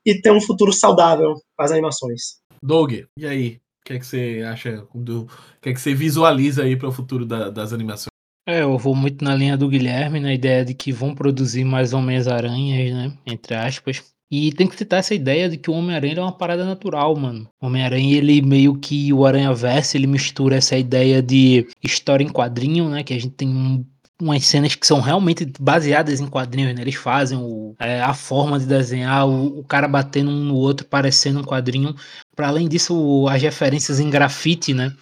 e 0.04 0.20
ter 0.20 0.32
um 0.32 0.42
futuro 0.42 0.74
saudável 0.74 1.36
para 1.56 1.66
as 1.66 1.72
animações. 1.72 2.38
Doug, 2.62 2.94
e 3.18 3.26
aí? 3.28 3.60
Que 3.86 3.94
é 3.94 4.00
que 4.00 4.06
você 4.06 4.44
acha 4.46 4.88
do, 4.96 5.28
que 5.62 5.70
é 5.70 5.74
que 5.74 5.80
você 5.80 5.94
visualiza 5.94 6.64
aí 6.64 6.76
para 6.76 6.90
o 6.90 6.92
futuro 6.92 7.26
da, 7.26 7.52
das 7.52 7.72
animações? 7.72 8.10
É, 8.48 8.64
eu 8.64 8.78
vou 8.78 8.96
muito 8.96 9.24
na 9.24 9.36
linha 9.36 9.56
do 9.56 9.70
Guilherme, 9.70 10.20
na 10.20 10.34
ideia 10.34 10.66
de 10.66 10.74
que 10.74 10.92
vão 10.92 11.14
produzir 11.16 11.64
mais 11.64 11.94
Homens-Aranhas, 11.94 12.94
né? 12.94 13.18
Entre 13.26 13.56
aspas. 13.56 14.16
E 14.30 14.52
tem 14.54 14.68
que 14.68 14.76
citar 14.76 15.00
essa 15.00 15.14
ideia 15.14 15.48
de 15.48 15.58
que 15.58 15.70
o 15.70 15.74
Homem-Aranha 15.74 16.18
é 16.18 16.22
uma 16.22 16.36
parada 16.36 16.66
natural, 16.66 17.16
mano. 17.16 17.48
O 17.62 17.68
Homem-Aranha, 17.68 18.18
ele 18.18 18.42
meio 18.42 18.76
que 18.76 19.14
o 19.14 19.26
Aranha-Verso, 19.26 19.98
ele 19.98 20.08
mistura 20.08 20.56
essa 20.56 20.76
ideia 20.76 21.22
de 21.22 21.68
história 21.84 22.24
em 22.24 22.30
quadrinho, 22.30 22.90
né? 22.90 23.04
Que 23.04 23.14
a 23.14 23.20
gente 23.20 23.36
tem 23.36 23.86
umas 24.22 24.46
cenas 24.46 24.76
que 24.76 24.88
são 24.88 25.02
realmente 25.02 25.52
baseadas 25.60 26.20
em 26.20 26.28
quadrinhos, 26.28 26.74
né? 26.74 26.82
Eles 26.82 26.96
fazem 26.96 27.38
o, 27.38 27.76
é, 27.80 28.02
a 28.02 28.14
forma 28.14 28.60
de 28.60 28.66
desenhar, 28.66 29.28
o, 29.28 29.60
o, 29.60 29.64
cara 29.64 29.88
batendo 29.88 30.32
um 30.32 30.44
no 30.46 30.56
outro, 30.56 30.86
parecendo 30.86 31.40
um 31.40 31.44
quadrinho. 31.44 31.96
Para 32.36 32.48
além 32.48 32.68
disso, 32.68 32.96
o, 32.98 33.28
as 33.28 33.42
referências 33.42 34.00
em 34.00 34.10
grafite, 34.10 34.74
né? 34.74 34.96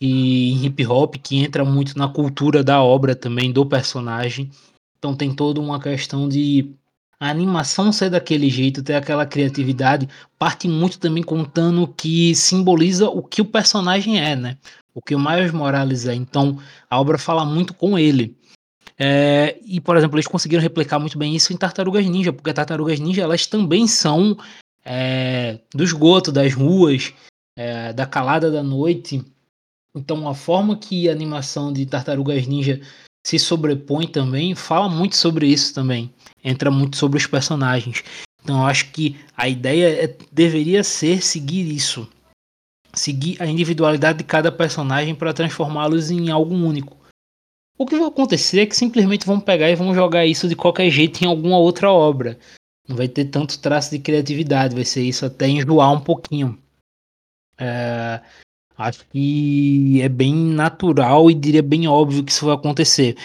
e 0.00 0.52
em 0.52 0.64
hip 0.64 0.86
hop, 0.86 1.16
que 1.16 1.36
entra 1.36 1.64
muito 1.64 1.98
na 1.98 2.08
cultura 2.08 2.64
da 2.64 2.82
obra 2.82 3.14
também, 3.14 3.52
do 3.52 3.66
personagem. 3.66 4.50
Então 4.98 5.14
tem 5.14 5.34
toda 5.34 5.60
uma 5.60 5.80
questão 5.80 6.28
de 6.28 6.74
a 7.18 7.28
animação 7.28 7.92
ser 7.92 8.08
daquele 8.08 8.48
jeito, 8.48 8.82
ter 8.82 8.94
aquela 8.94 9.26
criatividade, 9.26 10.08
parte 10.38 10.66
muito 10.66 10.98
também 10.98 11.22
contando 11.22 11.86
que 11.86 12.34
simboliza 12.34 13.10
o 13.10 13.22
que 13.22 13.42
o 13.42 13.44
personagem 13.44 14.18
é, 14.18 14.34
né? 14.34 14.56
O 14.94 15.02
que 15.02 15.14
o 15.14 15.20
Miles 15.20 15.52
Morales 15.52 16.06
é. 16.06 16.14
Então 16.14 16.58
a 16.88 16.98
obra 16.98 17.18
fala 17.18 17.44
muito 17.44 17.74
com 17.74 17.98
ele. 17.98 18.34
É, 19.02 19.58
e, 19.64 19.80
por 19.80 19.96
exemplo, 19.96 20.16
eles 20.16 20.26
conseguiram 20.26 20.62
replicar 20.62 20.98
muito 20.98 21.16
bem 21.16 21.34
isso 21.34 21.54
em 21.54 21.56
Tartarugas 21.56 22.04
Ninja, 22.04 22.34
porque 22.34 22.52
Tartarugas 22.52 23.00
Ninja 23.00 23.22
elas 23.22 23.46
também 23.46 23.86
são 23.86 24.36
é, 24.84 25.58
do 25.74 25.82
esgoto, 25.82 26.30
das 26.30 26.52
ruas, 26.52 27.14
é, 27.56 27.94
da 27.94 28.04
calada 28.04 28.50
da 28.50 28.62
noite. 28.62 29.24
Então, 29.96 30.28
a 30.28 30.34
forma 30.34 30.76
que 30.76 31.08
a 31.08 31.12
animação 31.12 31.72
de 31.72 31.86
Tartarugas 31.86 32.46
Ninja 32.46 32.82
se 33.26 33.38
sobrepõe 33.38 34.06
também 34.06 34.54
fala 34.54 34.86
muito 34.86 35.16
sobre 35.16 35.46
isso 35.46 35.74
também. 35.74 36.12
Entra 36.44 36.70
muito 36.70 36.98
sobre 36.98 37.16
os 37.16 37.26
personagens. 37.26 38.04
Então, 38.42 38.60
eu 38.60 38.66
acho 38.66 38.90
que 38.92 39.18
a 39.34 39.48
ideia 39.48 40.04
é, 40.04 40.16
deveria 40.30 40.84
ser 40.84 41.22
seguir 41.22 41.74
isso. 41.74 42.06
Seguir 42.92 43.40
a 43.40 43.46
individualidade 43.46 44.18
de 44.18 44.24
cada 44.24 44.52
personagem 44.52 45.14
para 45.14 45.32
transformá-los 45.32 46.10
em 46.10 46.28
algo 46.28 46.54
único. 46.54 46.99
O 47.80 47.86
que 47.86 47.96
vai 47.96 48.08
acontecer 48.08 48.60
é 48.60 48.66
que 48.66 48.76
simplesmente 48.76 49.24
vão 49.24 49.40
pegar 49.40 49.70
e 49.70 49.74
vão 49.74 49.94
jogar 49.94 50.26
isso 50.26 50.46
de 50.46 50.54
qualquer 50.54 50.90
jeito 50.90 51.24
em 51.24 51.26
alguma 51.26 51.56
outra 51.56 51.90
obra. 51.90 52.38
Não 52.86 52.94
vai 52.94 53.08
ter 53.08 53.24
tanto 53.24 53.58
traço 53.58 53.90
de 53.90 53.98
criatividade, 53.98 54.74
vai 54.74 54.84
ser 54.84 55.02
isso 55.02 55.24
até 55.24 55.48
enjoar 55.48 55.90
um 55.94 56.00
pouquinho. 56.02 56.58
É, 57.56 58.20
acho 58.76 59.06
que 59.06 59.98
é 60.02 60.10
bem 60.10 60.34
natural 60.34 61.30
e 61.30 61.34
diria 61.34 61.62
bem 61.62 61.88
óbvio 61.88 62.22
que 62.22 62.30
isso 62.30 62.44
vai 62.44 62.54
acontecer. 62.54 63.16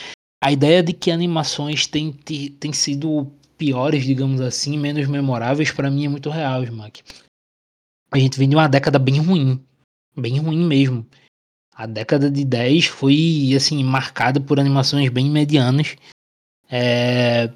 A 0.42 0.54
ideia 0.54 0.82
de 0.82 0.94
que 0.94 1.12
animações 1.12 1.86
têm, 1.86 2.14
têm 2.14 2.72
sido 2.72 3.30
piores, 3.58 4.06
digamos 4.06 4.40
assim, 4.40 4.78
menos 4.78 5.06
memoráveis, 5.06 5.70
para 5.70 5.92
mim 5.92 6.06
é 6.06 6.10
muito 6.10 6.30
real, 6.30 6.64
Smack. 6.64 7.04
A 8.10 8.18
gente 8.18 8.40
vem 8.40 8.48
de 8.48 8.56
uma 8.56 8.70
década 8.70 8.98
bem 8.98 9.20
ruim. 9.20 9.62
Bem 10.16 10.38
ruim 10.38 10.66
mesmo. 10.66 11.06
A 11.76 11.86
década 11.86 12.32
de 12.32 12.46
10 12.46 12.86
foi, 12.86 13.52
assim, 13.56 13.84
marcada 13.84 14.40
por 14.40 14.60
animações 14.60 15.10
bem 15.10 15.30
medianas. 15.30 15.96
É, 16.72 17.52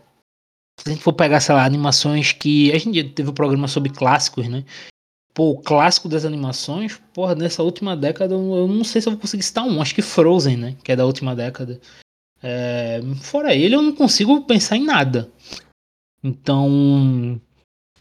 se 0.80 0.88
a 0.88 0.90
gente 0.90 1.02
for 1.02 1.14
pegar, 1.14 1.40
sei 1.40 1.56
lá, 1.56 1.64
animações 1.64 2.34
que. 2.34 2.72
A 2.74 2.78
gente 2.78 3.04
teve 3.12 3.30
um 3.30 3.34
programa 3.34 3.68
sobre 3.68 3.92
clássicos, 3.92 4.48
né? 4.48 4.66
Pô, 5.34 5.52
o 5.52 5.62
clássico 5.62 6.10
das 6.10 6.26
animações, 6.26 7.00
porra, 7.14 7.34
nessa 7.34 7.64
última 7.64 7.96
década 7.96 8.34
eu 8.34 8.68
não 8.68 8.84
sei 8.84 9.02
se 9.02 9.08
eu 9.08 9.14
vou 9.14 9.22
conseguir 9.22 9.44
citar 9.44 9.64
um. 9.64 9.82
Acho 9.82 9.96
que 9.96 10.02
Frozen, 10.02 10.58
né? 10.58 10.76
Que 10.84 10.92
é 10.92 10.96
da 10.96 11.06
última 11.06 11.36
década. 11.36 11.80
É, 12.42 13.00
fora 13.22 13.54
ele, 13.54 13.76
eu 13.76 13.82
não 13.82 13.94
consigo 13.94 14.42
pensar 14.44 14.76
em 14.76 14.84
nada. 14.84 15.32
Então, 16.24 17.40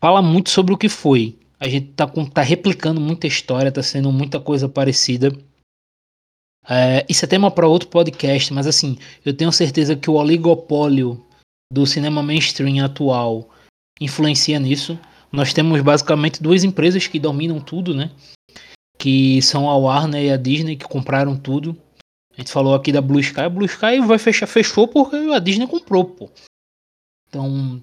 fala 0.01 0.21
muito 0.23 0.51
sobre 0.51 0.75
o 0.75 0.79
que 0.79 0.89
foi. 0.89 1.39
A 1.61 1.69
gente 1.69 1.93
tá, 1.93 2.07
tá 2.07 2.43
replicando 2.43 3.01
muita 3.01 3.27
história, 3.27 3.73
tá 3.73 3.83
sendo 3.83 4.11
muita 4.13 4.41
coisa 4.41 4.69
parecida. 4.69 5.33
É, 6.69 7.07
isso 7.09 7.25
é 7.25 7.29
tema 7.29 7.51
para 7.51 7.67
outro 7.67 7.89
podcast, 7.89 8.53
mas 8.53 8.67
assim, 8.67 8.99
eu 9.25 9.35
tenho 9.35 9.51
certeza 9.51 9.97
que 9.97 10.11
o 10.11 10.15
oligopólio 10.15 11.25
do 11.73 11.87
cinema 11.87 12.23
mainstream 12.23 12.85
atual 12.85 13.49
influencia 14.01 14.59
nisso. 14.59 14.99
Nós 15.33 15.53
temos 15.53 15.81
basicamente 15.81 16.43
duas 16.43 16.65
empresas 16.65 17.07
que 17.07 17.19
dominam 17.19 17.61
tudo, 17.61 17.95
né? 17.95 18.11
Que 18.99 19.41
são 19.43 19.69
a 19.69 19.77
Warner 19.77 20.25
e 20.25 20.31
a 20.31 20.37
Disney, 20.37 20.77
que 20.77 20.87
compraram 20.87 21.37
tudo. 21.37 21.77
A 22.37 22.41
gente 22.41 22.53
falou 22.53 22.75
aqui 22.75 22.93
da 22.93 23.01
Blue 23.01 23.21
Sky. 23.21 23.41
A 23.41 23.49
Blue 23.49 23.67
Sky 23.67 24.01
vai 24.07 24.19
fechar, 24.19 24.47
fechou 24.47 24.87
porque 24.89 25.17
a 25.17 25.39
Disney 25.39 25.67
comprou, 25.67 26.05
pô. 26.05 26.31
Então, 27.29 27.83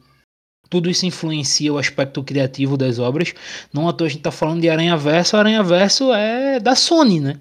tudo 0.70 0.90
isso 0.90 1.06
influencia 1.06 1.74
o 1.74 1.78
aspecto 1.78 2.24
criativo 2.24 2.78
das 2.78 3.00
obras. 3.00 3.34
Não 3.72 3.88
à 3.88 3.94
toa 3.94 4.08
a 4.08 4.10
gente 4.10 4.22
tá 4.22 4.32
falando 4.32 4.62
de 4.62 4.70
Aranha 4.70 4.98
Verso. 4.98 5.38
Aranha 5.38 5.64
Verso 5.64 6.14
é 6.14 6.60
da 6.60 6.76
Sony, 6.76 7.20
né? 7.20 7.40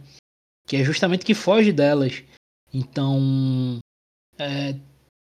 Que 0.66 0.76
é 0.76 0.84
justamente 0.84 1.24
que 1.24 1.34
foge 1.34 1.72
delas. 1.72 2.22
Então, 2.72 3.78
é, 4.38 4.74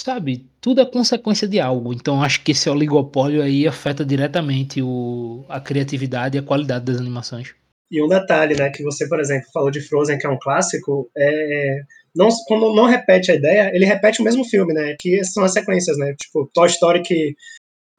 sabe, 0.01 0.49
tudo 0.61 0.81
é 0.81 0.85
consequência 0.85 1.47
de 1.47 1.59
algo. 1.59 1.93
Então 1.93 2.23
acho 2.23 2.43
que 2.43 2.51
esse 2.51 2.69
oligopólio 2.69 3.41
aí 3.41 3.67
afeta 3.67 4.05
diretamente 4.05 4.81
o, 4.81 5.45
a 5.49 5.59
criatividade 5.59 6.37
e 6.37 6.39
a 6.39 6.43
qualidade 6.43 6.85
das 6.85 6.97
animações. 6.97 7.53
E 7.91 8.03
um 8.03 8.07
detalhe, 8.07 8.55
né, 8.55 8.69
que 8.69 8.83
você, 8.83 9.07
por 9.07 9.19
exemplo, 9.19 9.49
falou 9.51 9.71
de 9.71 9.81
Frozen, 9.81 10.19
que 10.19 10.27
é 10.27 10.29
um 10.29 10.37
clássico, 10.37 11.09
é, 11.17 11.81
não, 12.15 12.29
quando 12.47 12.75
não 12.75 12.85
repete 12.85 13.31
a 13.31 13.35
ideia, 13.35 13.71
ele 13.73 13.83
repete 13.83 14.21
o 14.21 14.23
mesmo 14.23 14.45
filme, 14.45 14.73
né, 14.73 14.95
que 14.99 15.23
são 15.23 15.43
as 15.43 15.53
sequências, 15.53 15.97
né, 15.97 16.13
tipo, 16.21 16.47
Toy 16.53 16.67
Story 16.67 17.01
que 17.01 17.35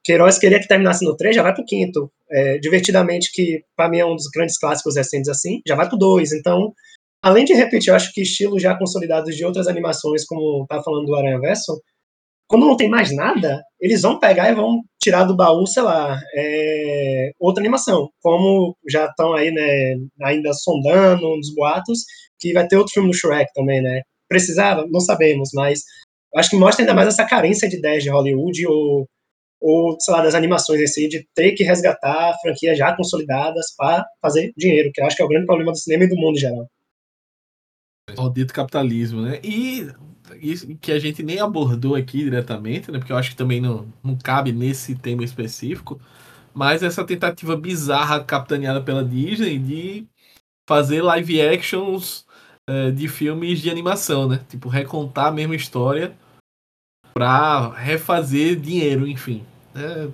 Queiroz 0.03 0.39
queria 0.39 0.59
que 0.59 0.67
terminasse 0.67 1.05
no 1.05 1.15
3, 1.15 1.35
já 1.35 1.43
vai 1.43 1.53
pro 1.53 1.65
quinto. 1.65 2.11
É, 2.29 2.57
divertidamente, 2.57 3.31
que 3.31 3.63
para 3.75 3.89
mim 3.89 3.99
é 3.99 4.05
um 4.05 4.15
dos 4.15 4.27
grandes 4.33 4.57
clássicos 4.57 4.95
recentes 4.95 5.29
assim, 5.29 5.61
já 5.67 5.75
vai 5.75 5.87
pro 5.87 5.97
2. 5.97 6.31
Então, 6.31 6.73
além 7.21 7.45
de 7.45 7.53
repetir, 7.53 7.89
eu 7.89 7.95
acho 7.95 8.13
que 8.13 8.21
estilos 8.21 8.61
já 8.61 8.77
consolidados 8.77 9.35
de 9.35 9.45
outras 9.45 9.67
animações, 9.67 10.25
como 10.25 10.65
tá 10.67 10.81
falando 10.83 11.05
do 11.05 11.15
Aranha 11.15 11.39
Verso, 11.39 11.81
quando 12.47 12.65
não 12.65 12.75
tem 12.75 12.89
mais 12.89 13.15
nada, 13.15 13.61
eles 13.79 14.01
vão 14.01 14.19
pegar 14.19 14.51
e 14.51 14.55
vão 14.55 14.81
tirar 15.01 15.23
do 15.23 15.37
baú, 15.37 15.65
sei 15.65 15.83
lá, 15.83 16.19
é, 16.35 17.31
outra 17.39 17.61
animação. 17.61 18.09
Como 18.21 18.75
já 18.89 19.05
estão 19.05 19.33
aí, 19.33 19.51
né, 19.51 19.95
ainda 20.21 20.51
sondando 20.53 21.37
nos 21.37 21.53
boatos, 21.55 21.99
que 22.37 22.51
vai 22.51 22.67
ter 22.67 22.75
outro 22.75 22.93
filme 22.93 23.09
do 23.09 23.15
Shrek 23.15 23.49
também, 23.53 23.81
né? 23.81 24.01
Precisava? 24.27 24.85
Não 24.91 24.99
sabemos, 24.99 25.51
mas 25.53 25.79
acho 26.35 26.49
que 26.49 26.57
mostra 26.57 26.83
ainda 26.83 26.93
mais 26.93 27.07
essa 27.07 27.25
carência 27.25 27.69
de 27.69 27.77
ideias 27.77 28.03
de 28.03 28.09
Hollywood 28.09 28.67
ou, 28.67 29.07
ou, 29.61 29.97
sei 30.01 30.13
lá, 30.13 30.21
das 30.21 30.35
animações 30.35 30.81
em 30.81 30.87
si, 30.87 31.07
de 31.07 31.25
ter 31.33 31.53
que 31.53 31.63
resgatar 31.63 32.37
franquias 32.41 32.77
já 32.77 32.95
consolidadas 32.95 33.67
para 33.77 34.05
fazer 34.21 34.51
dinheiro, 34.57 34.91
que 34.93 35.01
eu 35.01 35.05
acho 35.05 35.15
que 35.15 35.21
é 35.21 35.25
o 35.25 35.29
grande 35.29 35.45
problema 35.45 35.71
do 35.71 35.77
cinema 35.77 36.03
e 36.03 36.09
do 36.09 36.17
mundo 36.17 36.35
em 36.35 36.41
geral. 36.41 36.67
O 38.25 38.29
dito 38.29 38.53
capitalismo, 38.53 39.21
né? 39.21 39.39
E 39.43 39.89
isso 40.39 40.75
que 40.77 40.91
a 40.91 40.99
gente 40.99 41.23
nem 41.23 41.39
abordou 41.39 41.95
aqui 41.95 42.19
diretamente, 42.19 42.91
né? 42.91 42.99
Porque 42.99 43.11
eu 43.11 43.17
acho 43.17 43.31
que 43.31 43.35
também 43.35 43.59
não, 43.59 43.91
não 44.03 44.15
cabe 44.15 44.51
nesse 44.51 44.95
tema 44.95 45.23
específico. 45.23 45.99
Mas 46.53 46.83
essa 46.83 47.03
tentativa 47.03 47.55
bizarra 47.55 48.23
capitaneada 48.23 48.81
pela 48.81 49.03
Disney 49.03 49.57
de 49.57 50.07
fazer 50.67 51.01
live 51.01 51.41
actions 51.41 52.25
é, 52.67 52.91
de 52.91 53.07
filmes 53.07 53.59
de 53.59 53.69
animação, 53.69 54.27
né? 54.27 54.41
Tipo, 54.49 54.69
recontar 54.69 55.27
a 55.27 55.31
mesma 55.31 55.55
história 55.55 56.15
pra 57.13 57.69
refazer 57.73 58.59
dinheiro, 58.59 59.07
enfim. 59.07 59.43
É 59.75 60.07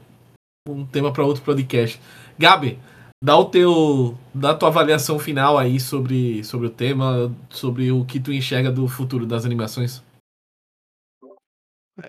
um 0.69 0.85
tema 0.85 1.11
para 1.11 1.25
outro 1.25 1.43
podcast. 1.43 1.99
Gabi, 2.37 2.79
dá 3.23 3.37
o 3.37 3.45
teu 3.45 4.17
dá 4.33 4.51
a 4.51 4.55
tua 4.55 4.69
avaliação 4.69 5.17
final 5.17 5.57
aí 5.57 5.79
sobre, 5.79 6.43
sobre 6.43 6.67
o 6.67 6.71
tema, 6.71 7.33
sobre 7.49 7.91
o 7.91 8.05
que 8.05 8.19
tu 8.19 8.31
enxerga 8.31 8.71
do 8.71 8.87
futuro 8.87 9.25
das 9.25 9.45
animações. 9.45 10.03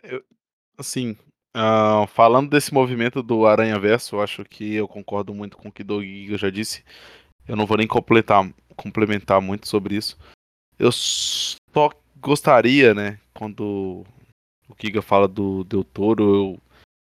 É, 0.03 0.15
eu, 0.15 0.25
assim, 0.77 1.17
uh, 1.57 2.07
falando 2.09 2.51
desse 2.51 2.73
movimento 2.73 3.23
do 3.23 3.47
Aranha 3.47 3.79
Verso, 3.79 4.17
eu 4.17 4.23
acho 4.23 4.45
que 4.45 4.75
eu 4.75 4.87
concordo 4.87 5.35
muito 5.35 5.57
com 5.57 5.69
o 5.69 5.73
que 5.73 5.83
Doug 5.83 6.05
já 6.33 6.51
disse. 6.51 6.85
Eu 7.47 7.57
não 7.57 7.67
vou 7.67 7.79
nem 7.79 7.87
completar, 7.87 8.49
complementar 8.77 9.41
muito 9.41 9.67
sobre 9.67 9.97
isso. 9.97 10.19
Eu 10.79 10.93
só 10.93 11.91
gostaria, 12.21 12.95
né, 12.95 13.19
quando 13.33 14.05
o 14.69 14.75
Giga 14.81 15.01
fala 15.01 15.27
do 15.27 15.65
Del 15.65 15.83
Toro, 15.83 16.23
eu 16.23 16.61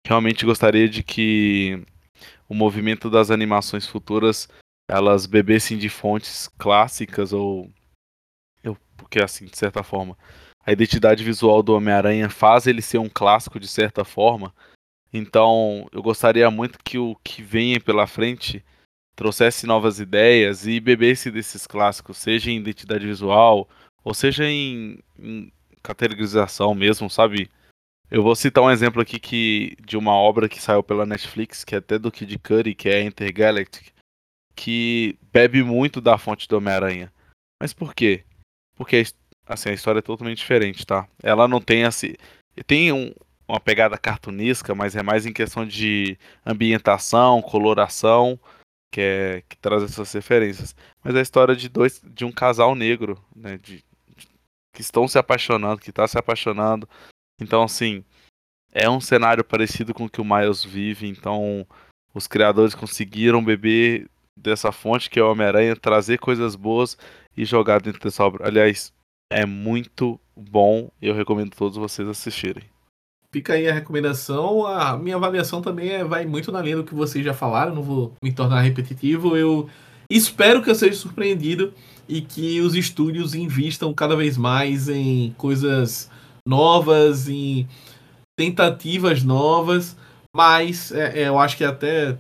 realmente 0.06 0.46
gostaria 0.46 0.90
de 0.90 1.04
que 1.04 1.84
o 2.48 2.54
movimento 2.54 3.10
das 3.10 3.32
animações 3.32 3.88
futuras 3.88 4.48
elas 4.90 5.26
bebessem 5.26 5.78
de 5.78 5.88
fontes 5.88 6.50
clássicas 6.58 7.32
ou 7.32 7.72
eu, 8.64 8.76
porque 8.98 9.22
assim, 9.22 9.46
de 9.46 9.58
certa 9.58 9.84
forma, 9.84 10.18
a 10.66 10.72
identidade 10.72 11.24
visual 11.24 11.64
do 11.64 11.74
Homem-Aranha 11.74 12.30
faz 12.30 12.68
ele 12.68 12.82
ser 12.82 12.98
um 12.98 13.10
clássico 13.10 13.60
de 13.60 13.68
certa 13.68 14.04
forma. 14.04 14.54
Então, 15.14 15.88
eu 15.92 16.02
gostaria 16.02 16.50
muito 16.52 16.78
que 16.84 16.98
o 16.98 17.16
que 17.24 17.42
venha 17.42 17.80
pela 17.80 18.06
frente 18.06 18.64
trouxesse 19.16 19.66
novas 19.66 20.00
ideias 20.00 20.66
e 20.68 20.80
bebesse 20.80 21.32
desses 21.32 21.68
clássicos, 21.68 22.18
seja 22.18 22.52
em 22.52 22.58
identidade 22.58 23.06
visual 23.06 23.70
ou 24.04 24.14
seja 24.14 24.46
em, 24.46 25.00
em 25.20 25.52
categorização 25.84 26.74
mesmo, 26.74 27.10
sabe? 27.10 27.50
Eu 28.12 28.22
vou 28.22 28.36
citar 28.36 28.64
um 28.64 28.70
exemplo 28.70 29.02
aqui 29.02 29.20
que 29.20 29.76
de 29.86 29.96
uma 29.98 30.14
obra 30.14 30.50
que 30.50 30.62
saiu 30.62 30.84
pela 30.84 31.06
Netflix, 31.06 31.64
que 31.64 31.74
é 31.74 31.78
até 31.78 31.98
do 31.98 32.12
Kid 32.12 32.38
Cudi, 32.40 32.76
que 32.76 32.90
é 32.90 33.02
Intergalactic, 33.02 33.94
que 34.54 35.18
bebe 35.32 35.64
muito 35.64 36.02
da 36.02 36.18
fonte 36.18 36.48
do 36.48 36.58
Homem-Aranha. 36.58 37.12
Mas 37.60 37.74
por 37.74 37.96
quê? 37.96 38.26
Porque 38.76 39.06
Assim, 39.52 39.70
a 39.70 39.74
história 39.74 40.00
é 40.00 40.02
totalmente 40.02 40.38
diferente, 40.38 40.86
tá? 40.86 41.08
Ela 41.22 41.46
não 41.48 41.60
tem 41.60 41.84
assim. 41.84 42.14
Tem 42.66 42.92
um, 42.94 43.14
uma 43.46 43.60
pegada 43.60 43.98
cartunesca, 43.98 44.74
mas 44.74 44.96
é 44.96 45.04
mais 45.04 45.26
em 45.26 45.34
questão 45.34 45.66
de 45.66 46.18
ambientação, 46.46 47.42
coloração. 47.42 48.40
que, 48.92 49.02
é, 49.02 49.44
que 49.50 49.58
traz 49.58 49.84
essas 49.84 50.12
referências. 50.14 50.76
Mas 51.04 51.16
é 51.16 51.20
a 51.20 51.22
história 51.22 51.56
de 51.56 51.68
dois, 51.70 52.02
de 52.04 52.26
um 52.26 52.32
casal 52.32 52.76
negro, 52.76 53.22
né? 53.36 53.58
De, 53.58 53.84
de 54.16 54.28
que 54.74 54.82
estão 54.82 55.08
se 55.08 55.18
apaixonando, 55.20 55.82
que 55.82 55.90
está 55.90 56.08
se 56.08 56.18
apaixonando. 56.18 56.88
Então, 57.42 57.64
assim, 57.64 58.04
é 58.72 58.90
um 58.90 59.02
cenário 59.02 59.44
parecido 59.44 59.94
com 59.94 60.06
o 60.06 60.10
que 60.10 60.22
o 60.22 60.26
Miles 60.26 60.64
vive. 60.64 61.08
Então, 61.08 61.66
os 62.14 62.28
criadores 62.28 62.76
conseguiram 62.76 63.44
beber 63.44 64.08
dessa 64.38 64.72
fonte 64.72 65.10
que 65.10 65.20
é 65.20 65.24
o 65.24 65.32
Homem-Aranha, 65.32 65.76
trazer 65.76 66.18
coisas 66.20 66.56
boas 66.56 66.98
e 67.36 67.44
jogar 67.46 67.82
dentro 67.82 68.02
dessa 68.02 68.24
obra. 68.24 68.48
Aliás, 68.48 68.94
é 69.32 69.46
muito 69.46 70.20
bom. 70.36 70.90
Eu 71.02 71.14
recomendo 71.14 71.56
todos 71.56 71.78
vocês 71.78 72.08
assistirem. 72.08 72.64
Fica 73.32 73.54
aí 73.54 73.68
a 73.68 73.74
recomendação. 73.74 74.66
A 74.66 74.98
minha 74.98 75.16
avaliação 75.16 75.62
também 75.62 75.90
é, 75.90 76.04
vai 76.04 76.26
muito 76.26 76.52
na 76.52 76.62
linha 76.62 76.78
do 76.78 76.84
que 76.84 76.94
vocês 76.94 77.24
já 77.24 77.34
falaram. 77.34 77.74
Não 77.74 77.82
vou 77.82 78.14
me 78.22 78.32
tornar 78.34 78.62
repetitivo. 78.62 79.38
Eu 79.38 79.70
espero 80.10 80.62
que 80.62 80.70
eu 80.70 80.76
seja 80.76 80.96
surpreendido 80.98 81.74
e 82.10 82.22
que 82.22 82.60
os 82.60 82.76
estúdios 82.76 83.34
invistam 83.34 83.94
cada 83.94 84.18
vez 84.18 84.38
mais 84.38 84.90
em 84.90 85.34
coisas 85.38 86.10
novas, 86.46 87.28
em 87.28 87.68
tentativas 88.38 89.24
novas. 89.24 89.96
Mas 90.36 90.92
é, 90.92 91.24
é, 91.24 91.28
eu 91.28 91.38
acho 91.38 91.58
que 91.58 91.64
até 91.64 92.18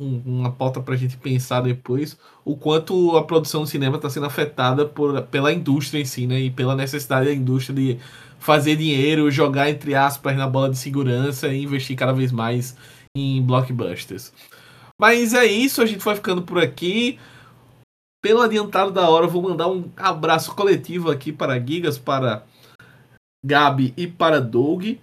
um, 0.00 0.22
uma 0.24 0.50
pauta 0.50 0.80
para 0.80 0.94
a 0.94 0.96
gente 0.96 1.16
pensar 1.16 1.60
depois 1.60 2.16
o 2.44 2.56
quanto 2.56 3.16
a 3.16 3.22
produção 3.22 3.62
do 3.62 3.66
cinema 3.66 3.96
está 3.96 4.08
sendo 4.08 4.26
afetada 4.26 4.86
por, 4.86 5.22
pela 5.24 5.52
indústria 5.52 6.00
em 6.00 6.04
si, 6.04 6.26
né? 6.26 6.40
E 6.40 6.50
pela 6.50 6.74
necessidade 6.74 7.26
da 7.26 7.34
indústria 7.34 7.74
de 7.74 7.98
fazer 8.38 8.76
dinheiro, 8.76 9.30
jogar 9.30 9.68
entre 9.68 9.94
aspas 9.94 10.36
na 10.36 10.48
bola 10.48 10.70
de 10.70 10.78
segurança 10.78 11.48
e 11.48 11.62
investir 11.62 11.96
cada 11.96 12.12
vez 12.12 12.32
mais 12.32 12.76
em 13.14 13.42
blockbusters. 13.42 14.32
Mas 14.98 15.34
é 15.34 15.46
isso, 15.46 15.82
a 15.82 15.86
gente 15.86 16.04
vai 16.04 16.14
ficando 16.14 16.42
por 16.42 16.58
aqui. 16.58 17.18
Pelo 18.22 18.42
adiantado 18.42 18.90
da 18.90 19.08
hora, 19.08 19.26
vou 19.26 19.42
mandar 19.42 19.68
um 19.68 19.90
abraço 19.96 20.54
coletivo 20.54 21.10
aqui 21.10 21.32
para 21.32 21.58
Gigas, 21.58 21.96
para 21.96 22.44
Gabi 23.44 23.94
e 23.96 24.06
para 24.06 24.40
Doug. 24.40 24.96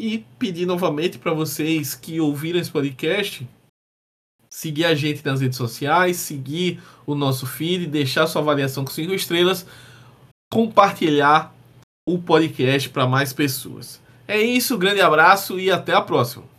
E 0.00 0.18
pedir 0.38 0.66
novamente 0.66 1.18
para 1.18 1.32
vocês 1.32 1.94
que 1.94 2.20
ouviram 2.20 2.58
esse 2.58 2.70
podcast 2.70 3.46
seguir 4.54 4.84
a 4.84 4.94
gente 4.94 5.24
nas 5.26 5.40
redes 5.40 5.58
sociais, 5.58 6.16
seguir 6.16 6.80
o 7.04 7.16
nosso 7.16 7.44
feed, 7.44 7.88
deixar 7.88 8.28
sua 8.28 8.40
avaliação 8.40 8.84
com 8.84 8.90
5 8.92 9.12
estrelas, 9.12 9.66
compartilhar 10.48 11.52
o 12.08 12.20
podcast 12.20 12.88
para 12.88 13.04
mais 13.04 13.32
pessoas. 13.32 14.00
É 14.28 14.40
isso, 14.40 14.78
grande 14.78 15.00
abraço 15.00 15.58
e 15.58 15.72
até 15.72 15.92
a 15.92 16.00
próxima. 16.00 16.53